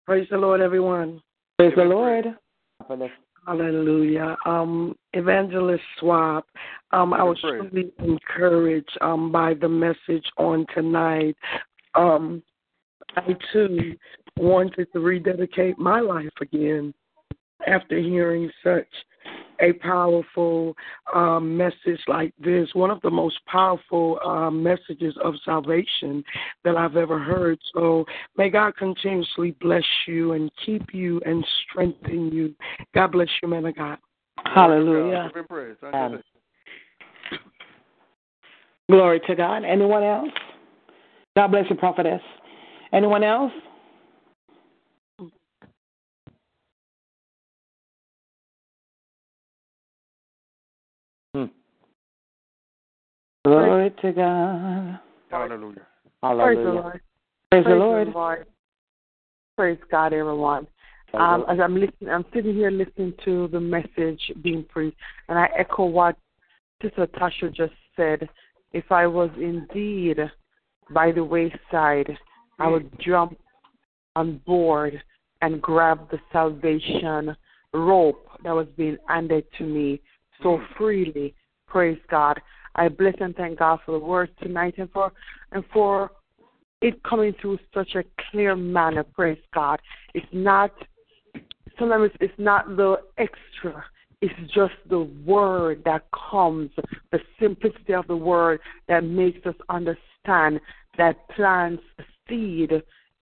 [0.05, 1.21] Praise the Lord, everyone.
[1.59, 2.25] Praise the Lord.
[3.45, 4.37] Hallelujah.
[4.45, 6.45] Um, Evangelist Swapp,
[6.91, 11.35] um, I was truly encouraged um, by the message on tonight.
[11.95, 12.41] Um,
[13.17, 13.97] I too
[14.37, 16.93] wanted to rededicate my life again
[17.67, 18.87] after hearing such
[19.61, 20.75] a powerful
[21.13, 26.23] um, message like this, one of the most powerful um, messages of salvation
[26.63, 27.59] that I've ever heard.
[27.73, 28.05] So
[28.37, 32.55] may God continuously bless you and keep you and strengthen you.
[32.93, 33.97] God bless you, man of God.
[34.45, 35.29] Hallelujah.
[35.33, 35.75] Give him praise.
[35.81, 36.23] Thank Um.
[38.89, 39.63] Glory to God.
[39.63, 40.29] Anyone else?
[41.35, 42.21] God bless you, prophetess.
[42.91, 43.51] Anyone else?
[53.49, 54.99] Glory to God.
[55.31, 55.87] Hallelujah.
[56.21, 57.01] Praise the Lord.
[57.51, 58.45] Praise the Praise Lord.
[59.57, 60.67] Praise God, everyone.
[61.15, 64.97] Um, as I'm listening, I'm sitting here listening to the message being preached,
[65.27, 66.15] and I echo what
[66.81, 68.29] Sister Tasha just said.
[68.71, 70.19] If I was indeed
[70.91, 72.15] by the wayside,
[72.59, 73.35] I would jump
[74.15, 75.01] on board
[75.41, 77.35] and grab the salvation
[77.73, 80.01] rope that was being handed to me
[80.43, 81.33] so freely.
[81.67, 82.39] Praise God.
[82.79, 85.11] I bless and thank God for the word tonight and for
[85.51, 86.11] and for
[86.81, 89.03] it coming through such a clear manner.
[89.03, 89.81] Praise God.
[90.13, 90.71] It's not
[91.77, 93.83] sometimes it's not the extra.
[94.21, 96.71] It's just the word that comes,
[97.11, 100.61] the simplicity of the word that makes us understand
[100.97, 102.71] that plants a seed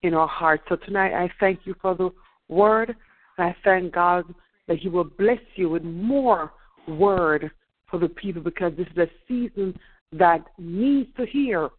[0.02, 0.62] in our hearts.
[0.68, 2.10] So tonight I thank you for the
[2.48, 2.94] word.
[3.38, 4.24] I thank God
[4.68, 6.52] that He will bless you with more
[6.86, 7.50] word
[7.90, 9.78] for the people because this is a season
[10.12, 11.70] that needs to hear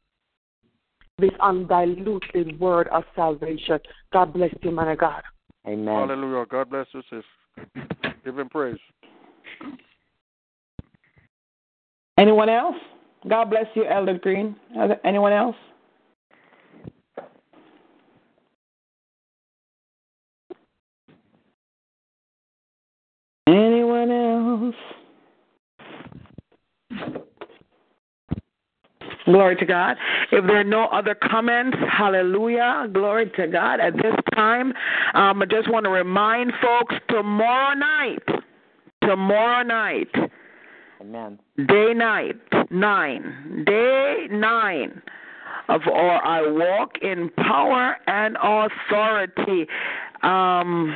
[1.17, 3.79] this undiluted word of salvation.
[4.13, 5.21] God bless you, man of God.
[5.67, 5.87] Amen.
[5.87, 6.45] Hallelujah.
[6.49, 7.23] God bless you, sis.
[8.23, 8.77] Give him praise.
[12.17, 12.75] Anyone else?
[13.27, 14.55] God bless you, Elder Green.
[15.03, 15.55] Anyone else?
[23.47, 24.75] Anyone else?
[29.29, 29.95] Glory to God.
[30.31, 32.87] If there are no other comments, hallelujah.
[32.91, 33.79] Glory to God.
[33.79, 34.73] At this time,
[35.13, 38.23] um, I just want to remind folks tomorrow night,
[39.03, 40.09] tomorrow night,
[41.01, 41.39] Amen.
[41.67, 42.35] day night
[42.71, 45.01] nine day nine
[45.69, 49.65] of or i walk in power and authority
[50.23, 50.93] um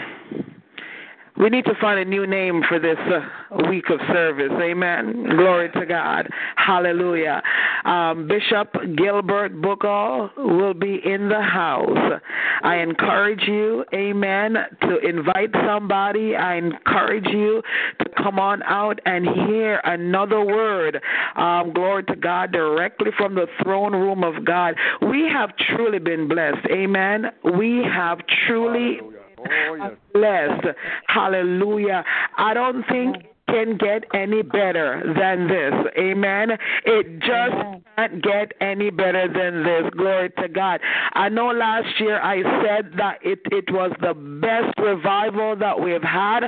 [1.38, 4.52] we need to find a new name for this uh, week of service.
[4.62, 5.26] Amen.
[5.36, 6.30] Glory to God.
[6.58, 7.42] Hallelujah.
[7.86, 12.22] Um, Bishop Gilbert Booker will be in the house.
[12.62, 16.36] I encourage you, amen, to invite somebody.
[16.36, 17.62] I encourage you
[18.00, 21.02] to come on out and hear another word.
[21.36, 24.76] Um, glory to God directly from the throne room of God.
[25.02, 26.66] We have truly been blessed.
[26.72, 27.32] Amen.
[27.58, 29.00] We have truly.
[29.50, 29.92] Oh, yes.
[30.14, 30.78] blessed.
[31.08, 32.04] Hallelujah.
[32.38, 33.18] I don't think
[33.54, 35.74] can get any better than this.
[35.98, 36.52] Amen.
[36.86, 37.56] It just
[37.96, 39.92] can't get any better than this.
[39.96, 40.80] Glory to God.
[41.14, 46.02] I know last year I said that it, it was the best revival that we've
[46.02, 46.48] had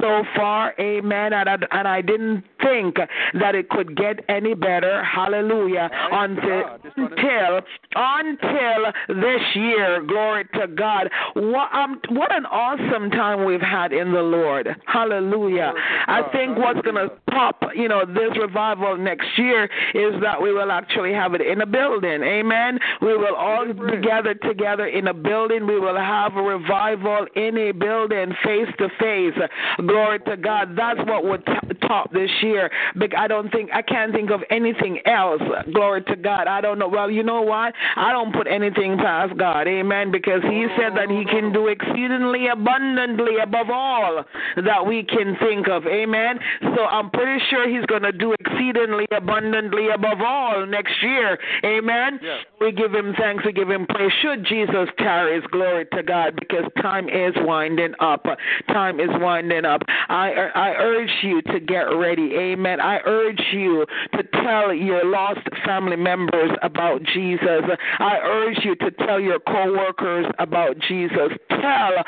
[0.00, 0.74] so far.
[0.80, 1.32] Amen.
[1.32, 2.96] And I, and I didn't think
[3.40, 5.02] that it could get any better.
[5.04, 5.88] Hallelujah.
[6.12, 7.60] Until until
[7.94, 10.02] until this year.
[10.06, 11.08] Glory to God.
[11.34, 14.68] What um what an awesome time we've had in the Lord.
[14.86, 15.72] Hallelujah.
[16.06, 19.64] I think what's gonna pop, you know, this revival next year
[19.94, 22.22] is that we will actually have it in a building.
[22.22, 22.78] Amen.
[23.02, 25.66] We will all be gathered together in a building.
[25.66, 29.38] We will have a revival in a building face to face.
[29.78, 30.76] Glory to God.
[30.76, 31.52] That's what would t-
[31.86, 32.55] top this year.
[32.94, 35.42] But I don't think I can't think of anything else.
[35.72, 36.46] Glory to God.
[36.46, 36.88] I don't know.
[36.88, 37.74] Well, you know what?
[37.96, 39.66] I don't put anything past God.
[39.68, 40.10] Amen.
[40.10, 44.24] Because He said that He can do exceedingly abundantly above all
[44.64, 45.86] that we can think of.
[45.86, 46.38] Amen.
[46.74, 51.38] So I'm pretty sure He's going to do exceedingly abundantly above all next year.
[51.64, 52.18] Amen.
[52.60, 53.44] We give Him thanks.
[53.44, 54.12] We give Him praise.
[54.22, 58.24] Should Jesus tarry, glory to God, because time is winding up.
[58.68, 59.82] Time is winding up.
[60.08, 62.30] I I urge you to get ready.
[62.52, 62.80] Amen.
[62.80, 67.62] I urge you to tell your lost family members about Jesus.
[67.98, 71.32] I urge you to tell your coworkers about Jesus.
[71.50, 72.04] Tell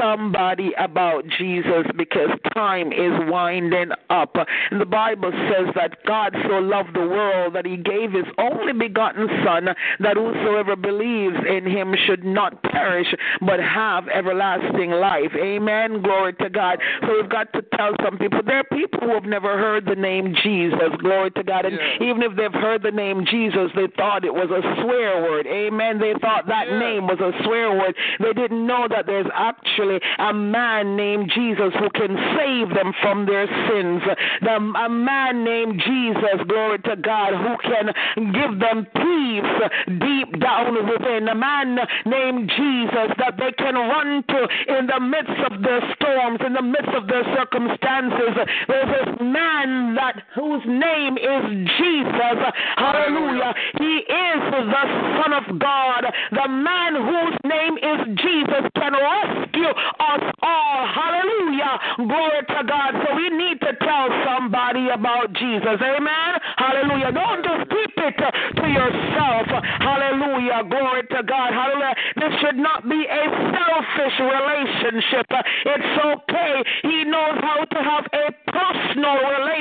[0.00, 4.34] somebody about Jesus because time is winding up.
[4.70, 8.72] And the Bible says that God so loved the world that he gave his only
[8.72, 9.68] begotten Son,
[10.00, 15.32] that whosoever believes in him should not perish but have everlasting life.
[15.36, 16.02] Amen.
[16.02, 16.78] Glory to God.
[17.02, 19.94] So we've got to tell some people there are people who have never heard the
[19.96, 20.90] name Jesus.
[20.98, 21.64] Glory to God.
[21.64, 22.08] And Yeah.
[22.08, 25.46] even if they've heard the name Jesus, they thought it was a swear word.
[25.46, 25.98] Amen.
[25.98, 26.78] They thought that Yeah.
[26.78, 27.94] name was a swear word.
[28.20, 33.26] They didn't know that there's actually a man named Jesus who can save them from
[33.26, 34.02] their sins.
[34.42, 37.92] The, a man named Jesus, glory to God, who can
[38.32, 41.28] give them peace deep down within.
[41.28, 46.40] A man named Jesus that they can run to in the midst of their storms,
[46.44, 48.34] in the midst of their circumstances.
[48.68, 49.61] There's this man
[49.96, 51.42] that whose name is
[51.78, 52.38] Jesus.
[52.76, 53.54] Hallelujah.
[53.78, 54.84] He is the
[55.20, 56.02] Son of God.
[56.32, 60.78] The man whose name is Jesus can rescue us all.
[60.88, 61.74] Hallelujah.
[61.96, 62.90] Glory to God.
[63.06, 65.78] So we need to tell somebody about Jesus.
[65.78, 66.32] Amen.
[66.56, 67.12] Hallelujah.
[67.12, 69.46] Don't just keep it to yourself.
[69.78, 70.64] Hallelujah.
[70.68, 71.52] Glory to God.
[71.52, 71.94] Hallelujah.
[72.16, 73.22] This should not be a
[73.52, 75.26] selfish relationship.
[75.30, 76.54] It's okay.
[76.82, 79.51] He knows how to have a personal relationship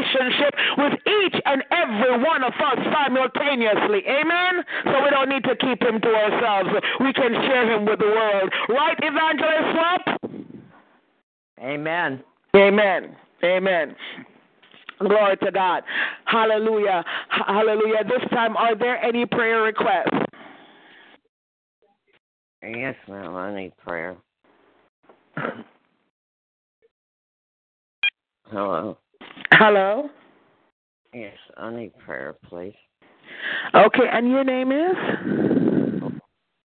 [0.78, 4.04] with each and every one of us simultaneously.
[4.08, 4.64] Amen.
[4.86, 6.70] So we don't need to keep him to ourselves.
[7.00, 8.52] We can share him with the world.
[8.70, 10.22] Right, Evangelist Swapp?
[11.60, 12.24] Amen.
[12.56, 13.16] Amen.
[13.44, 13.96] Amen.
[15.00, 15.84] Glory to God.
[16.26, 17.04] Hallelujah.
[17.30, 18.04] Hallelujah.
[18.04, 20.26] This time, are there any prayer requests?
[22.64, 23.36] Yes, ma'am.
[23.36, 24.16] I need prayer.
[28.52, 28.98] Hello.
[29.54, 30.10] Hello.
[31.14, 32.76] Yes, I need prayer, please.
[33.74, 34.96] Okay, and your name is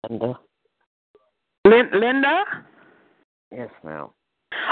[0.09, 0.39] Linda.
[1.65, 2.43] Lin- Linda.
[3.51, 4.07] Yes, ma'am.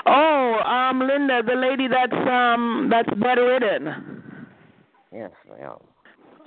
[0.06, 4.24] Oh, um, Linda, the lady that's um that's bedridden.
[5.12, 5.78] Yes, ma'am.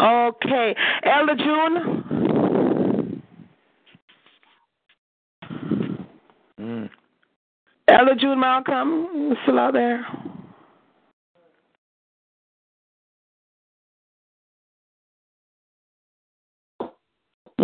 [0.01, 3.23] Okay, Elder June.
[6.59, 6.91] Mm.
[7.89, 10.07] Elder June Malcolm, you still out there?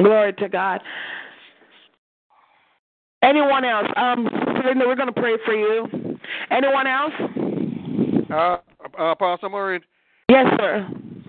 [0.02, 0.80] Glory to God.
[3.22, 3.86] Anyone else?
[3.96, 4.28] Um,
[4.64, 6.18] Linda, we're going to pray for you.
[6.50, 7.12] Anyone else?
[8.30, 8.56] Uh,
[8.98, 9.80] uh, Pastor Maureen,
[10.28, 10.86] Yes, sir.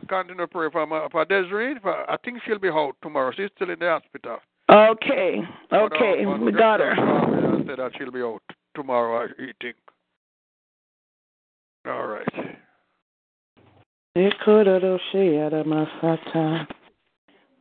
[0.10, 1.76] continue to pray for, my, for Desiree.
[1.82, 3.32] For, I think she'll be out tomorrow.
[3.36, 4.38] She's still in the hospital.
[4.70, 5.42] Okay.
[5.70, 6.26] But, uh, Okay.
[6.26, 6.92] but We got her.
[6.92, 8.42] I said that she'll be out
[8.76, 9.74] tomorrow uh, eating.
[11.88, 12.28] All right.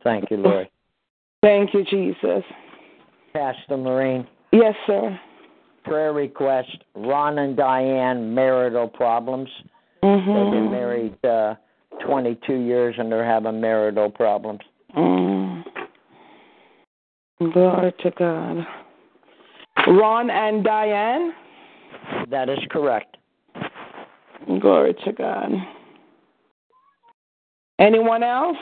[0.03, 0.69] Thank you, Lord.
[1.41, 2.43] Thank you, Jesus.
[3.33, 5.19] Pastor Maureen, Yes, sir.
[5.83, 9.49] prayer request Ron and Diane, marital problems.
[10.03, 10.25] Mm-hmm.
[10.27, 10.71] They've been Mm-hmm.
[10.71, 11.55] married uh,
[12.05, 14.61] 22 years and they're having marital problems.
[14.95, 15.63] Mm.
[17.53, 18.65] Glory to God.
[19.87, 21.33] Ron and Diane.
[22.29, 23.17] That is correct.
[24.59, 25.51] Glory to God.
[27.79, 28.57] Anyone else?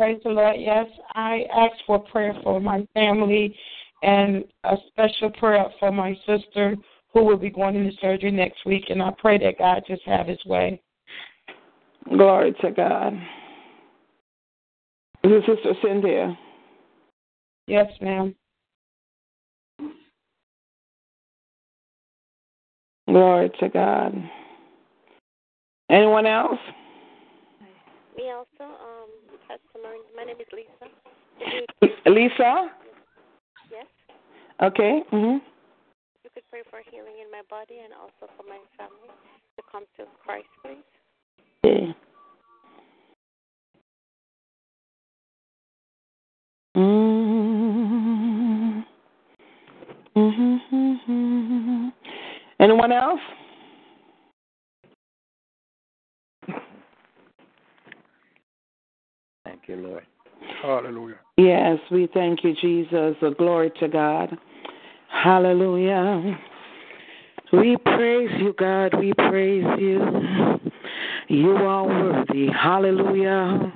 [0.00, 0.56] Praise the Lord.
[0.58, 3.54] Yes, I asked for prayer for my family
[4.02, 6.74] and a special prayer for my sister
[7.12, 8.84] who will be going into surgery next week.
[8.88, 10.80] And I pray that God just have his way.
[12.08, 13.12] Glory to God.
[15.22, 16.34] This is Sister Cynthia.
[17.66, 18.34] Yes, ma'am.
[23.06, 24.14] Glory to God.
[25.90, 26.58] Anyone else?
[28.16, 28.99] Me also, um,
[29.82, 30.02] Maureen.
[30.16, 30.86] My name is Lisa.
[32.10, 32.70] Lisa?
[33.70, 33.86] Yes.
[34.62, 35.02] Okay.
[35.12, 35.40] Mhm.
[36.24, 39.08] You could pray for healing in my body and also for my family
[39.56, 40.76] to come to Christ, please.
[41.64, 41.94] Okay.
[46.76, 48.84] Mm.
[50.16, 51.88] Mm-hmm.
[52.60, 53.20] Anyone else?
[59.44, 60.06] Thank you, Lord.
[60.62, 61.16] Hallelujah.
[61.36, 63.16] Yes, we thank you, Jesus.
[63.22, 64.36] Oh, glory to God.
[65.08, 66.38] Hallelujah.
[67.52, 68.98] We praise you, God.
[68.98, 70.00] We praise you.
[71.28, 72.48] You are worthy.
[72.48, 73.72] Hallelujah.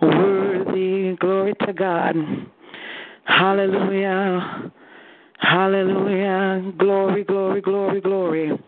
[0.00, 1.16] Worthy.
[1.16, 2.14] Glory to God.
[3.24, 4.72] Hallelujah.
[5.38, 6.72] Hallelujah.
[6.78, 8.58] Glory, glory, glory, glory.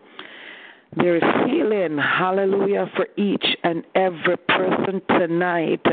[0.97, 5.85] There is healing, hallelujah, for each and every person tonight.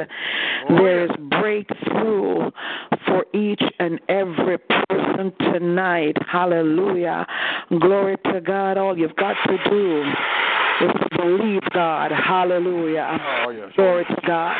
[0.68, 2.50] There is breakthrough
[3.06, 6.16] for each and every person tonight.
[6.30, 7.26] Hallelujah.
[7.80, 8.78] Glory to God.
[8.78, 10.02] All you've got to do
[10.82, 12.10] is to believe God.
[12.10, 13.18] Hallelujah.
[13.46, 13.72] Oh, yes.
[13.76, 14.56] Glory to God.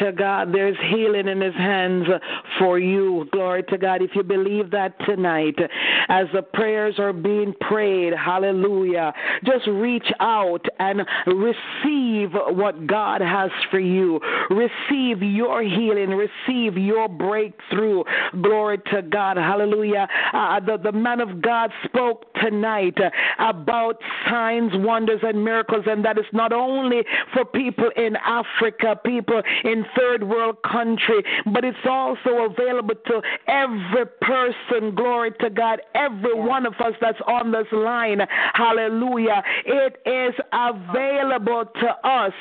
[0.00, 0.52] To God.
[0.52, 2.06] There's healing in His hands
[2.58, 3.26] for you.
[3.32, 4.02] Glory to God.
[4.02, 5.56] If you believe that tonight,
[6.08, 9.12] as the prayers are being prayed, hallelujah,
[9.44, 14.20] just reach out and receive what God has for you.
[14.50, 16.10] Receive your healing.
[16.10, 18.04] Receive your breakthrough.
[18.42, 19.36] Glory to God.
[19.36, 20.08] Hallelujah.
[20.32, 22.96] Uh, the, the man of God spoke tonight
[23.38, 23.96] about
[24.28, 27.02] signs, wonders, and miracles, and that is not only
[27.32, 34.06] for people in Africa, people in third world country, but it's also available to every
[34.20, 34.94] person.
[34.94, 38.20] Glory to God, every one of us that's on this line.
[38.54, 39.42] Hallelujah.
[39.64, 42.32] It is available to us.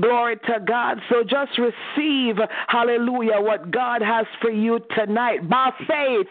[0.00, 0.98] Glory to God.
[1.08, 2.36] So just receive,
[2.68, 6.28] hallelujah, what God has for you tonight by faith.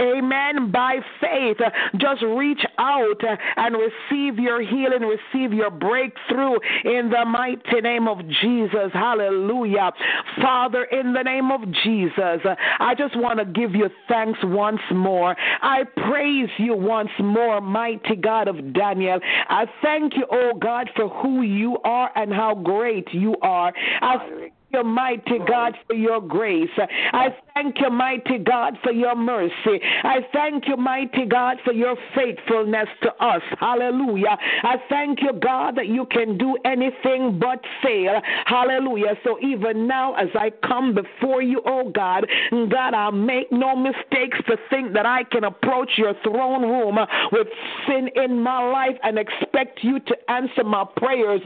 [0.00, 0.70] Amen.
[0.70, 1.58] By faith.
[1.96, 3.22] Just reach out
[3.56, 8.90] and receive your healing, receive your breakthrough in the mighty name of Jesus.
[8.92, 9.92] Hallelujah.
[10.40, 12.40] Father, in the name of Jesus,
[12.78, 15.36] I just want to give you thanks once more.
[15.62, 19.20] I praise you once more, mighty God of Daniel.
[19.48, 23.72] I thank you, oh God, for who you are and how great you are.
[24.00, 26.68] I you, mighty God, for your grace.
[27.12, 29.80] I thank you, mighty God, for your mercy.
[30.02, 33.42] I thank you, mighty God, for your faithfulness to us.
[33.60, 34.36] Hallelujah.
[34.62, 38.20] I thank you, God, that you can do anything but fail.
[38.46, 39.14] Hallelujah.
[39.24, 44.38] So even now, as I come before you, oh God, God, I'll make no mistakes
[44.46, 46.98] to think that I can approach your throne room
[47.30, 47.48] with
[47.86, 51.40] sin in my life and expect you to answer my prayers.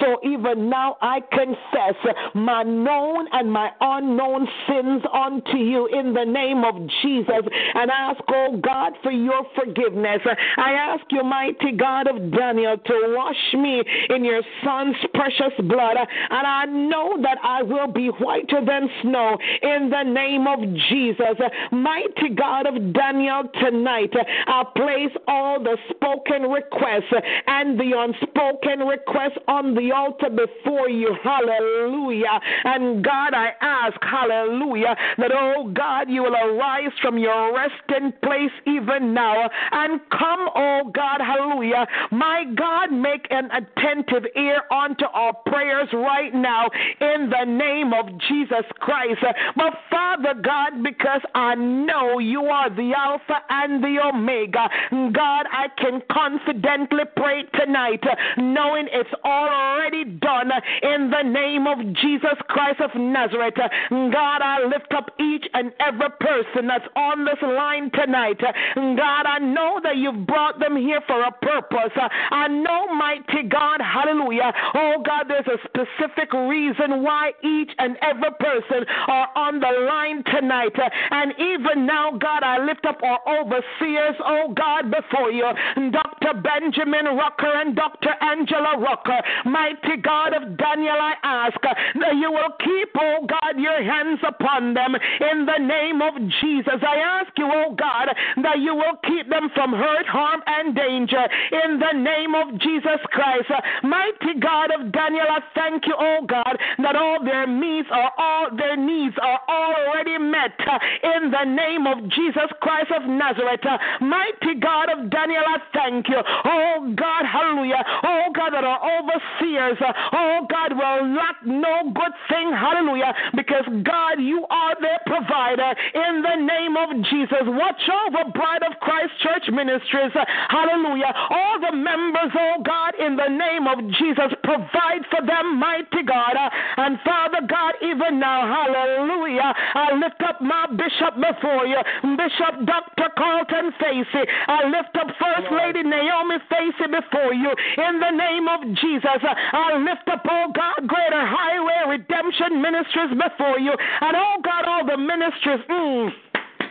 [0.00, 6.24] So even now, I confess my known and my unknown sins unto you in the
[6.24, 7.44] name of Jesus
[7.74, 10.20] and ask, oh God, for your forgiveness.
[10.56, 15.96] I ask you, mighty God of Daniel, to wash me in your son's precious blood.
[16.30, 21.36] And I know that I will be whiter than snow in the name of Jesus.
[21.70, 24.12] Mighty God of Daniel, tonight
[24.46, 27.12] I place all the spoken requests
[27.46, 31.14] and the unspoken requests on the altar before you.
[31.22, 32.40] Hallelujah.
[32.64, 38.52] And God, I ask, hallelujah, that, oh God, you will arise from your resting place
[38.66, 41.86] even now and come, oh God, hallelujah.
[42.10, 46.68] My God, make an attentive ear unto our prayers right now
[47.00, 49.20] in the name of Jesus Christ.
[49.56, 54.68] But Father God, because I know you are the Alpha and the Omega,
[55.12, 58.02] God, I can confidently pray tonight,
[58.36, 60.50] knowing it's already done
[60.82, 63.54] in the name of Jesus Christ of Nazareth.
[63.56, 68.38] God, I lift up each and every person that's on this line tonight.
[68.40, 71.96] God, I know that you've brought them here for a purpose.
[72.30, 74.52] I know, mighty God, hallelujah.
[74.74, 80.22] Oh, God, there's a specific reason why each and every person are on the line
[80.24, 80.76] tonight.
[81.10, 85.48] And even now, God, I lift up our overseers, oh God, before you.
[85.90, 86.40] Dr.
[86.42, 88.10] Benjamin Rucker and Dr.
[88.20, 89.20] Angela Rucker.
[89.46, 94.74] Mighty God of Daniel, I ask that you will keep, oh God, your hands upon
[94.74, 96.80] them in the name of Jesus.
[96.82, 98.08] I ask you, oh God,
[98.42, 101.24] that you will keep them from hurt, harm, and danger
[101.64, 103.50] in the name of Jesus Christ.
[103.82, 108.48] Mighty God of Daniel, I thank you, oh God, that all their needs are all
[108.56, 110.56] their needs are already met
[111.02, 113.64] in the name of Jesus Christ of Nazareth.
[114.00, 116.20] Mighty God of Daniel, I thank you.
[116.44, 117.82] Oh God, hallelujah.
[118.02, 119.78] Oh God, that our overseers,
[120.12, 122.52] oh God, will lack no good thing.
[122.52, 123.14] Hallelujah.
[123.34, 127.44] Because God, you are their provider in the name of Jesus.
[127.46, 130.12] Watch over Bride of Christ Church Ministries.
[130.48, 131.12] Hallelujah.
[131.30, 136.36] All the members, oh God, in the name of Jesus, provide for them, mighty God.
[136.76, 141.80] And Father God, even now, hallelujah, I lift up my bishop before you,
[142.16, 143.08] Bishop Dr.
[143.16, 144.24] Carlton Facey.
[144.48, 149.20] I lift up First Lady Naomi Facey before you in the name of Jesus.
[149.22, 153.72] I lift up, oh God, Greater Highway Redemption Ministries before you.
[153.72, 155.64] And oh God, all the ministries.
[155.68, 156.12] Mm,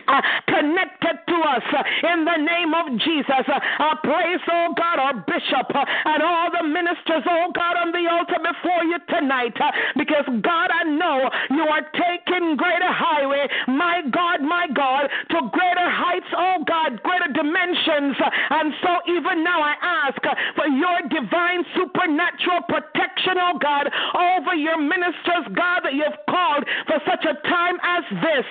[0.08, 3.46] uh, connected to us uh, in the name of Jesus.
[3.46, 7.92] Uh, I praise, oh God, our bishop uh, and all the ministers, oh God, on
[7.92, 9.54] the altar before you tonight.
[9.60, 15.38] Uh, because God, I know you are taking greater highway, my God, my God, to
[15.54, 18.18] greater heights, oh God, greater dimensions.
[18.50, 20.18] And so even now I ask
[20.58, 26.98] for your divine supernatural protection, oh God, over your ministers, God, that you've called for
[27.06, 28.46] such a time as this.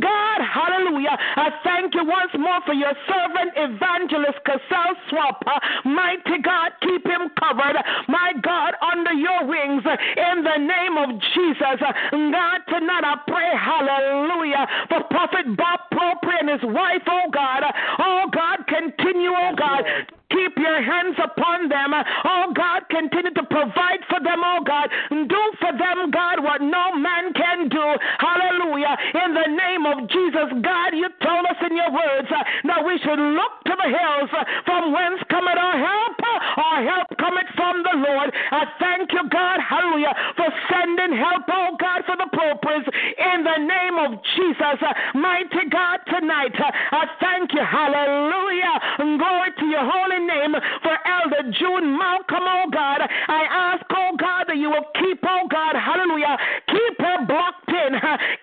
[0.00, 1.12] God, hallelujah.
[1.12, 5.44] I thank you once more for your servant, evangelist Cassell Swapp.
[5.84, 7.76] Mighty God, keep him covered,
[8.08, 11.84] my God, under your wings in the name of Jesus.
[11.84, 15.56] God, tonight I pray, hallelujah, for Prophet
[15.92, 17.62] Propri and his wife, oh God.
[17.98, 19.84] Oh God, continue, oh God,
[20.30, 21.94] Keep your hands upon them.
[21.94, 24.90] Oh God, continue to provide for them, oh God.
[25.10, 27.86] Do for them, God, what no man can do.
[28.18, 28.96] Hallelujah.
[29.22, 32.98] In the name of Jesus, God, you told us in your words uh, that we
[33.06, 36.18] should look to the hills uh, from whence cometh our help.
[36.58, 38.34] Our help cometh from the Lord.
[38.50, 43.58] I thank you, God, hallelujah, for sending help, oh God, for the Propres in the
[43.62, 44.82] name of Jesus.
[45.14, 48.55] Mighty God, tonight, I thank you, hallelujah.
[48.56, 53.00] Glory to your holy name for Elder June Malcolm, oh God.
[53.04, 56.36] I ask, oh God, that you will keep, oh God, hallelujah,
[56.68, 57.92] keep her blocked in,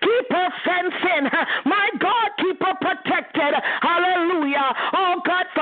[0.02, 1.24] keep her fenced in.
[1.66, 3.54] My God, keep her protected.
[3.82, 4.70] Hallelujah.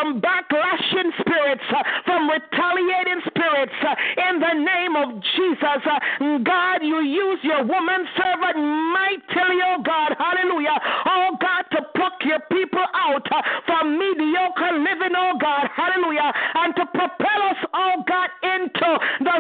[0.03, 3.95] From backlashing spirits, uh, from retaliating spirits, uh,
[4.31, 5.79] in the name of Jesus.
[5.87, 10.75] Uh, God, you use your woman servant mightily, oh God, hallelujah.
[11.07, 13.23] Oh God, to pluck your people out
[13.65, 19.39] from mediocre living, oh God, hallelujah and to propel us, oh God, into the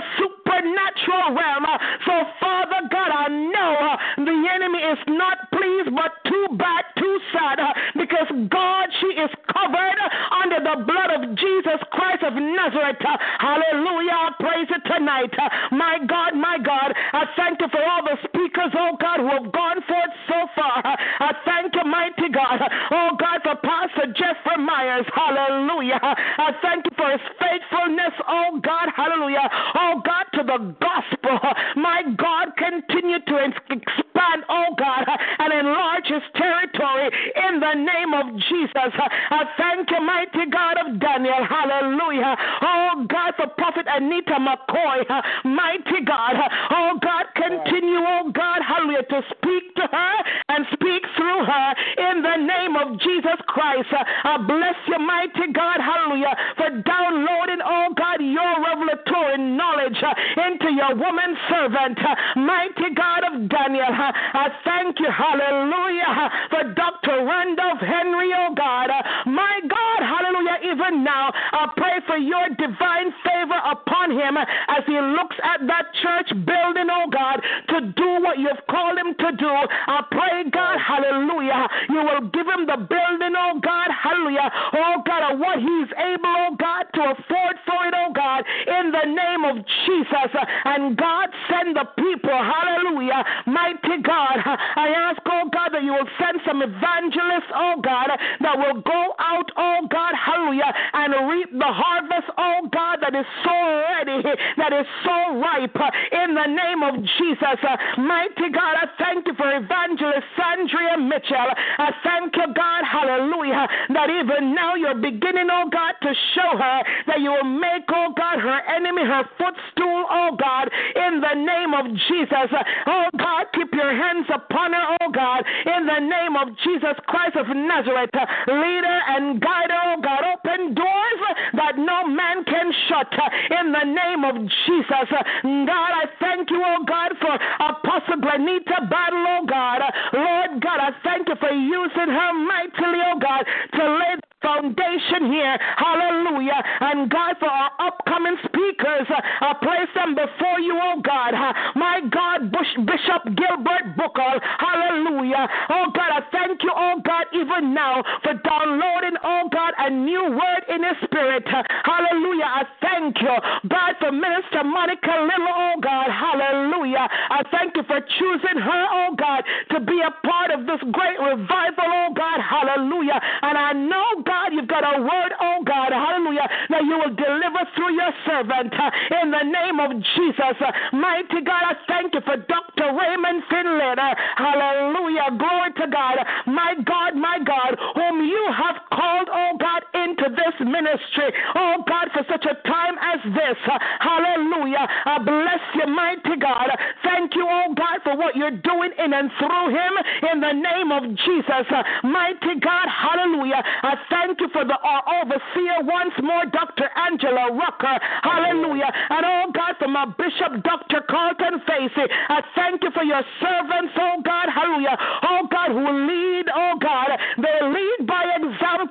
[0.62, 1.64] supernatural realm.
[1.64, 6.84] Uh, so, Father God, I know uh, the enemy is not pleased, but too bad,
[6.98, 9.98] too sad, uh, because God, she is covered
[10.43, 13.02] under the blood of Jesus Christ of Nazareth.
[13.39, 14.12] Hallelujah.
[14.12, 15.34] I praise it tonight.
[15.72, 19.52] My God, my God, I thank you for all the speakers, oh God, who have
[19.52, 20.82] gone forth so far.
[20.84, 22.60] I thank you, mighty God,
[22.90, 25.06] oh God, for Pastor Jeffrey Myers.
[25.14, 26.01] Hallelujah.
[26.02, 29.48] I thank you for his faithfulness, oh God, hallelujah.
[29.74, 31.38] Oh God, to the gospel.
[31.76, 35.04] My God, continue to expand, oh God,
[35.38, 37.10] and enlarge his territory
[37.48, 38.92] in the name of Jesus.
[39.30, 42.36] I thank you, mighty God of Daniel, hallelujah.
[42.62, 45.04] Oh God, for Prophet Anita McCoy,
[45.44, 46.36] mighty God.
[46.70, 50.14] Oh God, continue, oh God, hallelujah, to speak to her
[50.48, 51.74] and speak through her
[52.10, 53.88] in the name of Jesus Christ.
[53.92, 59.98] I bless you, mighty God, hallelujah, for downloading, oh God, your revelatory knowledge
[60.43, 61.98] into your woman servant,
[62.36, 63.86] mighty God of Daniel.
[63.89, 67.24] I thank you, hallelujah, for Dr.
[67.24, 68.90] Randolph Henry, oh God.
[69.27, 74.98] My God, hallelujah, even now, I pray for your divine favor upon him as he
[74.98, 79.51] looks at that church building, oh God, to do what you've called him to do.
[79.51, 85.32] I pray, God, hallelujah, you will give him the building, oh God, hallelujah, oh God,
[85.32, 89.44] of what he's able, oh God, to afford for it, oh God, in the name
[89.44, 90.31] of Jesus.
[90.64, 94.36] And God, send the people, hallelujah, mighty God.
[94.42, 98.10] I ask, oh God, that you will send some evangelists, oh God,
[98.40, 103.26] that will go out, oh God, hallelujah, and reap the harvest, oh God, that is
[103.44, 103.54] so
[103.92, 104.22] ready,
[104.56, 105.76] that is so ripe,
[106.12, 107.59] in the name of Jesus.
[107.98, 111.50] Mighty God, I thank you for evangelist Sandria Mitchell.
[111.78, 116.78] I thank you, God, hallelujah, that even now you're beginning, oh God, to show her
[117.06, 121.74] that you will make, oh God, her enemy her footstool, oh God, in the name
[121.74, 122.48] of Jesus.
[122.86, 127.36] Oh God, keep your hands upon her, oh God, in the name of Jesus Christ
[127.36, 128.14] of Nazareth.
[128.14, 130.22] Lead her and guide oh God.
[130.22, 131.20] Open doors
[131.54, 133.12] that no man can shut
[133.60, 134.36] in the name of
[134.66, 135.08] Jesus.
[135.10, 139.80] God, I thank you, oh God, for Apostle Glenita Battle, oh God.
[140.12, 143.44] Lord God, I thank you for using her mightily, oh God,
[143.78, 145.56] to lay foundation here.
[145.78, 146.60] Hallelujah.
[146.80, 151.34] And God, for our upcoming speakers, I place them before you, oh God.
[151.74, 154.32] My God, Bishop Gilbert Booker.
[154.59, 155.48] Hallelujah.
[155.70, 160.22] Oh God, I thank you, oh God, even now for downloading, oh God, a new
[160.32, 161.44] word in his spirit.
[161.48, 162.48] Hallelujah.
[162.48, 163.34] I thank you,
[163.68, 166.09] God, for Minister Monica Little, oh God.
[166.10, 167.09] Hallelujah.
[167.09, 171.18] I thank you for choosing her, oh God, to be a part of this great
[171.18, 172.39] revival, oh God.
[172.40, 173.20] Hallelujah.
[173.43, 177.51] And I know, God, you've got a word, oh God, hallelujah, Now you will deliver
[177.74, 178.90] through your servant uh,
[179.22, 180.56] in the name of Jesus.
[180.60, 182.93] Uh, mighty God, I thank you for Dr.
[182.93, 183.94] Raymond Finley.
[183.97, 185.36] Uh, hallelujah.
[185.39, 186.16] Glory to God.
[186.47, 191.30] My God, my God, whom you have called, oh God, into this ministry.
[191.55, 193.59] Oh God, for such a time as this.
[194.01, 194.86] Hallelujah.
[195.05, 196.70] I bless you, mighty God.
[197.05, 199.93] Thank you, oh God, for what you're doing in and through him
[200.32, 201.66] in the name of Jesus.
[202.02, 203.62] Mighty God, hallelujah.
[203.82, 204.78] I thank you for the
[205.22, 206.89] overseer once more, Dr.
[206.97, 208.90] Angela Rucker, uh, hallelujah.
[209.10, 211.04] And oh God, for my bishop, Dr.
[211.08, 214.96] Carlton Facey, I thank you for your servants, oh God, hallelujah.
[215.22, 218.81] Oh God, who lead, oh God, they lead by example,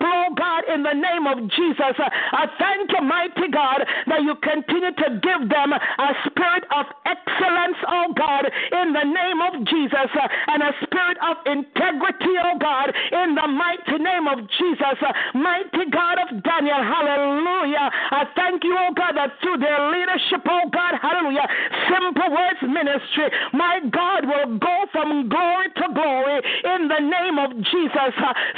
[0.73, 1.95] in the name of Jesus.
[1.99, 7.77] I thank you, mighty God, that you continue to give them a spirit of excellence,
[7.87, 10.09] oh God, in the name of Jesus,
[10.47, 14.97] and a spirit of integrity, oh God, in the mighty name of Jesus.
[15.35, 17.91] Mighty God of Daniel, hallelujah.
[17.91, 21.47] I thank you, oh God, that through their leadership, oh God, hallelujah,
[21.91, 27.51] Simple Words Ministry, my God will go from glory to glory in the name of
[27.67, 28.13] Jesus.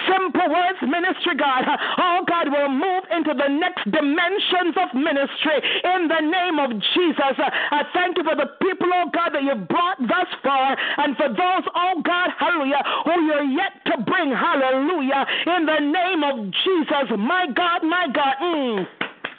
[0.08, 1.64] Simple Words Ministry, God,
[2.04, 5.58] oh God, will move into the next dimensions of ministry
[5.96, 7.36] in the name of Jesus.
[7.40, 11.30] I thank you for the people, oh God, that you've brought thus far, and for
[11.30, 17.08] those, oh God, hallelujah, who you're yet to bring, hallelujah, in the name of Jesus.
[17.18, 18.36] My God, my God.
[18.42, 18.86] Mm.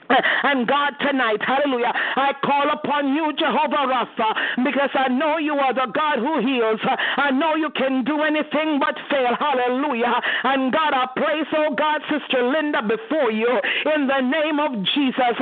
[0.09, 5.73] And God, tonight, hallelujah, I call upon you, Jehovah Rapha, because I know you are
[5.73, 6.81] the God who heals.
[6.85, 9.35] I know you can do anything but fail.
[9.39, 10.21] Hallelujah.
[10.45, 13.49] And God, I place, oh God, Sister Linda before you
[13.95, 15.37] in the name of Jesus.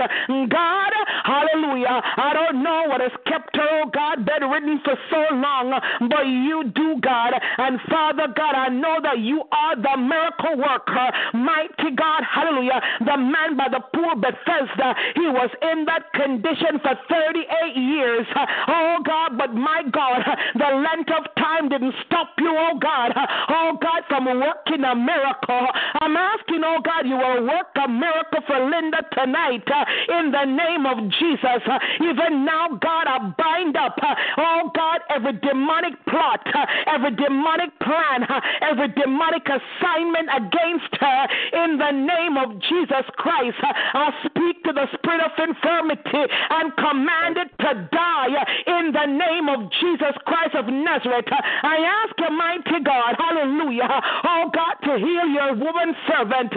[0.49, 0.93] God,
[1.25, 2.01] hallelujah.
[2.17, 5.75] I don't know what has kept her, oh God, bedridden for so long,
[6.09, 7.35] but you do, God.
[7.59, 11.11] And Father God, I know that you are the miracle worker.
[11.35, 12.81] Mighty God, hallelujah.
[13.01, 14.95] The man by the pool Bethesda Bethesda.
[15.15, 18.27] He was in that condition for 38 years.
[18.69, 20.23] Oh God, but my God,
[20.55, 23.13] the length of time didn't stop you, oh God.
[23.49, 25.67] Oh God, from working a miracle.
[26.01, 30.45] I'm asking, oh God, you will work a miracle for Linda tonight uh, in the
[30.45, 31.63] name of Jesus.
[32.01, 37.71] Even now, God, I bind up, uh, oh God, every demonic plot, uh, every demonic
[37.81, 38.27] plan,
[38.63, 41.21] every demonic assignment against her
[41.65, 43.57] in the name of Jesus Christ.
[43.63, 48.35] I speak speak to the spirit of infirmity and command it to die
[48.66, 51.31] in the name of Jesus Christ of Nazareth.
[51.31, 56.52] I ask you, mighty God, hallelujah, oh God, to heal your woman servant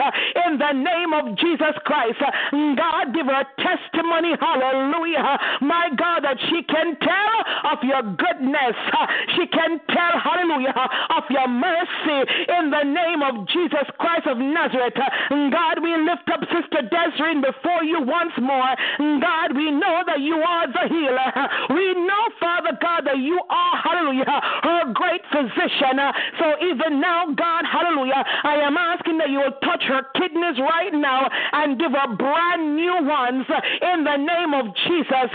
[0.50, 2.20] in the name of Jesus Christ.
[2.52, 7.36] God, give her testimony, hallelujah, my God, that she can tell
[7.72, 8.76] of your goodness.
[9.38, 10.74] She can tell, hallelujah,
[11.14, 12.18] of your mercy
[12.50, 14.98] in the name of Jesus Christ of Nazareth.
[15.30, 18.76] God, we lift up Sister Desiree before before you once more.
[19.20, 21.76] God, we know that you are the healer.
[21.76, 26.00] We know, Father God, that you are, hallelujah, her great physician.
[26.40, 30.94] So even now, God, hallelujah, I am asking that you will touch her kidneys right
[30.94, 33.46] now and give her brand new ones
[33.82, 35.30] in the name of Jesus.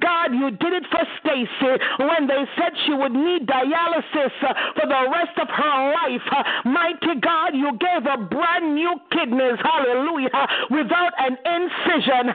[0.00, 5.02] God, you did it for Stacy when they said she would need dialysis for the
[5.10, 6.28] rest of her life.
[6.64, 12.32] Mighty God, you gave her brand new kidneys, hallelujah, without an incident decision.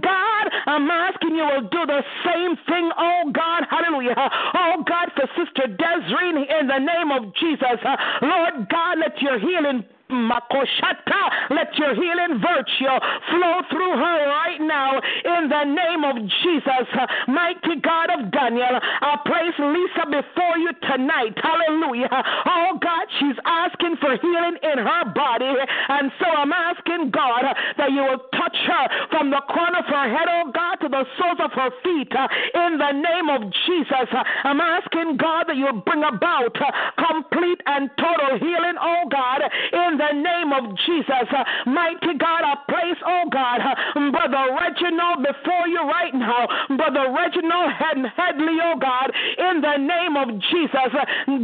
[0.00, 4.14] God, I'm asking you will do the same thing, oh God, hallelujah.
[4.16, 7.78] Oh God, for Sister Desiree in the name of Jesus.
[8.22, 11.50] Lord God, let your healing Makoshata.
[11.50, 12.96] Let your healing virtue
[13.30, 16.86] flow through her right now in the name of Jesus.
[17.28, 21.38] Mighty God of Daniel, I place Lisa before you tonight.
[21.38, 22.10] Hallelujah.
[22.10, 25.54] Oh God, she's asking for healing in her body.
[25.88, 27.44] And so I'm asking God
[27.78, 31.04] that you will touch her from the crown of her head, oh God, to the
[31.18, 32.12] soles of her feet
[32.54, 34.08] in the name of Jesus.
[34.44, 36.56] I'm asking God that you bring about
[36.98, 39.42] complete and total healing, oh God,
[39.72, 41.28] in the name of Jesus.
[41.28, 46.48] Uh, mighty God, I place, oh God, uh, Brother Reginald before you right now.
[46.72, 50.90] Brother Reginald Head- Headley, oh God, in the name of Jesus.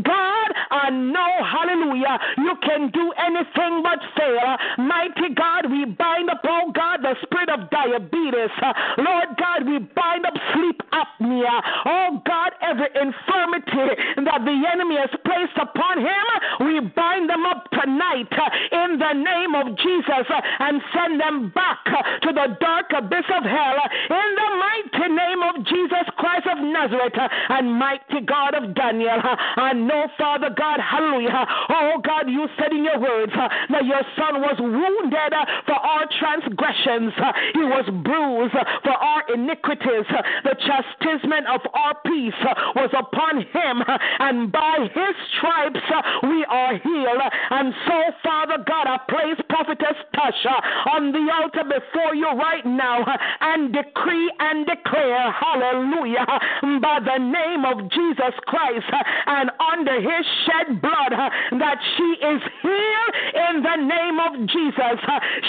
[0.02, 4.56] God, I know, hallelujah, you can do anything but fail.
[4.78, 8.50] Mighty God, we bind up, oh God, the spirit of diabetes.
[8.96, 11.60] Lord God, we bind up sleep apnea.
[11.84, 16.24] Oh God, every infirmity that the enemy has placed upon him,
[16.66, 18.30] we bind them up tonight
[18.72, 21.84] in the name of Jesus uh, and send them back
[22.22, 23.78] to the dark abyss of hell
[24.10, 29.20] in the mighty name of Jesus Christ of Nazareth and mighty God of Daniel.
[29.22, 31.46] I know, Father God, hallelujah.
[31.68, 35.32] Oh God, you said in your words that your son was wounded
[35.66, 37.12] for our transgressions,
[37.54, 40.06] he was bruised for our iniquities.
[40.44, 42.34] The chastisement chastisement of our peace
[42.74, 43.82] was upon him,
[44.18, 45.86] and by his stripes
[46.22, 47.22] we are healed.
[47.50, 50.56] And so, Father God, I place Prophetess Tasha
[50.92, 53.00] on the altar before you right now
[53.40, 56.26] and decree and declare, hallelujah,
[56.60, 58.84] hmm, by the name of Jesus Christ
[59.26, 63.06] and under his shed blood that she is here
[63.48, 64.98] in the name of Jesus.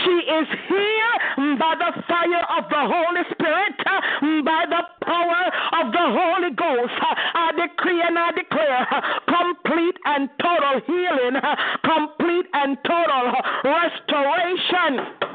[0.08, 3.76] She is here hmm, by the fire of the Holy Spirit,
[4.24, 5.44] hmm, by the power
[5.84, 6.96] of the Holy Ghost.
[7.68, 8.88] Decree and I declare
[9.28, 11.42] complete and total healing,
[11.84, 13.34] complete and total
[13.66, 15.27] restoration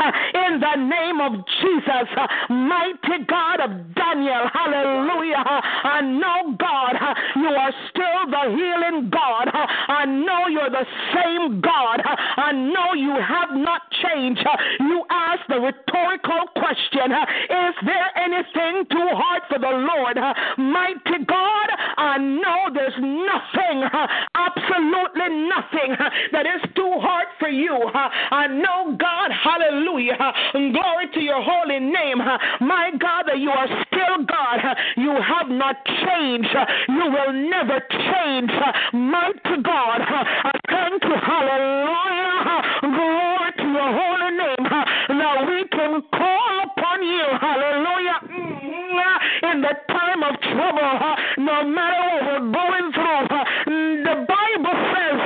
[0.00, 2.08] in the name of Jesus,
[2.48, 4.48] mighty God of Daniel.
[4.52, 5.44] Hallelujah.
[5.44, 6.96] I know, God,
[7.36, 9.48] you are still the healing God.
[9.52, 12.00] I know you're the same God.
[12.00, 14.46] I know you have not changed.
[14.80, 20.16] You ask the rhetorical question Is there anything too hard for the Lord?
[20.56, 23.84] Mighty God, I know there's nothing,
[24.34, 25.96] absolutely nothing
[26.32, 27.76] that is too hard for you.
[27.94, 30.32] I know, God, hallelujah Hallelujah.
[30.52, 32.18] Glory to your holy name.
[32.60, 34.60] My God, that you are still God.
[34.96, 36.54] You have not changed.
[36.88, 38.50] You will never change.
[38.92, 41.16] Mighty God, I thank you.
[41.26, 42.62] Hallelujah.
[42.82, 44.64] Glory to your holy name.
[45.18, 47.26] Now we can call upon you.
[47.40, 48.20] Hallelujah.
[48.30, 49.50] Mm-hmm.
[49.50, 53.26] In the time of trouble, no matter what we're going through,
[54.04, 55.20] the Bible says,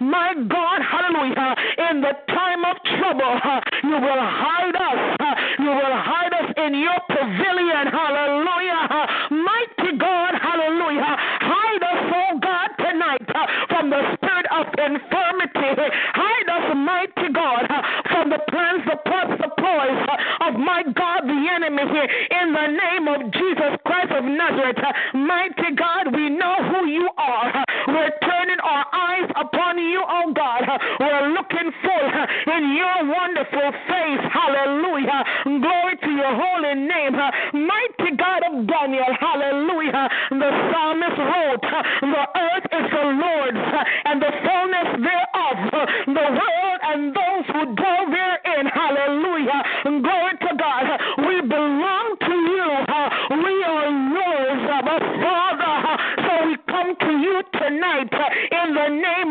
[0.00, 1.54] my God, hallelujah,
[1.90, 2.71] in the time of
[3.12, 5.36] trouble, you will hide us.
[5.58, 7.86] You will hide us in your pavilion.
[7.92, 9.06] Hallelujah.
[9.30, 10.32] Mighty God.
[10.40, 11.16] Hallelujah.
[11.40, 13.28] Hide us, oh God, tonight
[13.68, 15.92] from the spirit of infirmity.
[16.14, 17.66] Hide us, mighty God,
[18.10, 20.00] from the plans, the plots, the ploys
[20.40, 22.08] of my God, the enemy here.
[22.40, 24.78] In the name of Jesus Christ of Nazareth.
[25.14, 27.64] Mighty God, we know who you are.
[27.88, 30.62] We're turning our eyes upon you, oh God.
[31.00, 32.08] We're looking full
[32.54, 34.24] in your wonderful face.
[34.32, 35.24] Hallelujah.
[35.44, 37.14] Glory to your holy name.
[37.16, 39.10] Mighty God of Daniel.
[39.18, 40.08] Hallelujah.
[40.30, 41.66] The psalmist wrote,
[42.02, 43.64] The earth is the Lord's
[44.04, 45.56] and the fullness thereof,
[46.06, 48.66] the world and those who dwell therein.
[48.66, 49.60] Hallelujah.
[50.02, 50.86] Glory to God.
[51.26, 52.01] We belong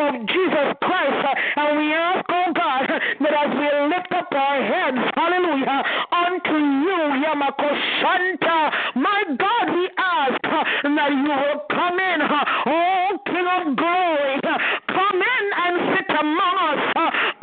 [0.02, 1.26] name of Jesus Christ.
[1.26, 6.58] Uh, and we ask, oh God, that as we lift up our heads, hallelujah, unto
[6.58, 10.64] you, Yamakoshanta, my God, we ask uh,
[10.96, 14.40] that you will come in, uh, oh King of glory,
[14.88, 16.82] come in and sit among us,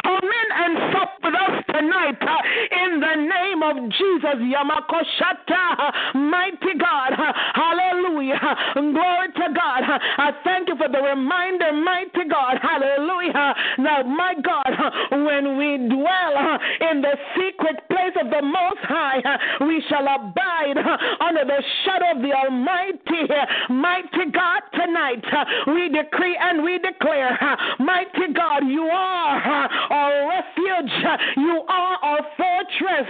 [0.03, 0.75] come in and
[1.09, 8.41] sup with us tonight, uh, in the name of Jesus, Yamakoshata, mighty God, uh, hallelujah,
[8.75, 9.83] glory to God.
[9.85, 14.73] Uh, I thank you for the reminder, mighty God, hallelujah, Now, my God,
[15.11, 16.59] when we dwell
[16.91, 19.23] in the secret place of the Most High,
[19.67, 20.79] we shall abide
[21.21, 23.29] under the shadow of the Almighty.
[23.71, 25.25] Mighty God, tonight
[25.67, 27.39] we decree and we declare,
[27.79, 30.98] mighty God, you are our refuge,
[31.37, 33.09] you are our fortress.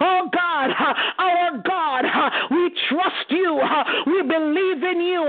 [0.00, 0.70] Oh God,
[1.18, 2.04] our God,
[2.50, 3.60] we trust you,
[4.06, 5.24] we believe in you.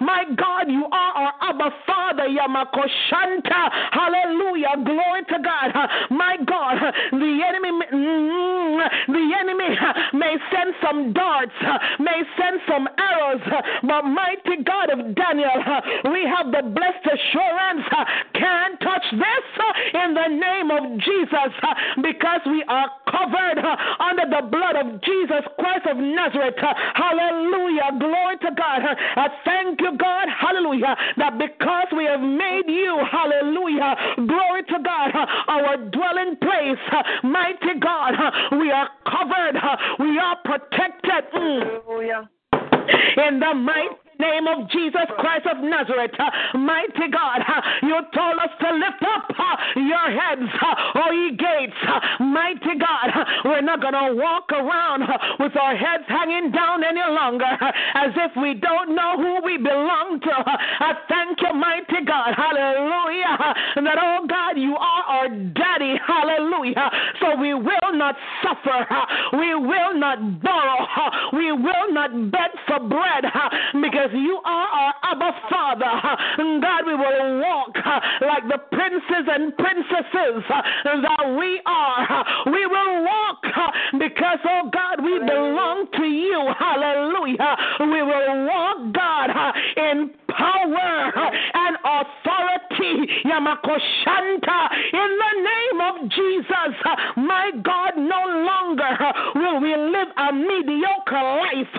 [0.00, 3.70] My God, you are our Abba Father, Yamakoshanta.
[3.92, 5.70] Hallelujah, glory to God.
[6.10, 6.78] My God,
[7.12, 9.76] the enemy, mm, the enemy
[10.14, 11.52] may send some darts,
[11.98, 13.42] may send some arrows,
[13.82, 15.58] but mighty God of Daniel,
[16.12, 17.84] we have the blessed assurance,
[18.34, 19.46] can't touch this
[19.94, 21.43] in the name of Jesus,
[22.02, 23.58] because we are covered
[24.00, 26.54] under the blood of Jesus Christ of Nazareth.
[26.94, 28.80] Hallelujah, glory to God.
[29.16, 35.10] I thank you, God, hallelujah, that because we have made you, hallelujah, glory to God,
[35.48, 36.82] our dwelling place,
[37.22, 38.14] mighty God,
[38.58, 39.56] we are covered,
[40.00, 41.24] we are protected.
[41.34, 42.28] Mm.
[43.16, 46.12] In the mighty name of Jesus Christ of Nazareth.
[46.54, 47.40] Mighty God,
[47.82, 49.28] you told us to lift up
[49.76, 50.48] your heads,
[50.94, 51.76] O ye gates.
[52.20, 53.08] Mighty God,
[53.44, 55.02] we're not going to walk around
[55.40, 57.52] with our heads hanging down any longer
[57.94, 60.34] as if we don't know who we belong to.
[60.34, 62.34] I thank you, mighty God.
[62.36, 63.54] Hallelujah.
[63.84, 65.94] That, oh God, you are our daddy.
[66.06, 66.90] Hallelujah.
[67.20, 68.86] So we will not suffer.
[69.38, 70.86] We will not borrow.
[71.32, 73.24] We will not beg for bread
[73.80, 75.94] because you are our Abba Father.
[76.60, 77.76] God, we will walk
[78.20, 82.24] like the princes and princesses that we are.
[82.46, 83.42] We will walk
[83.98, 86.52] because, oh God, we belong to you.
[86.58, 87.56] Hallelujah.
[87.80, 89.30] We will walk, God,
[89.76, 91.12] in power
[91.54, 93.22] and authority.
[93.24, 94.58] Yamakoshanta.
[94.92, 96.74] In the name of Jesus,
[97.16, 98.92] my God, no longer
[99.34, 101.74] will we live a mediocre life,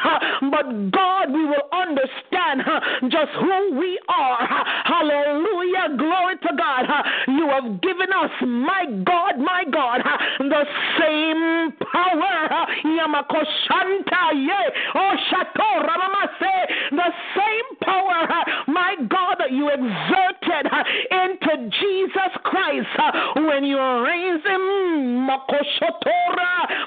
[0.52, 2.64] but God, we will understand
[3.12, 4.66] just who we are.
[4.86, 5.98] Hallelujah.
[5.98, 6.86] Glory to God.
[7.28, 10.02] You have given us, my God, my God,
[10.40, 10.66] the
[11.00, 12.68] same power.
[12.86, 14.16] Yamakoshanta.
[14.96, 15.66] Oh, Shato.
[16.92, 18.28] The same power,
[18.68, 20.66] my God, that you exerted
[21.12, 24.86] into Jesus Christ uh, when you raised him.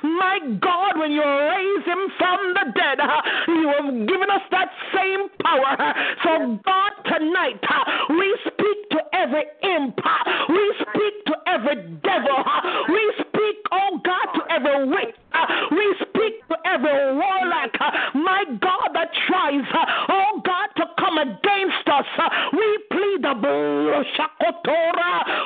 [0.03, 4.71] My God, when you raised him from the dead, uh, you have given us that
[4.95, 5.95] same power.
[6.25, 9.99] So, God, tonight, uh, we speak to every imp,
[10.49, 12.39] we speak to every devil,
[12.89, 15.15] we speak, oh God, to every witch,
[15.71, 17.75] we speak to every warlock,
[18.15, 19.65] my God, that tries,
[22.53, 24.05] We plead the blood,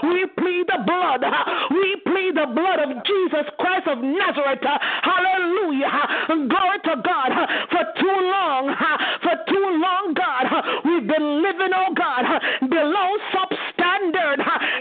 [0.04, 1.24] we plead the blood,
[1.70, 4.64] we plead the blood of Jesus Christ of Nazareth.
[5.02, 6.48] Hallelujah.
[6.48, 7.30] Glory to God.
[7.70, 8.74] For too long,
[9.22, 10.46] for too long, God,
[10.84, 12.24] we've been living, oh God,
[12.68, 14.40] below substandard,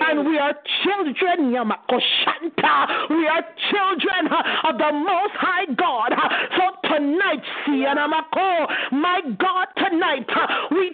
[0.10, 1.52] and we are children.
[1.52, 1.58] We
[3.28, 4.28] are children
[4.64, 6.14] of the Most High God.
[6.58, 7.44] So tonight,
[8.92, 10.28] my God, tonight
[10.72, 10.91] we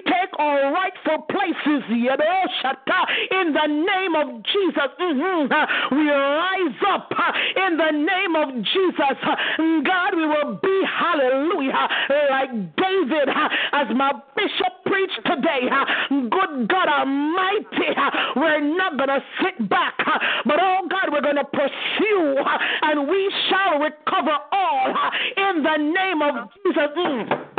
[1.06, 4.90] rightful places in the name of Jesus.
[5.00, 5.96] Mm-hmm.
[5.96, 9.18] We rise up uh, in the name of Jesus.
[9.24, 9.36] Uh,
[9.84, 11.88] God, we will be, hallelujah,
[12.30, 15.70] like David, uh, as my bishop preached today.
[16.10, 17.94] Good God Almighty,
[18.36, 19.98] we're not going to sit back,
[20.46, 22.38] but oh God, we're going to pursue
[22.82, 24.96] and we shall recover all
[25.38, 26.90] in the name of Jesus.
[26.98, 27.57] Mm.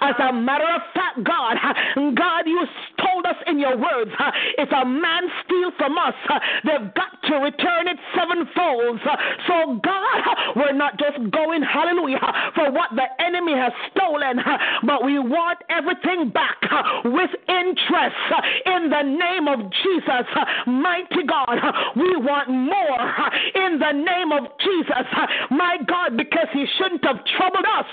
[0.00, 1.56] As a matter of fact, God,
[2.16, 2.66] God, you
[2.98, 4.10] told us in your words,
[4.58, 6.14] if a man steal from us,
[6.64, 9.00] they've got to return it sevenfold.
[9.46, 10.20] So, God,
[10.56, 12.20] we're not just going, hallelujah,
[12.54, 14.40] for what the enemy has stolen,
[14.84, 16.58] but we want everything back
[17.04, 18.16] with interest
[18.66, 20.26] in the name of Jesus.
[20.66, 21.58] Mighty God,
[21.96, 23.02] we want more
[23.54, 25.06] in the name of Jesus.
[25.50, 27.86] My God, because he shouldn't have troubled us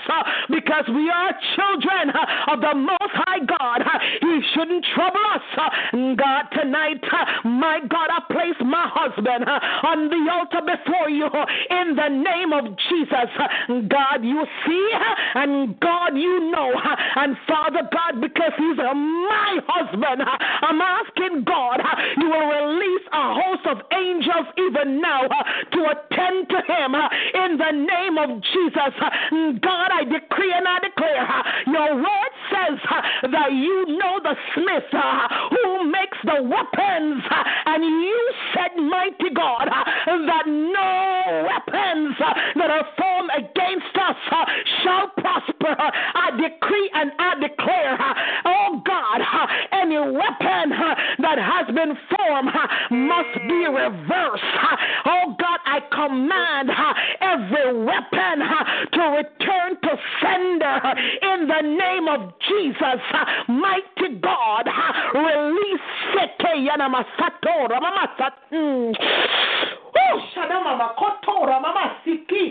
[0.50, 3.82] because we are children of the Most High God.
[4.20, 5.42] He shouldn't trouble us.
[6.16, 7.02] God, tonight,
[7.44, 12.76] my God, I place my husband on the altar before you in the name of
[12.88, 13.30] Jesus.
[13.88, 14.88] God, you see,
[15.34, 16.72] and God, you know,
[17.16, 21.80] and Father God, because he's my husband, I'm asking God,
[22.16, 27.72] you will release a host of angels even now to attend to him in the
[27.72, 28.92] name of Jesus.
[29.60, 31.26] God, I decree and I declare
[31.66, 37.44] your word says uh, that you know the smith uh, who makes the weapons, uh,
[37.66, 42.16] and you said, Mighty God, that no weapons
[42.56, 44.16] that are formed against us
[44.82, 45.74] shall prosper.
[45.78, 47.98] I decree and I declare,
[48.44, 49.20] oh God,
[49.72, 50.70] any weapon
[51.18, 52.52] that has been formed
[52.90, 54.44] must be reversed.
[55.04, 56.70] Oh God, I command
[57.20, 58.36] every weapon
[58.92, 60.80] to return to sender
[61.22, 63.00] in the name of Jesus.
[63.48, 64.66] Mighty God,
[65.14, 65.80] release
[66.14, 67.84] Seke Yanamasatora hmm.
[67.84, 68.32] Mamasat.
[69.98, 72.44] Oh, Shadama Makotora Mamasiki.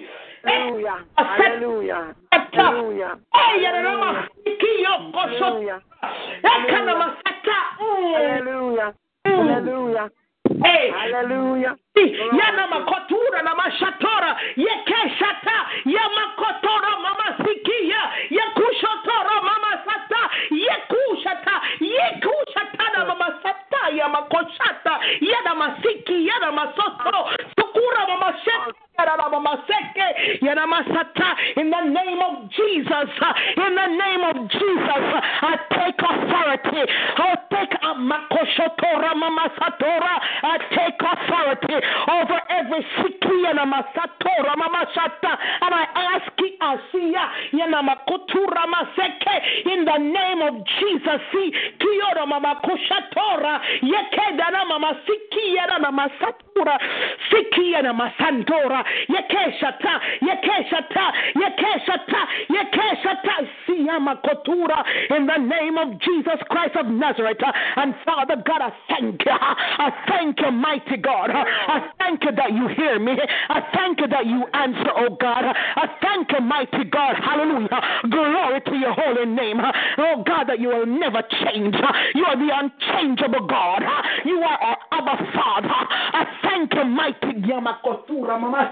[0.43, 0.97] Hallelujah.
[1.18, 2.15] Hallelujah.
[2.31, 3.19] Hallelujah.
[3.34, 4.27] Hallelujah.
[9.26, 10.09] Hallelujah.
[10.64, 10.91] Hey.
[10.91, 11.76] Hallelujah.
[12.40, 23.40] Yana makotura na mashatora yekeshata yamakotora mama sikia yekushotora mama sata yekushata yekushata na mama
[23.44, 27.30] sata yamakoshata yana masiki yana masoto
[27.60, 28.34] sukura mama
[31.56, 33.10] in the name of Jesus,
[33.57, 35.03] in the name of Jesus,
[35.41, 36.91] I take authority.
[37.18, 37.68] I take.
[40.44, 41.78] I take authority
[42.10, 50.65] over every sikia masatora mamashata, and I ask Asia yanamakutura maseke in the name of
[50.65, 51.22] Jesus.
[51.32, 56.80] See kiora mamakushatora yekedana mamasikia na masatura
[57.30, 61.05] sikia na masantora yekeshata yekeshata
[61.35, 64.84] yekeshata yekeshata siyama kotura
[65.15, 69.31] in the name of Jesus Christ of Nazareth uh, and Father God I thank you
[69.31, 73.18] I thank you mighty God I thank you that you hear me
[73.49, 75.43] I thank you that you answer, oh God.
[75.45, 77.15] I thank you, mighty God.
[77.15, 77.81] Hallelujah.
[78.09, 79.57] Glory to your holy name.
[79.97, 81.76] Oh God, that you will never change.
[82.15, 83.81] You are the unchangeable God.
[84.26, 85.69] You are our Abba Father.
[85.69, 88.72] I thank you, mighty Yamakotura Mama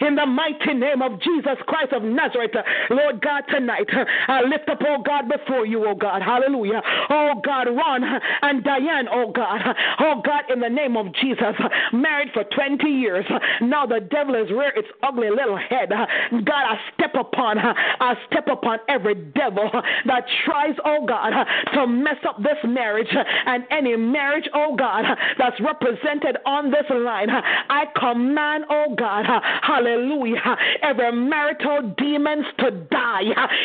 [0.00, 2.52] in the mighty name of Jesus Christ of Nazareth.
[2.90, 3.88] Lord God, tonight
[4.28, 6.22] I lift up, oh God, before you, oh God.
[6.22, 6.80] Hallelujah.
[7.10, 8.02] Oh God, Ron
[8.42, 9.60] and Diane, oh God.
[10.00, 11.54] Oh God, in the name of Jesus,
[11.92, 13.24] married for 20 years.
[13.60, 15.90] Now the devil is rear its ugly little head.
[15.90, 19.70] God, I step upon, her, I step upon every devil
[20.06, 21.32] that tries, oh God,
[21.74, 23.12] to mess up this marriage
[23.46, 25.04] and any marriage, oh God,
[25.38, 27.28] that's represented on this line.
[27.30, 29.26] I command, oh God,
[29.62, 33.22] hallelujah, every marital demons to die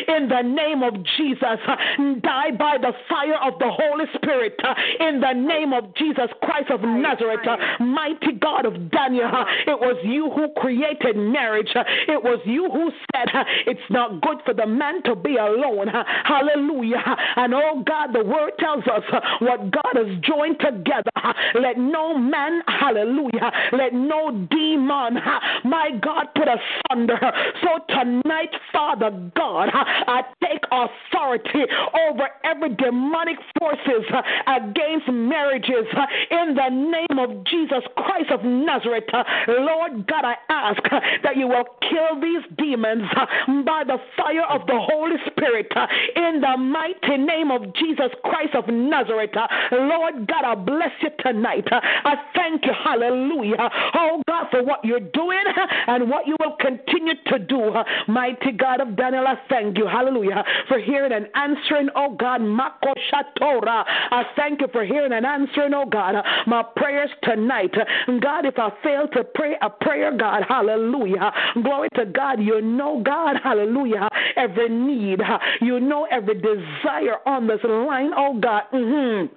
[0.08, 1.60] in the name of Jesus.
[2.22, 4.60] Die by the fire of the Holy Spirit
[5.00, 7.46] in the name of Jesus Christ of Nazareth.
[7.80, 9.30] Mighty God of Daniel,
[9.68, 11.72] it was you who created marriage.
[12.08, 13.28] It was you who said
[13.68, 15.88] it's not good for the man to be alone.
[16.26, 17.04] Hallelujah.
[17.36, 19.04] And oh God, the word tells us
[19.40, 21.12] what God has joined together.
[21.56, 25.20] Let no man, hallelujah, let no demon,
[25.64, 27.20] my God, put asunder.
[27.62, 31.66] So tonight, Father God, I take authority
[32.10, 34.06] over every demonic forces
[34.48, 35.86] against marriages
[36.32, 39.04] in the name of Jesus Christ of Nazareth.
[39.48, 40.82] Lord God, I ask
[41.24, 43.04] that you will kill these demons
[43.66, 45.72] by the fire of the Holy Spirit
[46.16, 49.32] in the mighty name of Jesus Christ of Nazareth.
[49.72, 51.68] Lord God, I bless you tonight.
[51.72, 53.70] I thank you, hallelujah.
[53.94, 55.44] Oh God, for what you're doing
[55.88, 57.72] and what you will continue to do.
[58.08, 62.94] Mighty God of Daniel, I thank you, hallelujah, for hearing and answering, oh God, Mako
[63.12, 63.84] Shatora.
[63.88, 66.16] I thank you for hearing and answering, oh God,
[66.48, 67.74] my prayers tonight.
[68.22, 71.32] God, if I fail to pray a prayer, God, hallelujah.
[71.62, 75.20] Glory to God, you know, God, hallelujah, every need.
[75.62, 78.64] You know every desire on this line, oh God.
[78.74, 79.34] Mm-hmm.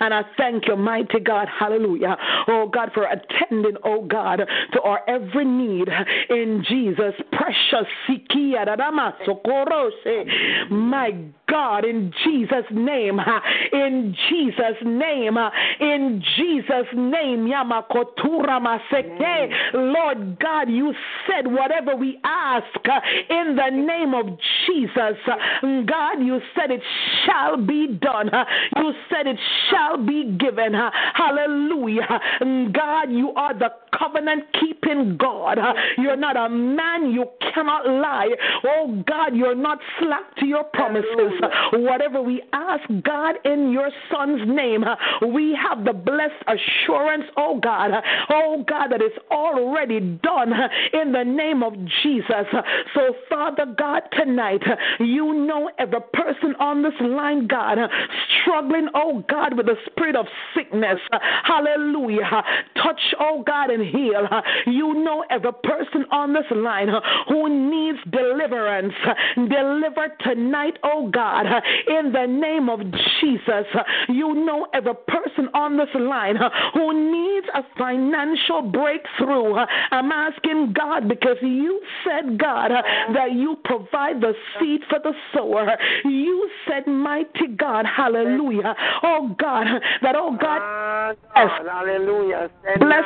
[0.00, 2.16] And I thank you, mighty God, hallelujah.
[2.48, 5.88] Oh God, for attending, oh God, to our every need.
[6.30, 7.86] In Jesus' precious
[10.70, 11.10] my
[11.48, 13.20] God, in Jesus' name,
[13.72, 15.38] in Jesus' name,
[15.80, 19.50] in Jesus' name, Yamakotura Maseke.
[19.72, 20.92] Lord God, you
[21.26, 22.66] said whatever we ask
[23.30, 25.18] in the name of Jesus,
[25.86, 26.82] God, you said it
[27.24, 28.30] shall be done.
[28.76, 29.38] You said it
[29.70, 30.74] shall be given.
[31.14, 32.20] Hallelujah.
[32.40, 35.58] Mm, God, you are the covenant keeping God.
[35.96, 38.28] You're not a man, you cannot lie.
[38.64, 41.32] Oh God, you're not slack to your promises.
[41.72, 44.84] Whatever we ask God in your son's name,
[45.32, 47.90] we have the blessed assurance, oh God,
[48.30, 50.52] oh God, that it's already done
[50.92, 52.46] in the name of Jesus.
[52.94, 54.62] So, Father God, tonight,
[55.00, 57.78] you know every person on this line, God,
[58.42, 60.98] struggling, oh God, with the spirit of sickness.
[61.44, 62.42] Hallelujah.
[62.82, 64.28] Touch, oh God, and heal.
[64.66, 66.88] You know every person on this line
[67.28, 68.94] who needs deliverance.
[69.36, 71.46] Deliver tonight, oh God,
[71.86, 72.80] in the name of
[73.20, 73.66] Jesus.
[74.08, 76.36] You know every person on this line
[76.74, 79.54] who needs a financial breakthrough.
[79.90, 82.70] I'm asking God because you said, God,
[83.14, 85.76] that you provide the seed for the sower.
[86.04, 88.74] You said, mighty God, hallelujah.
[89.02, 89.66] Oh God,
[90.02, 92.50] that, oh God, yes, hallelujah.
[92.78, 93.04] bless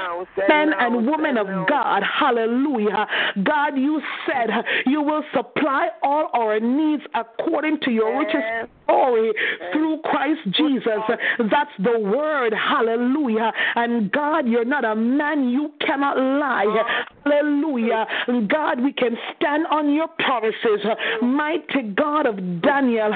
[0.49, 3.07] men and women of God, hallelujah.
[3.45, 4.51] God, you said
[4.87, 9.33] you will supply all our needs according to your riches glory
[9.73, 11.03] through Christ Jesus.
[11.39, 12.53] That's the word.
[12.53, 13.53] Hallelujah.
[13.75, 16.67] And God, you're not a man, you cannot lie.
[17.25, 18.07] Hallelujah.
[18.49, 20.85] God, we can stand on your promises.
[21.23, 23.13] Mighty God of Daniel.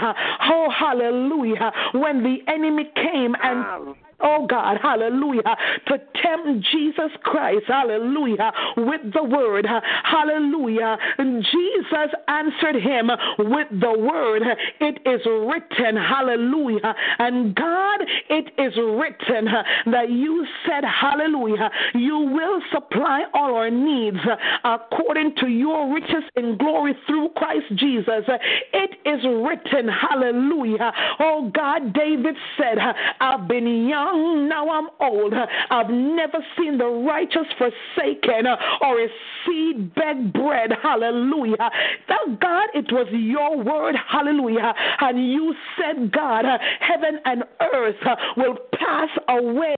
[0.50, 1.72] Oh, hallelujah.
[1.92, 5.43] When the enemy came and Oh God, hallelujah,
[5.88, 9.66] to tempt Jesus Christ, hallelujah, with the word,
[10.05, 10.97] hallelujah.
[11.18, 14.43] Jesus answered him with the word,
[14.80, 16.94] it is written, hallelujah.
[17.18, 19.52] And God, it is written
[19.93, 24.16] that you said, hallelujah, you will supply all our needs
[24.64, 28.24] according to your riches in glory through Christ Jesus.
[28.72, 30.90] It is written, hallelujah.
[31.20, 32.78] Oh God, David said,
[33.20, 35.34] I've been young young, now I'm old.
[35.70, 39.08] I've never seen the righteous forsaken uh, or a
[39.44, 40.70] seed beg bread.
[40.82, 41.70] Hallelujah.
[42.08, 43.94] Thank God it was your word.
[44.08, 44.72] Hallelujah.
[45.00, 49.74] And you said, God, uh, heaven and earth uh, will pass away,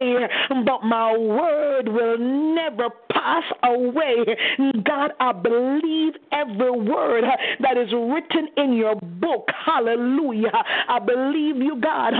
[0.64, 4.24] but my word will never pass away.
[4.84, 7.24] God, I believe every word
[7.60, 9.48] that is written in your book.
[9.64, 10.52] Hallelujah.
[10.88, 12.12] I believe you, God.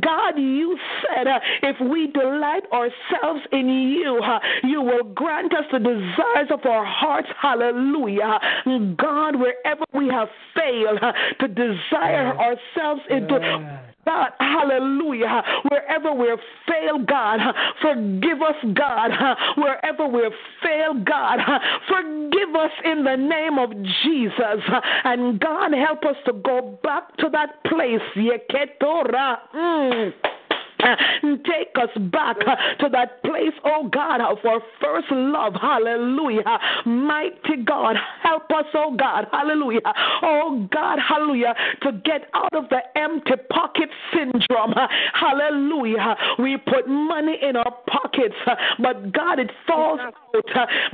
[0.00, 1.26] God, you said
[1.62, 4.20] if we delight ourselves in you,
[4.62, 7.28] you will grant us the desires of our hearts.
[7.40, 8.38] Hallelujah.
[8.96, 11.00] God, wherever we have failed
[11.40, 15.42] to desire ourselves into God, hallelujah.
[15.70, 17.40] Wherever we've failed, God,
[17.80, 19.10] forgive us, God.
[19.56, 20.30] Wherever we've
[20.62, 21.38] failed, God,
[21.88, 23.72] forgive us in the name of
[24.02, 24.62] Jesus.
[25.04, 28.02] And God, help us to go back to that place.
[29.54, 30.12] Mm.
[31.22, 35.54] Take us back to that place, oh God, of our first love.
[35.60, 36.58] Hallelujah.
[36.86, 39.26] Mighty God, help us, oh God.
[39.32, 39.80] Hallelujah.
[40.22, 41.54] Oh God, hallelujah.
[41.82, 44.74] To get out of the empty pocket syndrome.
[45.12, 46.16] Hallelujah.
[46.38, 48.34] We put money in our pockets,
[48.78, 50.00] but God, it falls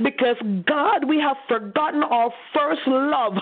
[0.03, 0.35] because
[0.65, 3.33] God, we have forgotten our first love.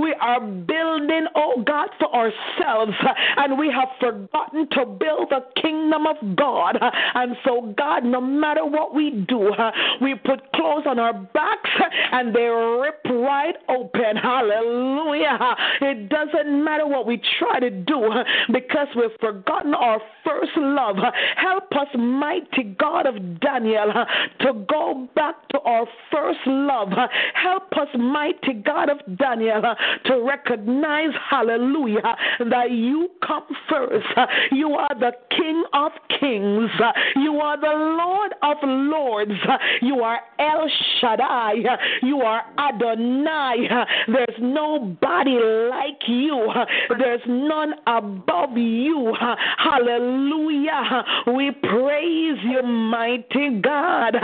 [0.00, 2.92] We are building, oh God, for ourselves,
[3.36, 6.78] and we have forgotten to build the kingdom of God.
[7.14, 9.52] And so, God, no matter what we do,
[10.00, 11.70] we put clothes on our backs
[12.12, 14.16] and they rip right open.
[14.16, 15.38] Hallelujah.
[15.80, 18.10] It doesn't matter what we try to do
[18.52, 20.96] because we've forgotten our first love.
[21.36, 23.92] Help us, mighty God of Daniel,
[24.40, 26.90] to go back to our first love.
[27.34, 29.62] Help us, mighty God of Daniel,
[30.06, 32.16] to recognize, hallelujah,
[32.50, 34.06] that you come first.
[34.50, 36.70] You are the King of kings.
[37.16, 39.32] You are the Lord of lords.
[39.80, 40.70] You are El
[41.00, 41.54] Shaddai.
[42.02, 43.68] You are Adonai.
[44.08, 45.38] There's nobody
[45.70, 46.52] like you.
[46.98, 49.14] There's none above you.
[49.58, 51.04] Hallelujah.
[51.34, 54.16] We praise you, mighty God.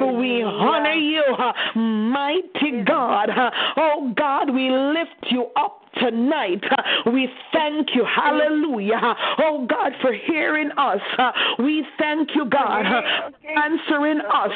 [0.00, 1.22] We honor you,
[1.74, 3.30] mighty God.
[3.76, 6.62] Oh God, we lift you up tonight.
[7.12, 9.16] We thank you, hallelujah.
[9.38, 11.00] Oh God, for hearing us.
[11.58, 12.84] We thank you, God,
[13.56, 14.52] answering us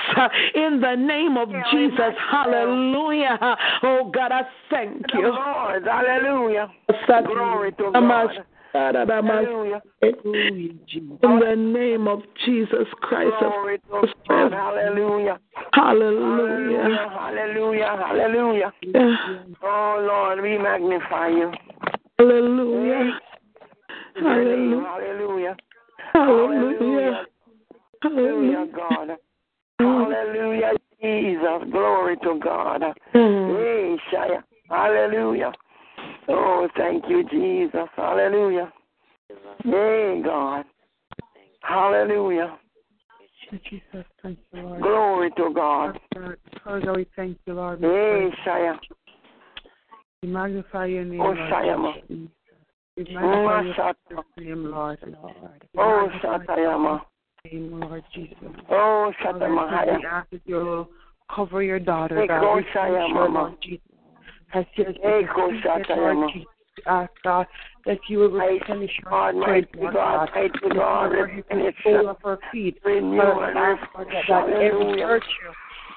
[0.54, 2.14] in the name of Jesus.
[2.30, 3.38] Hallelujah.
[3.82, 5.32] Oh God, I thank you.
[5.32, 6.70] Lord, hallelujah.
[7.26, 8.44] Glory to God.
[8.72, 9.82] Hallelujah.
[10.00, 14.52] In the name of Jesus Christ Glory to God.
[14.52, 15.38] Hallelujah.
[15.72, 17.08] Hallelujah.
[17.12, 17.96] Hallelujah.
[17.98, 18.72] Hallelujah.
[19.62, 21.52] Oh Lord, we magnify you.
[22.18, 23.20] Hallelujah.
[24.16, 24.80] Hallelujah.
[24.80, 25.56] Hallelujah.
[26.12, 27.26] Hallelujah.
[28.02, 28.66] Hallelujah.
[28.74, 29.10] God.
[29.78, 31.70] Hallelujah, Jesus.
[31.70, 32.82] Glory to God.
[33.14, 33.98] Mm.
[34.68, 35.52] Hallelujah.
[36.28, 37.88] Oh, thank you, Jesus.
[37.96, 38.72] Hallelujah.
[39.64, 40.64] Hey, God.
[41.62, 42.58] Hallelujah.
[43.68, 44.82] Jesus, thank you, Lord.
[44.82, 45.98] Glory to God.
[46.64, 47.80] Father, we thank you, Lord.
[47.80, 48.78] We Hey, Shia.
[50.22, 51.38] We magnify your name, Oh, Lord.
[51.38, 51.92] Shayama.
[52.08, 52.30] Jesus.
[52.96, 53.94] We oh, magnify your Shata.
[54.06, 54.98] precious name, Lord.
[55.22, 55.68] Lord.
[55.76, 57.00] Oh, magnify Shatayama.
[57.44, 58.36] name, Lord Jesus.
[58.70, 59.98] Oh, Father, Shatamahaya.
[59.98, 60.86] we ask that you
[61.34, 62.40] cover your daughter, God.
[62.40, 63.91] go, We thank you, Lord Jesus.
[64.52, 64.94] Has Hey, been
[65.34, 66.28] go, defeated, Lord.
[66.86, 67.46] Ask, God,
[67.86, 70.50] that you will replenish her God, strength, Lord God, God.
[70.60, 72.10] From God, top of her to the sole her.
[72.10, 72.78] of her feet.
[72.84, 75.26] Renew Father, I ask, Lord God, that every virtue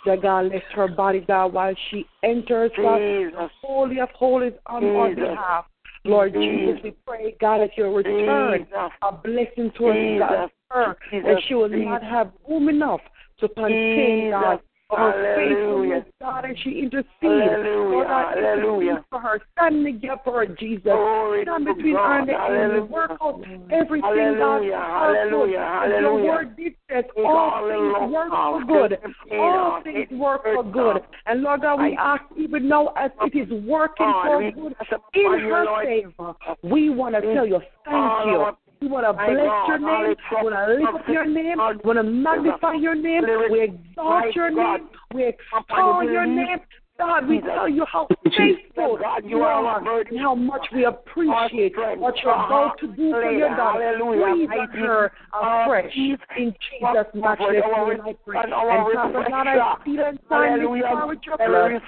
[0.05, 4.83] that God left her body, God, while she enters, God, the holy of holies on
[4.85, 5.65] our behalf.
[6.05, 8.67] Lord Jesus, we pray, God, that you'll return
[9.01, 10.51] a blessing towards God, Jesus.
[10.69, 13.01] her, and she will not have room enough
[13.39, 14.59] to contain, God.
[14.89, 15.55] For her Hallelujah.
[15.55, 17.09] faithfulness, God, and she intercedes.
[17.21, 17.89] Hallelujah.
[17.89, 18.89] Lord God, Hallelujah.
[18.91, 19.41] intercede for her.
[19.53, 20.83] Stand in the gap for her, Jesus.
[20.83, 22.51] Glory Stand between her and the God.
[22.51, 22.79] enemy.
[22.81, 23.41] Work out
[23.71, 24.77] everything, God, Hallelujah.
[24.77, 25.49] her good.
[25.59, 26.01] Hallelujah.
[26.01, 28.89] Your word did say, Take all things work for good.
[28.91, 31.01] take the pain All things work for good.
[31.25, 34.75] And Lord God, we ask even now as it is working for good
[35.13, 36.33] in her favor,
[36.63, 38.45] we want to tell you thank you.
[38.81, 40.15] We want to bless your name.
[40.31, 41.57] We want to lift up your name.
[41.57, 43.23] We want to magnify your name.
[43.51, 44.89] We exalt your name.
[45.13, 46.59] We extol your name.
[46.97, 52.15] God, we tell you how faithful God, you are, and how much we appreciate what
[52.23, 53.97] you're about to do for your daughter.
[53.99, 58.39] Breathe on her afresh in Jesus' matchless name, I pray.
[58.41, 58.53] And
[58.93, 61.81] Father God, I feel and sign this far with your blood.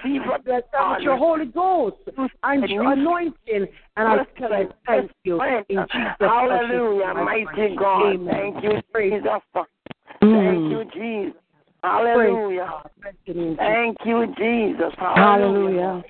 [0.45, 1.97] Bless her with your Holy Ghost
[2.43, 3.67] and your anointing.
[3.95, 8.17] And I tell you, thank you in Jesus' Hallelujah, mighty God.
[8.29, 9.41] Thank you, Jesus.
[10.19, 11.41] Thank you, Jesus.
[11.83, 12.83] Hallelujah.
[13.57, 14.93] Thank you, Jesus.
[14.97, 16.03] Hallelujah.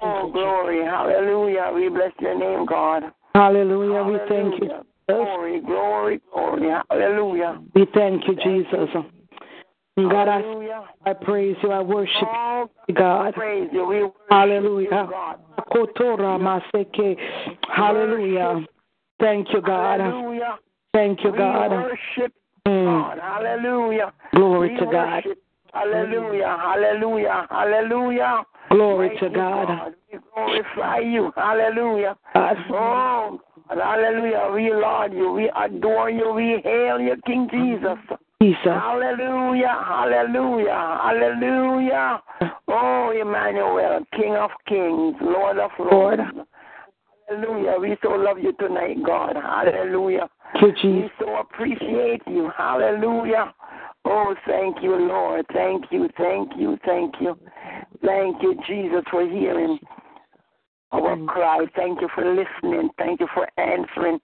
[0.00, 0.84] Oh, glory.
[0.84, 1.70] Hallelujah.
[1.74, 3.04] We bless your name, God.
[3.34, 4.02] Hallelujah.
[4.04, 4.70] We thank you.
[5.08, 6.70] Glory, glory, glory.
[6.90, 7.60] Hallelujah.
[7.74, 8.88] We thank you, Jesus.
[9.96, 10.42] God, I,
[11.04, 11.70] I praise you.
[11.70, 12.28] I worship
[12.88, 13.34] you, God.
[13.34, 13.86] Praise you.
[13.86, 14.84] We worship Hallelujah.
[14.84, 15.38] You, God.
[17.68, 18.66] Hallelujah.
[19.20, 20.00] Thank you, God.
[20.00, 20.58] Hallelujah.
[20.92, 21.70] Thank you, God.
[21.70, 22.32] We worship.
[22.66, 22.84] Mm.
[22.84, 23.18] God.
[23.20, 24.12] Hallelujah.
[24.32, 25.24] Glory we to God.
[25.24, 25.42] worship.
[25.72, 26.56] Hallelujah.
[26.60, 27.46] Hallelujah.
[27.50, 28.42] Hallelujah.
[28.70, 29.94] Glory Mighty to God.
[30.12, 31.32] We glorify you.
[31.36, 32.16] Hallelujah.
[32.34, 32.56] God.
[32.70, 33.78] Oh, God.
[33.78, 34.50] hallelujah.
[34.54, 35.32] We laud you.
[35.32, 36.32] We adore you.
[36.32, 37.98] We hail you, King Jesus.
[38.40, 38.58] Jesus.
[38.64, 39.74] Hallelujah.
[39.86, 40.98] Hallelujah.
[41.02, 42.22] Hallelujah.
[42.40, 42.48] Uh.
[42.68, 46.20] Oh, Emmanuel, King of kings, Lord of Lord.
[47.32, 47.78] Hallelujah.
[47.80, 49.36] We so love you tonight, God.
[49.36, 50.28] Hallelujah.
[50.92, 52.50] We so appreciate you.
[52.56, 53.54] Hallelujah.
[54.04, 55.46] Oh, thank you, Lord.
[55.52, 57.38] Thank you, thank you, thank you.
[58.04, 59.78] Thank you, Jesus, for hearing
[60.90, 61.64] our cry.
[61.74, 62.90] Thank you for listening.
[62.98, 64.18] Thank you for answering.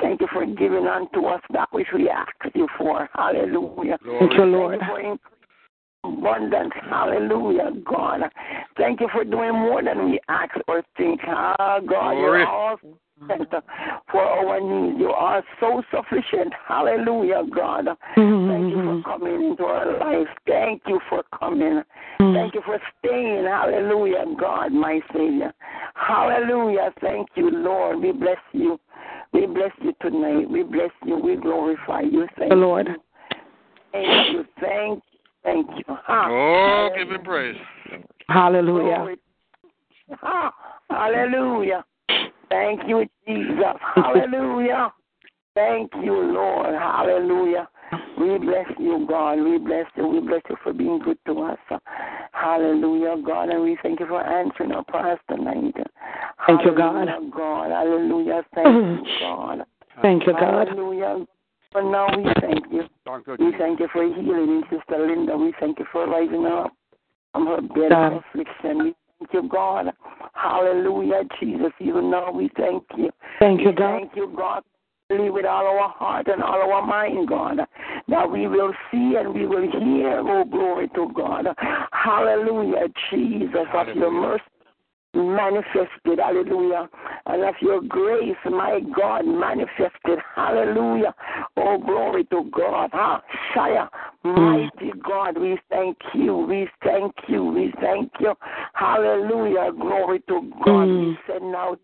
[0.00, 3.08] Thank you for giving unto us that which we ask you for.
[3.14, 3.98] Hallelujah.
[4.18, 4.78] Thank you, Lord.
[4.80, 5.37] Thank you
[6.04, 6.72] abundance.
[6.88, 8.20] Hallelujah, God.
[8.76, 11.20] Thank you for doing more than we ask or think.
[11.26, 12.40] Ah, God, Glory.
[12.40, 13.64] you're all sufficient
[14.10, 14.98] for our needs.
[14.98, 16.52] You are so sufficient.
[16.66, 17.86] Hallelujah, God.
[18.14, 20.28] Thank you for coming into our life.
[20.46, 21.82] Thank you for coming.
[22.18, 23.44] Thank you for staying.
[23.44, 25.52] Hallelujah, God, my Savior.
[25.94, 26.92] Hallelujah.
[27.00, 28.00] Thank you, Lord.
[28.00, 28.78] We bless you.
[29.32, 30.48] We bless you tonight.
[30.48, 31.16] We bless you.
[31.18, 32.26] We glorify you.
[32.38, 32.88] Thank The Lord.
[32.88, 32.94] you.
[33.92, 34.44] Thank you.
[34.60, 35.02] Thank
[35.48, 35.84] Thank you.
[35.88, 36.28] Ha.
[36.28, 37.56] Oh, give him praise.
[38.28, 38.96] Hallelujah.
[38.96, 39.16] Glory.
[40.90, 41.84] Hallelujah.
[42.50, 43.56] Thank you, Jesus.
[43.94, 44.92] Hallelujah.
[45.54, 46.74] Thank you, Lord.
[46.74, 47.68] Hallelujah.
[48.20, 49.36] We bless you, God.
[49.36, 50.06] We bless you.
[50.06, 51.80] We bless you for being good to us.
[52.32, 53.48] Hallelujah, God.
[53.48, 55.74] And we thank you for answering our prayers tonight.
[56.46, 57.08] Thank you, God.
[57.34, 57.70] God.
[57.70, 58.42] Hallelujah.
[58.54, 59.64] Thank you, God.
[60.02, 60.68] Thank you, God.
[60.68, 61.26] Hallelujah.
[61.72, 62.84] For now, we thank you.
[63.04, 65.36] Thank you, We thank you for healing Sister Linda.
[65.36, 66.72] We thank you for rising her up
[67.32, 68.78] from her bed of affliction.
[68.84, 69.92] We thank you, God.
[70.32, 71.72] Hallelujah, Jesus.
[71.80, 73.10] Even now, we thank you.
[73.38, 73.98] Thank you, God.
[73.98, 74.62] Thank you, God.
[75.10, 77.58] Believe with all our heart and all our mind, God,
[78.08, 80.22] that we will see and we will hear.
[80.24, 81.46] Oh, glory to God.
[81.92, 84.42] Hallelujah, Jesus, of your mercy
[85.14, 86.88] manifested, hallelujah,
[87.26, 91.14] and of your grace, my God, manifested, hallelujah.
[91.56, 93.22] Oh, glory to God, ah,
[93.54, 93.88] Shia,
[94.24, 98.34] mighty God, we thank you, we thank you, we thank you,
[98.74, 100.88] hallelujah, glory to God.
[100.88, 101.80] We send out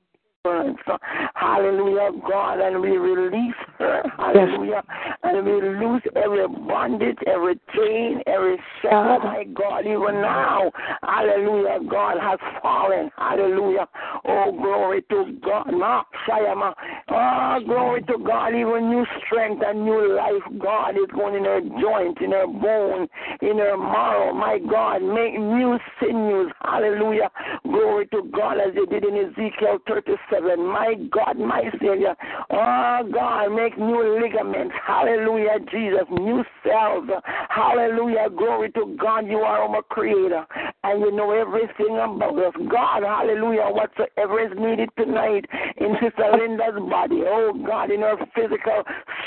[1.34, 4.82] hallelujah, God, and we release her, hallelujah,
[5.23, 9.24] and we lose every bondage, every chain, every shackle, ah.
[9.24, 10.70] my God, even now,
[11.02, 13.86] hallelujah, God has fallen, hallelujah,
[14.26, 20.90] oh, glory to God, oh, glory to God, even new strength and new life, God,
[20.90, 23.08] is going in her joint, in her bone,
[23.40, 27.31] in her marrow, my God, make new sinews, hallelujah,
[27.62, 32.15] glory to God, as they did in Ezekiel 37, my God, my Savior,
[32.51, 37.09] oh, God, make new ligaments, hallelujah, Jesus, new cells,
[37.49, 40.45] hallelujah, glory to God, you are our creator,
[40.83, 45.45] and you know everything about us, God, hallelujah, whatsoever is needed tonight
[45.77, 48.83] in Sister Linda's body, oh, God, in her physical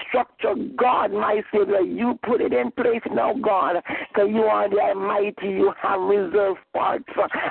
[0.10, 3.78] structure, God, my Savior, you put it in place now, God,
[4.14, 7.06] because you are the Almighty, you have reserved parts,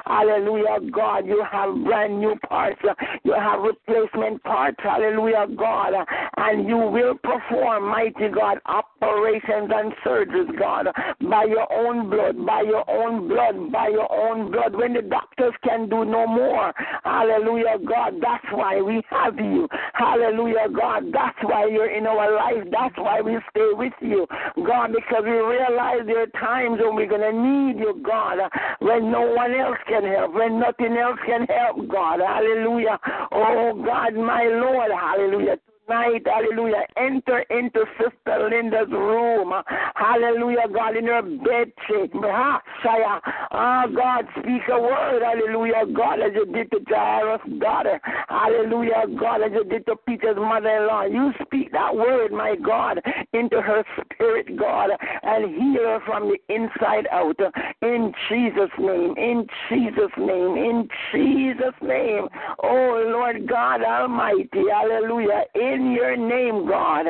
[0.04, 2.80] hallelujah, God, you have brand new parts,
[3.24, 5.92] you have replacement parts, hallelujah, God,
[6.36, 10.86] and you will perform, mighty God, operations and surgeries, God,
[11.30, 15.54] by your own blood, by your own blood, by your own blood, when the doctors
[15.62, 16.72] can do no more,
[17.04, 22.66] hallelujah, God, that's why we have you, hallelujah, God, that's why you're in our life,
[22.72, 24.26] that's why we stay with you,
[24.66, 28.38] God, because we realize there are times when we're going to need you, God,
[28.80, 32.98] when no one else can help, when nothing else can help, God, hallelujah,
[33.36, 35.56] oh, God, my Lord, hallelujah,
[35.86, 36.84] tonight, hallelujah.
[36.96, 39.52] Enter into Sister Linda's room.
[39.94, 42.30] Hallelujah, God, in her bed chamber.
[42.30, 48.00] Ah, God, speak a word, hallelujah, God, as you did to Jairus' daughter.
[48.28, 51.04] Hallelujah, God, as you did to Peter's mother-in-law.
[51.04, 53.00] You speak that word, my God,
[53.32, 53.84] into her
[54.14, 54.90] spirit, God,
[55.22, 57.36] and heal her from the inside out.
[57.82, 62.28] In Jesus' name, in Jesus' name, in Jesus' name.
[62.62, 65.44] Oh, Lord God Almighty, hallelujah.
[65.54, 67.06] In your name, God.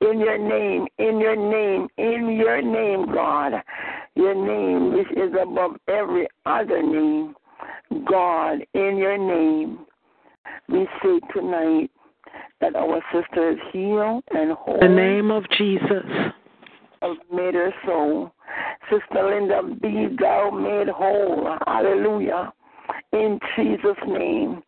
[0.00, 3.52] In your name, in your name, in your name, God.
[4.14, 7.34] Your name, which is above every other name.
[8.08, 9.80] God, in your name,
[10.68, 11.90] we say tonight
[12.60, 14.78] that our sister is healed and whole.
[14.80, 16.04] The name of Jesus.
[17.02, 18.32] Have made her soul.
[18.90, 21.56] Sister Linda, be thou made whole.
[21.66, 22.52] Hallelujah.
[23.12, 24.62] In Jesus' name.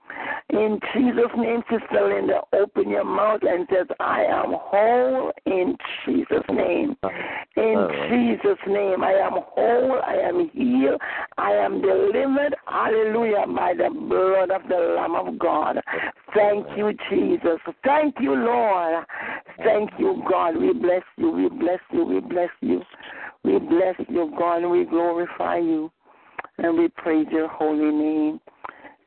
[0.50, 6.44] In Jesus' name, Sister Linda, open your mouth and says, I am whole in Jesus'
[6.52, 6.96] name.
[7.02, 7.08] Uh,
[7.56, 8.08] in uh.
[8.08, 11.00] Jesus' name, I am whole, I am healed,
[11.38, 15.80] I am delivered, hallelujah, by the blood of the Lamb of God.
[16.34, 17.58] Thank you, Jesus.
[17.82, 19.04] Thank you, Lord.
[19.64, 20.56] Thank you, God.
[20.56, 22.82] We bless you, we bless you, we bless you.
[23.44, 25.90] We bless you, God, and we glorify you,
[26.58, 28.40] and we praise your holy name.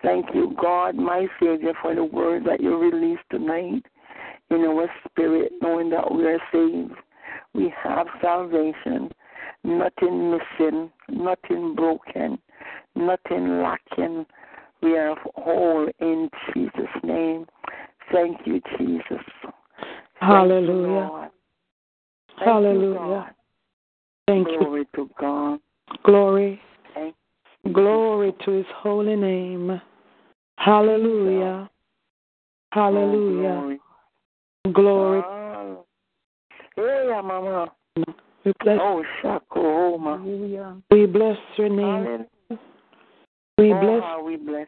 [0.02, 3.84] Thank you, God, my Savior, for the word that you released tonight
[4.50, 6.94] in our spirit, knowing that we are saved.
[7.54, 9.10] We have salvation,
[9.64, 12.38] nothing missing, nothing broken,
[12.96, 14.26] nothing lacking.
[14.82, 17.48] We are whole in Jesus' name.
[18.12, 19.26] Thank you, Jesus.
[20.20, 21.10] Hallelujah.
[21.10, 21.32] Hallelujah.
[22.40, 23.36] Thank you, Hallelujah.
[24.28, 25.60] Thank Glory to God.
[26.04, 26.62] Glory.
[27.74, 29.82] Glory to his holy name.
[30.58, 31.70] Hallelujah.
[32.72, 33.78] Hallelujah.
[34.74, 35.22] Glory.
[35.26, 35.86] Oh,
[36.76, 37.72] Hey, Mama.
[38.46, 40.82] We bless, Oh, Shakoma.
[40.92, 42.26] we bless your name.
[43.58, 44.68] We oh, bless how we bless.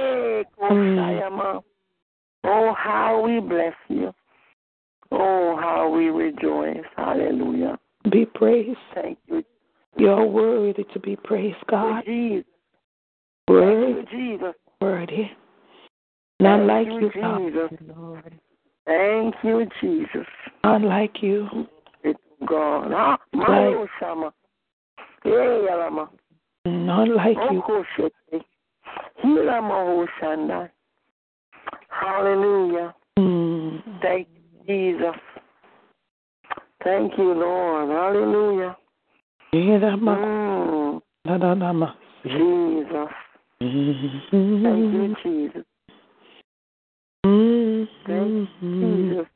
[0.60, 1.62] Mm.
[2.44, 4.12] Oh, how we bless you.
[5.12, 6.84] Oh, how we rejoice.
[6.96, 7.78] Hallelujah.
[8.10, 8.78] Be praised.
[8.94, 9.44] Thank you,
[9.96, 12.04] You're worthy to be praised, God.
[12.06, 12.44] Jesus.
[13.46, 14.54] Thank Worthy, you, Jesus.
[14.80, 15.30] worthy.
[16.38, 17.38] None Thank like you, you, God.
[17.38, 18.30] Jesus.
[18.86, 20.26] Thank you, Jesus.
[20.64, 21.66] None like you.
[22.04, 22.92] It's God.
[22.94, 23.88] Ah, my Right.
[24.02, 24.32] Oshama.
[25.22, 26.08] Hey, Yalama.
[26.64, 27.62] None like you.
[27.62, 28.44] Okoshete.
[29.22, 30.70] Hilama Oshanda.
[31.88, 32.94] Hallelujah.
[33.18, 33.82] Mm.
[34.00, 34.39] Thank you,
[34.70, 35.16] Jesus.
[36.84, 37.90] Thank you, Lord.
[37.90, 38.76] Hallelujah.
[39.52, 41.00] Mm.
[42.22, 43.08] Jesus.
[43.58, 45.64] Thank you, Jesus.
[47.26, 47.88] Mm.
[48.06, 49.08] Thank you, Mm.
[49.10, 49.26] Jesus.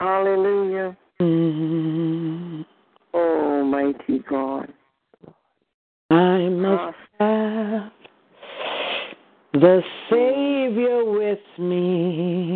[0.00, 0.96] Hallelujah.
[1.20, 2.64] Mm.
[3.12, 4.72] Almighty God.
[6.10, 7.90] I must have
[9.52, 12.55] the Savior with me.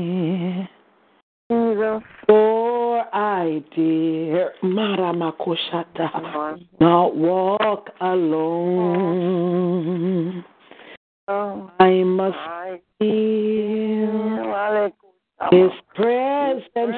[3.33, 6.09] I dare Maramakoshata
[6.81, 9.25] not walk alone.
[11.28, 14.91] Oh, I must I feel
[15.52, 16.97] His presence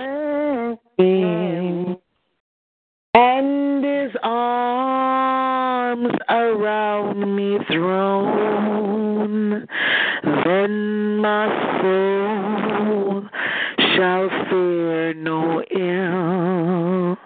[3.12, 9.67] and His arms around me thrown.
[10.47, 11.47] Then my
[11.83, 12.22] soul
[14.03, 17.17] shall fear no ill.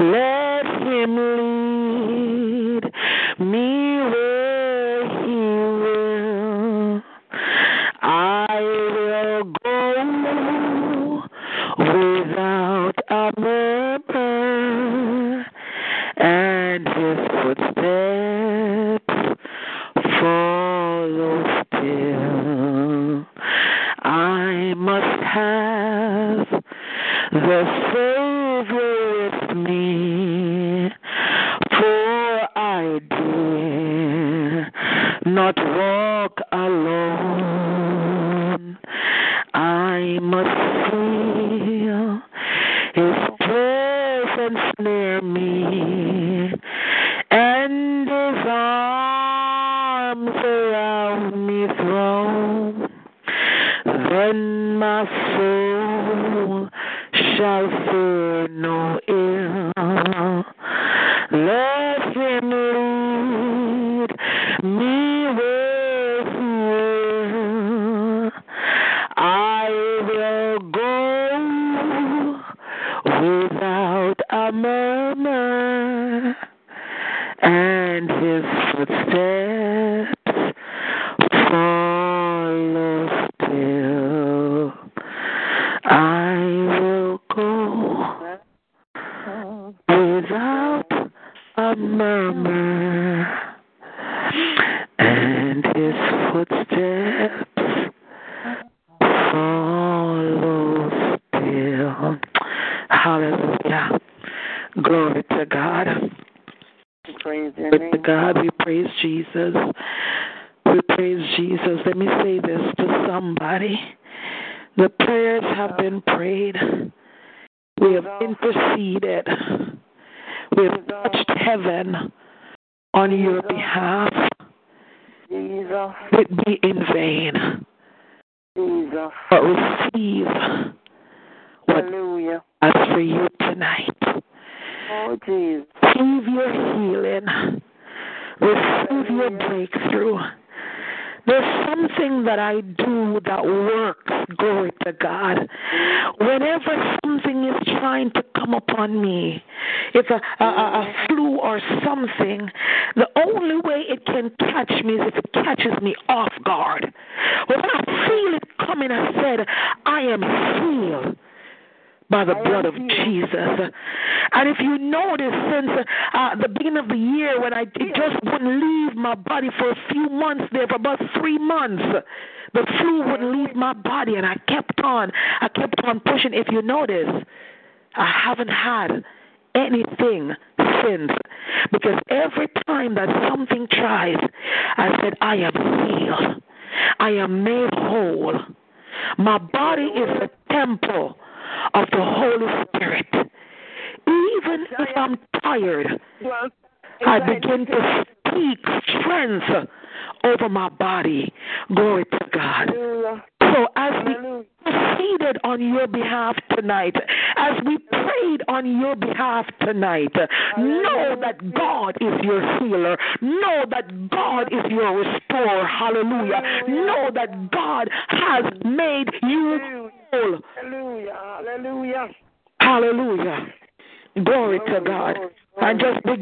[0.00, 1.53] Let him lead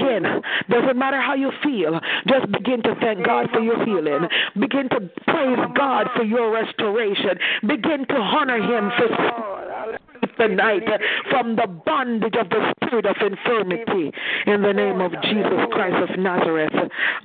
[0.03, 0.43] begin.
[0.69, 2.01] Doesn't matter how you feel.
[2.27, 4.29] Just begin to thank God for your healing.
[4.59, 7.39] Begin to praise God for your restoration.
[7.67, 9.62] Begin to honor Him for
[10.49, 10.89] tonight
[11.31, 14.13] from the bondage of the spirit of infirmity
[14.47, 16.73] in the name of Jesus Christ of Nazareth.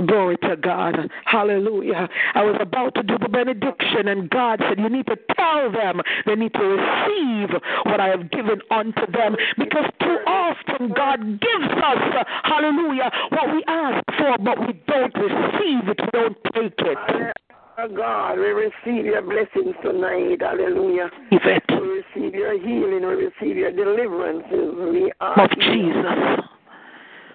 [0.05, 1.09] Glory to God.
[1.25, 2.07] Hallelujah.
[2.35, 6.01] I was about to do the benediction, and God said, You need to tell them
[6.25, 7.49] they need to receive
[7.85, 13.63] what I have given unto them because too often God gives us, hallelujah, what we
[13.67, 17.37] ask for, but we don't receive it, we don't take it.
[17.80, 20.41] Oh God, we receive your blessings tonight.
[20.41, 21.11] Hallelujah.
[21.31, 23.06] We receive your healing.
[23.06, 24.73] We receive your deliverances.
[24.91, 26.43] We are Of Jesus.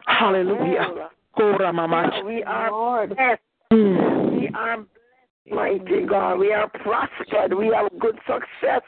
[0.07, 1.11] Hallelujah.
[1.37, 2.23] Ora mama.
[2.27, 3.41] We are blessed.
[3.73, 4.41] Mm.
[4.41, 4.85] We are
[5.51, 6.37] mighty God.
[6.37, 7.55] We are prospered.
[7.57, 8.83] We have good success.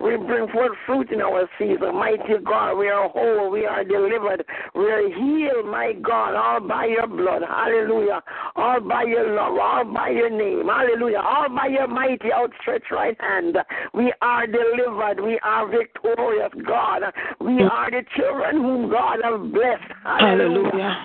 [0.00, 1.94] We bring forth fruit in our season.
[1.94, 3.50] Mighty God, we are whole.
[3.50, 4.44] We are delivered.
[4.74, 7.42] We are healed, my God, all by your blood.
[7.46, 8.22] Hallelujah.
[8.56, 9.58] All by your love.
[9.60, 10.68] All by your name.
[10.68, 11.20] Hallelujah.
[11.24, 13.56] All by your mighty outstretched right hand.
[13.94, 15.20] We are delivered.
[15.20, 17.02] We are victorious, God.
[17.40, 19.92] We are the children whom God has blessed.
[20.04, 20.70] Hallelujah.
[20.72, 21.04] Hallelujah.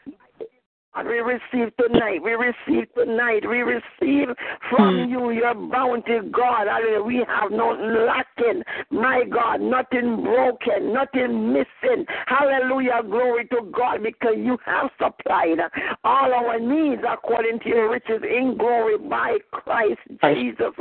[1.05, 2.21] We receive tonight.
[2.23, 3.47] We receive tonight.
[3.47, 4.29] We receive
[4.69, 6.67] from you your bounty, God.
[7.05, 8.63] We have nothing lacking.
[8.89, 12.05] My God, nothing broken, nothing missing.
[12.25, 13.01] Hallelujah.
[13.03, 15.59] Glory to God because you have supplied
[16.03, 19.99] all our needs according to your riches in glory by Christ
[20.33, 20.73] Jesus.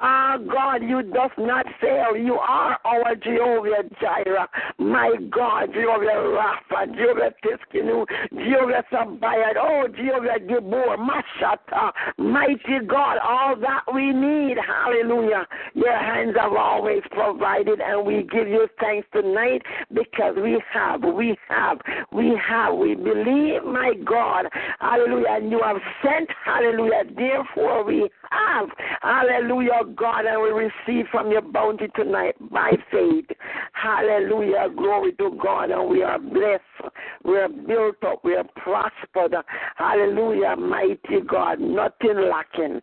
[0.00, 2.16] Ah, God, you does not fail.
[2.16, 4.48] You are our Jehovah Jireh.
[4.78, 8.84] My God, Jehovah Rapha, Jehovah Tsidkenu, Jehovah
[9.58, 14.56] Oh, Jehovah Gibor, Mashata, mighty God, all that we need.
[14.58, 15.46] Hallelujah.
[15.74, 19.62] Your hands have always provided, and we give you thanks tonight
[19.92, 21.78] because we have, we have,
[22.12, 24.46] we have, we believe, my God.
[24.80, 25.26] Hallelujah.
[25.30, 27.04] And you have sent, hallelujah.
[27.14, 28.68] Therefore, we have,
[29.02, 33.26] hallelujah, God, and we receive from your bounty tonight by faith.
[33.72, 34.68] Hallelujah.
[34.76, 36.92] Glory to God, and we are blessed.
[37.24, 38.24] We are built up.
[38.24, 39.35] We are prospered.
[39.76, 41.60] Hallelujah, mighty God.
[41.60, 42.80] Nothing lacking,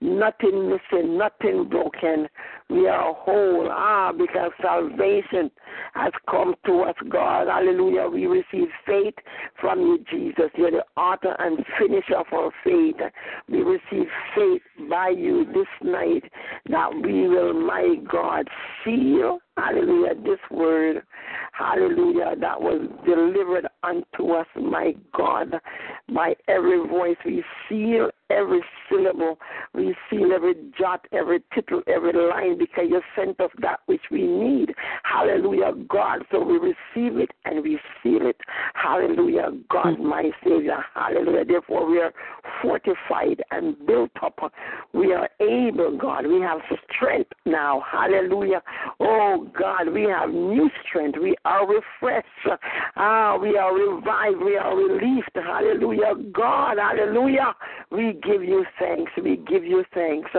[0.00, 2.28] nothing missing, nothing broken.
[2.70, 3.68] We are whole.
[3.70, 5.50] Ah, because salvation
[5.94, 7.48] has come to us, God.
[7.48, 8.08] Hallelujah.
[8.08, 9.14] We receive faith
[9.60, 10.50] from you, Jesus.
[10.56, 12.96] You're the author and finisher of our faith.
[13.48, 16.24] We receive faith by you this night
[16.68, 18.48] that we will, my God,
[18.84, 19.38] seal.
[19.56, 20.14] Hallelujah.
[20.16, 21.02] This word,
[21.52, 25.54] hallelujah, that was delivered unto us, my God,
[26.12, 27.16] by every voice.
[27.24, 29.38] We seal every syllable.
[29.74, 34.26] We seal every jot, every tittle, every line because you sent us that which we
[34.26, 34.74] need.
[35.04, 36.24] Hallelujah, God.
[36.30, 38.40] So we receive it and we seal it.
[38.74, 40.04] Hallelujah, God, mm.
[40.04, 40.84] my Savior.
[40.94, 41.44] Hallelujah.
[41.44, 42.12] Therefore, we are
[42.62, 44.52] fortified and built up.
[44.92, 46.26] We are able, God.
[46.26, 46.60] We have
[46.94, 47.82] strength now.
[47.90, 48.62] Hallelujah.
[49.00, 51.18] Oh, God, we have new strength.
[51.20, 52.60] We are refreshed.
[52.96, 54.42] Ah, we are revived.
[54.42, 55.28] We are released.
[55.34, 56.14] Hallelujah.
[56.32, 57.54] God, hallelujah.
[57.90, 59.12] We give you thanks.
[59.22, 60.30] We give you thanks.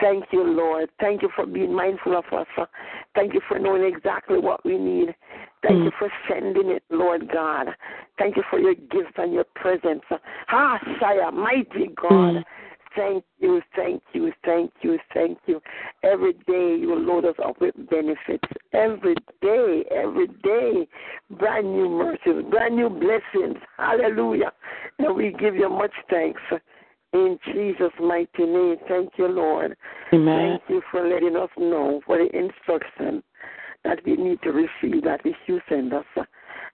[0.00, 0.90] Thank you, Lord.
[1.00, 2.68] Thank you for being mindful of us.
[3.14, 5.14] Thank you for knowing exactly what we need.
[5.62, 7.68] Thank you for sending it, Lord God.
[8.18, 10.02] Thank you for your gifts and your presence.
[10.48, 12.44] Ah, Shia, mighty God.
[12.96, 15.60] Thank you, thank you, thank you, thank you.
[16.02, 18.44] Every day you load us up with benefits.
[18.72, 20.88] Every day, every day,
[21.30, 23.56] brand new mercies, brand new blessings.
[23.76, 24.52] Hallelujah.
[24.98, 26.40] And we give you much thanks.
[27.12, 29.76] In Jesus' mighty name, thank you, Lord.
[30.12, 30.58] Amen.
[30.58, 33.22] Thank you for letting us know for the instruction
[33.84, 36.04] that we need to receive that which you send us.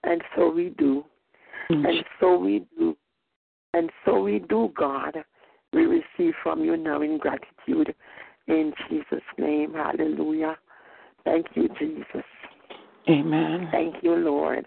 [0.05, 1.05] And so we do.
[1.71, 1.89] Mm.
[1.89, 2.97] And so we do.
[3.75, 5.15] And so we do, God.
[5.77, 7.95] We receive from you now in gratitude.
[8.49, 9.75] In Jesus' name.
[9.75, 10.57] Hallelujah.
[11.23, 12.25] Thank you, Jesus.
[13.11, 13.69] Amen.
[13.71, 14.67] Thank you, Lord.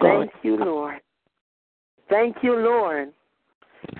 [0.00, 1.00] Thank you, Lord.
[2.08, 3.12] Thank you, Lord.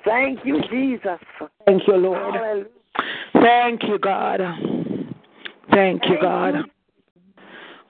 [0.05, 1.19] Thank you, Jesus.
[1.67, 2.35] Thank you, Lord.
[2.35, 2.67] Hallelujah.
[3.33, 4.41] Thank you, God.
[5.73, 6.55] Thank you, God.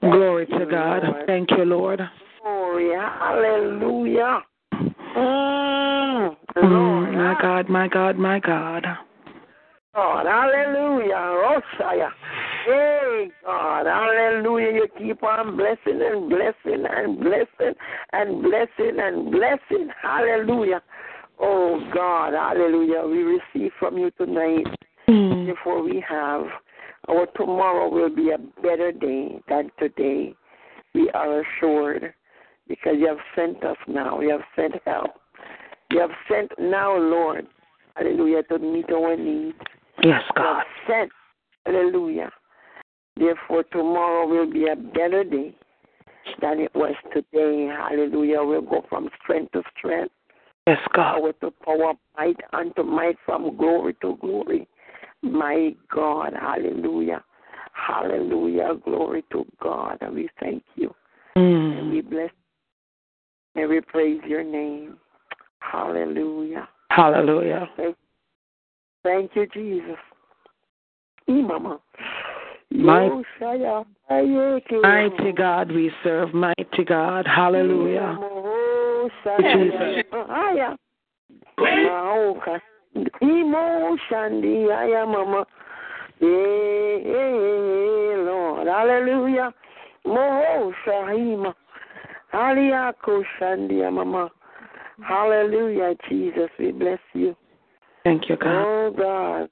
[0.00, 1.02] Glory to God.
[1.26, 2.00] Thank you, Lord.
[2.42, 2.92] Glory.
[2.94, 4.40] Hallelujah.
[5.16, 8.84] Mm, Mm, my God, my God, my God.
[9.94, 11.14] God, hallelujah.
[11.14, 12.08] Roshaya.
[12.66, 14.72] Hey, God, hallelujah.
[14.72, 17.74] You keep on blessing and blessing and blessing
[18.12, 19.88] and blessing and blessing.
[20.02, 20.82] Hallelujah.
[21.38, 23.02] Oh, God, hallelujah.
[23.06, 24.66] We receive from you tonight.
[25.46, 26.44] Before we have,
[27.08, 30.34] our tomorrow will be a better day than today.
[30.94, 32.14] We are assured
[32.68, 34.20] because you have sent us now.
[34.20, 35.21] You have sent help.
[35.92, 37.46] You have sent now, Lord,
[37.96, 39.58] hallelujah, to meet our needs.
[40.02, 40.42] Yes, God.
[40.42, 41.12] You have sent,
[41.66, 42.30] hallelujah.
[43.16, 45.54] Therefore, tomorrow will be a better day
[46.40, 47.66] than it was today.
[47.66, 48.42] Hallelujah.
[48.42, 50.14] We'll go from strength to strength,
[50.66, 51.20] Yes, God.
[51.20, 54.66] power to power, might unto might, from glory to glory.
[55.20, 57.22] My God, hallelujah.
[57.74, 58.70] Hallelujah.
[58.82, 59.98] Glory to God.
[60.00, 60.94] And we thank you.
[61.36, 61.78] Mm.
[61.78, 62.30] And we bless
[63.54, 64.96] and we praise your name.
[65.62, 66.68] Hallelujah.
[66.90, 67.68] Hallelujah.
[67.76, 67.96] Thank,
[69.02, 69.96] thank you, Jesus.
[71.28, 71.80] E mama.
[72.70, 73.22] My-
[74.82, 76.34] Mighty God we serve.
[76.34, 77.26] Mighty God.
[77.26, 78.18] Hallelujah.
[79.38, 80.04] Jesus.
[83.20, 85.46] Imo shandi aya mama.
[86.20, 88.66] Yeah, Lord.
[88.66, 89.52] Hallelujah.
[90.06, 91.54] Moho shahima.
[92.32, 94.30] Aliyako shandi ya mama.
[95.06, 96.48] Hallelujah, Jesus.
[96.58, 97.36] We bless you.
[98.04, 98.64] Thank you, God.
[98.66, 99.48] Oh God.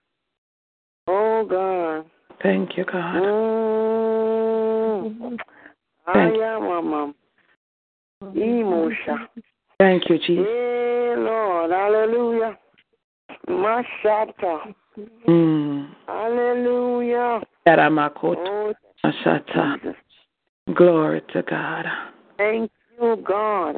[1.06, 2.04] Oh God.
[2.42, 3.14] Thank you, God.
[3.16, 5.38] Mm.
[6.12, 6.42] Thank you.
[8.22, 9.28] Imosha.
[9.78, 10.46] Thank you, Jesus.
[10.46, 11.70] Hey, Lord.
[11.70, 12.58] Hallelujah.
[13.48, 14.74] Mashata.
[15.28, 15.90] Mm.
[16.06, 17.40] Hallelujah.
[17.66, 19.94] Oh, Ashata.
[20.74, 21.86] Glory to God.
[22.36, 22.70] thank
[23.00, 23.76] you, God.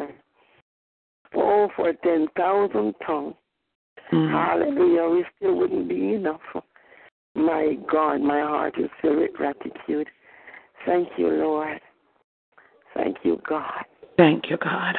[1.35, 3.35] Oh, for 10,000 tongues.
[4.13, 4.31] Mm.
[4.31, 5.09] Hallelujah.
[5.09, 6.41] We still wouldn't be enough.
[7.35, 10.09] My God, my heart is filled with gratitude.
[10.85, 11.81] Thank you, Lord.
[12.95, 13.85] Thank you, God.
[14.19, 14.97] Thank you, God.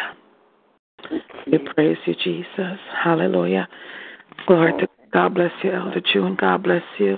[1.52, 2.80] We praise you, Jesus.
[3.03, 3.68] Hallelujah.
[4.48, 5.36] Glory to God.
[5.36, 6.38] Bless you, Elder June.
[6.40, 7.18] God bless you.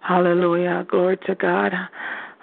[0.00, 0.86] Hallelujah.
[0.88, 1.72] Glory to God.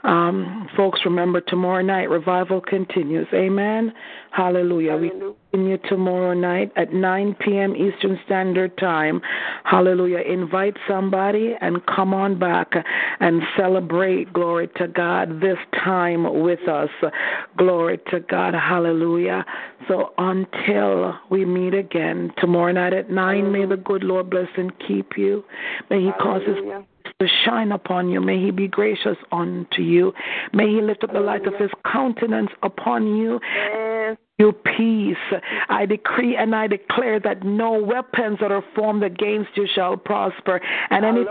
[0.03, 3.27] Um, folks, remember tomorrow night revival continues.
[3.33, 3.93] Amen.
[4.31, 4.97] Hallelujah.
[4.97, 5.11] We
[5.51, 7.73] continue tomorrow night at 9 p.m.
[7.75, 9.21] Eastern Standard Time.
[9.63, 10.19] Hallelujah.
[10.19, 12.73] Invite somebody and come on back
[13.21, 14.33] and celebrate.
[14.33, 16.89] Glory to God this time with us.
[17.57, 18.53] Glory to God.
[18.53, 19.45] Hallelujah.
[19.87, 24.71] So until we meet again tomorrow night at 9, may the good Lord bless and
[24.85, 25.45] keep you.
[25.89, 26.57] May He cause His
[27.45, 28.21] shine upon you.
[28.21, 30.13] May he be gracious unto you.
[30.53, 33.39] May he lift up the light of his countenance upon you.
[34.39, 35.15] Your peace.
[35.69, 40.59] I decree and I declare that no weapons that are formed against you shall prosper,
[40.89, 41.23] and any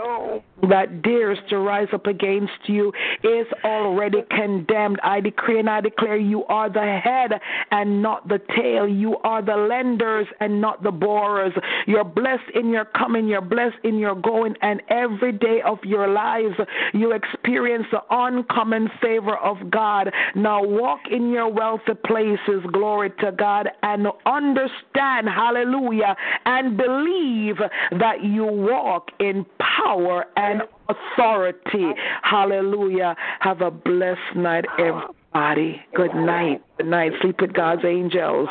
[0.69, 4.99] that dares to rise up against you is already condemned.
[5.03, 7.41] I decree and I declare you are the head
[7.71, 8.87] and not the tail.
[8.87, 11.53] You are the lenders and not the borrowers.
[11.85, 16.07] You're blessed in your coming, you're blessed in your going, and every day of your
[16.07, 16.55] lives
[16.93, 20.09] you experience the uncommon favor of God.
[20.35, 22.63] Now walk in your wealthy places.
[22.71, 26.15] Glory glory to God, and understand, hallelujah,
[26.45, 27.55] and believe
[27.99, 31.91] that you walk in power and authority.
[32.21, 33.15] Hallelujah.
[33.39, 35.81] Have a blessed night, everybody.
[35.95, 36.61] Good night.
[36.77, 37.13] Good night.
[37.21, 38.47] Sleep with God's angels.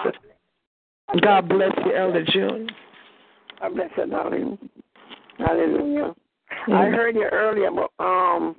[1.20, 2.68] God bless you, Elder June.
[3.60, 4.58] God bless you, darling.
[5.38, 6.14] Hallelujah.
[6.68, 8.56] I heard you earlier, but um,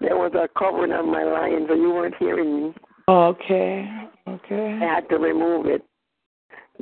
[0.00, 2.74] there was a covering on my line, so you weren't hearing me.
[3.08, 4.05] Okay.
[4.28, 4.78] Okay.
[4.82, 5.84] I had to remove it.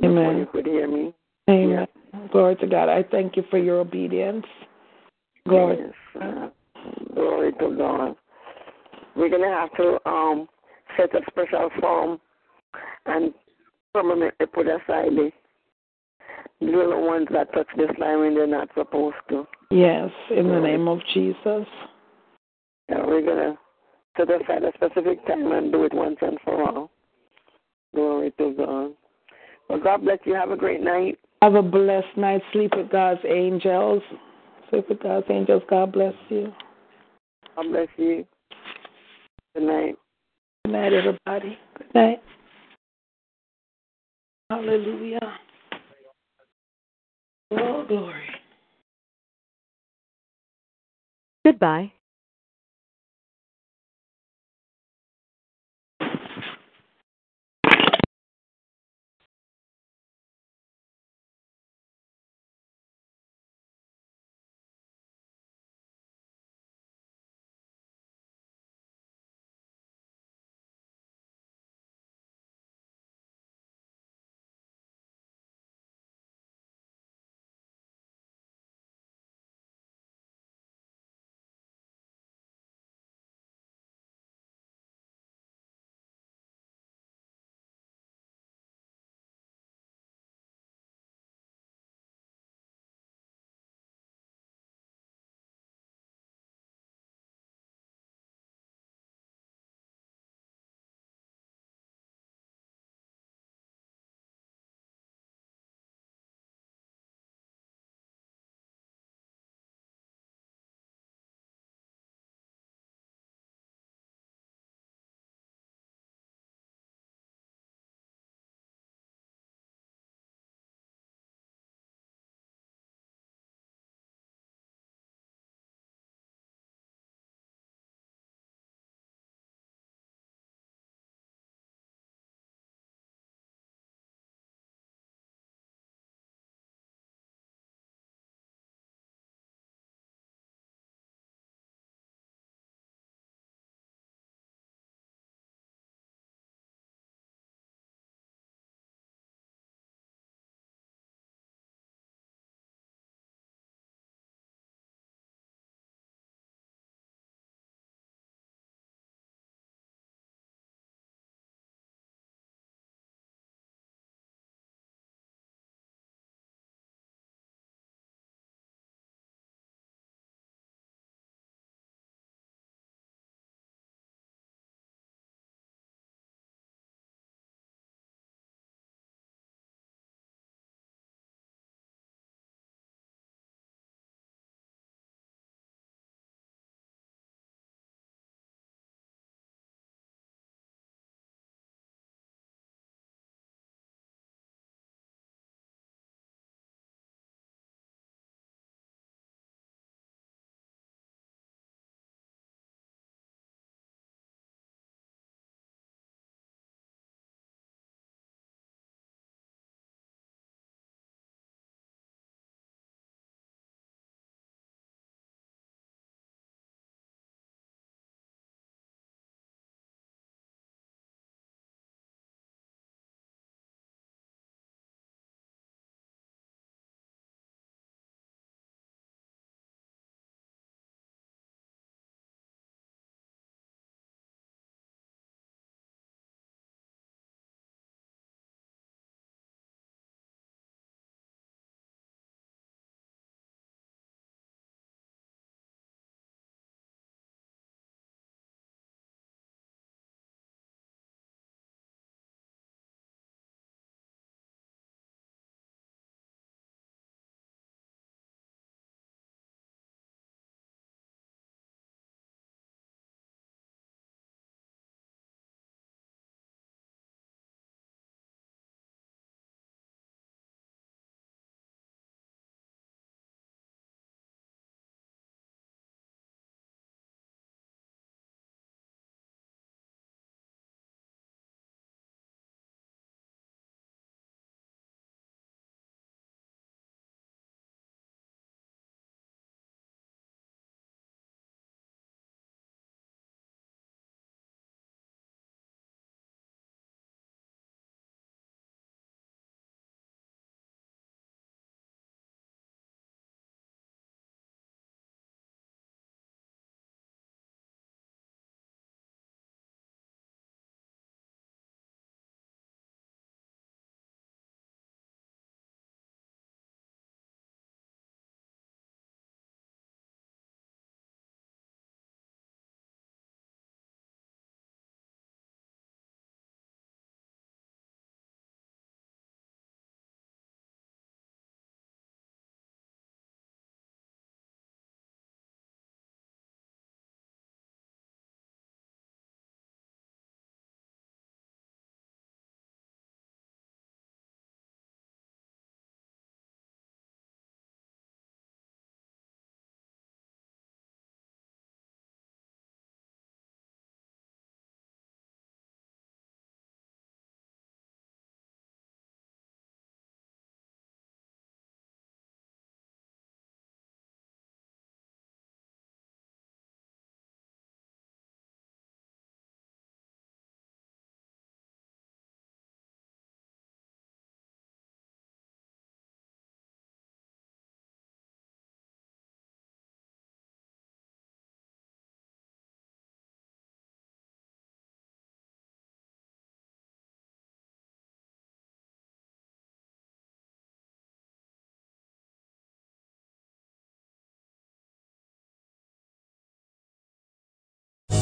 [0.03, 0.37] Amen.
[0.37, 1.13] You could hear me.
[1.49, 1.69] Amen.
[2.13, 2.27] Yeah.
[2.31, 2.89] Glory to God.
[2.89, 4.45] I thank you for your obedience.
[5.47, 5.77] Glory.
[5.79, 6.21] Yes.
[6.21, 6.49] Uh,
[7.13, 8.15] glory to God.
[9.15, 10.47] We're gonna have to um
[10.97, 12.19] set a special form
[13.05, 13.33] and
[13.93, 15.31] permanently put aside the
[16.61, 19.47] little ones that touch this line when they're not supposed to.
[19.71, 21.67] Yes, in the name of Jesus.
[22.89, 23.57] Yeah, we're gonna
[24.17, 26.91] set aside a specific time and do it once and for all.
[27.95, 28.91] Glory to God.
[29.69, 30.35] Well, God bless you.
[30.35, 31.17] Have a great night.
[31.41, 32.41] Have a blessed night.
[32.51, 34.03] Sleep with God's angels.
[34.69, 35.63] Sleep with God's angels.
[35.69, 36.53] God bless you.
[37.55, 38.25] God bless you.
[39.55, 39.95] Good night.
[40.65, 41.57] Good night, everybody.
[41.77, 42.21] Good night.
[44.49, 45.37] Hallelujah.
[47.51, 48.23] Oh, glory.
[51.45, 51.91] Goodbye.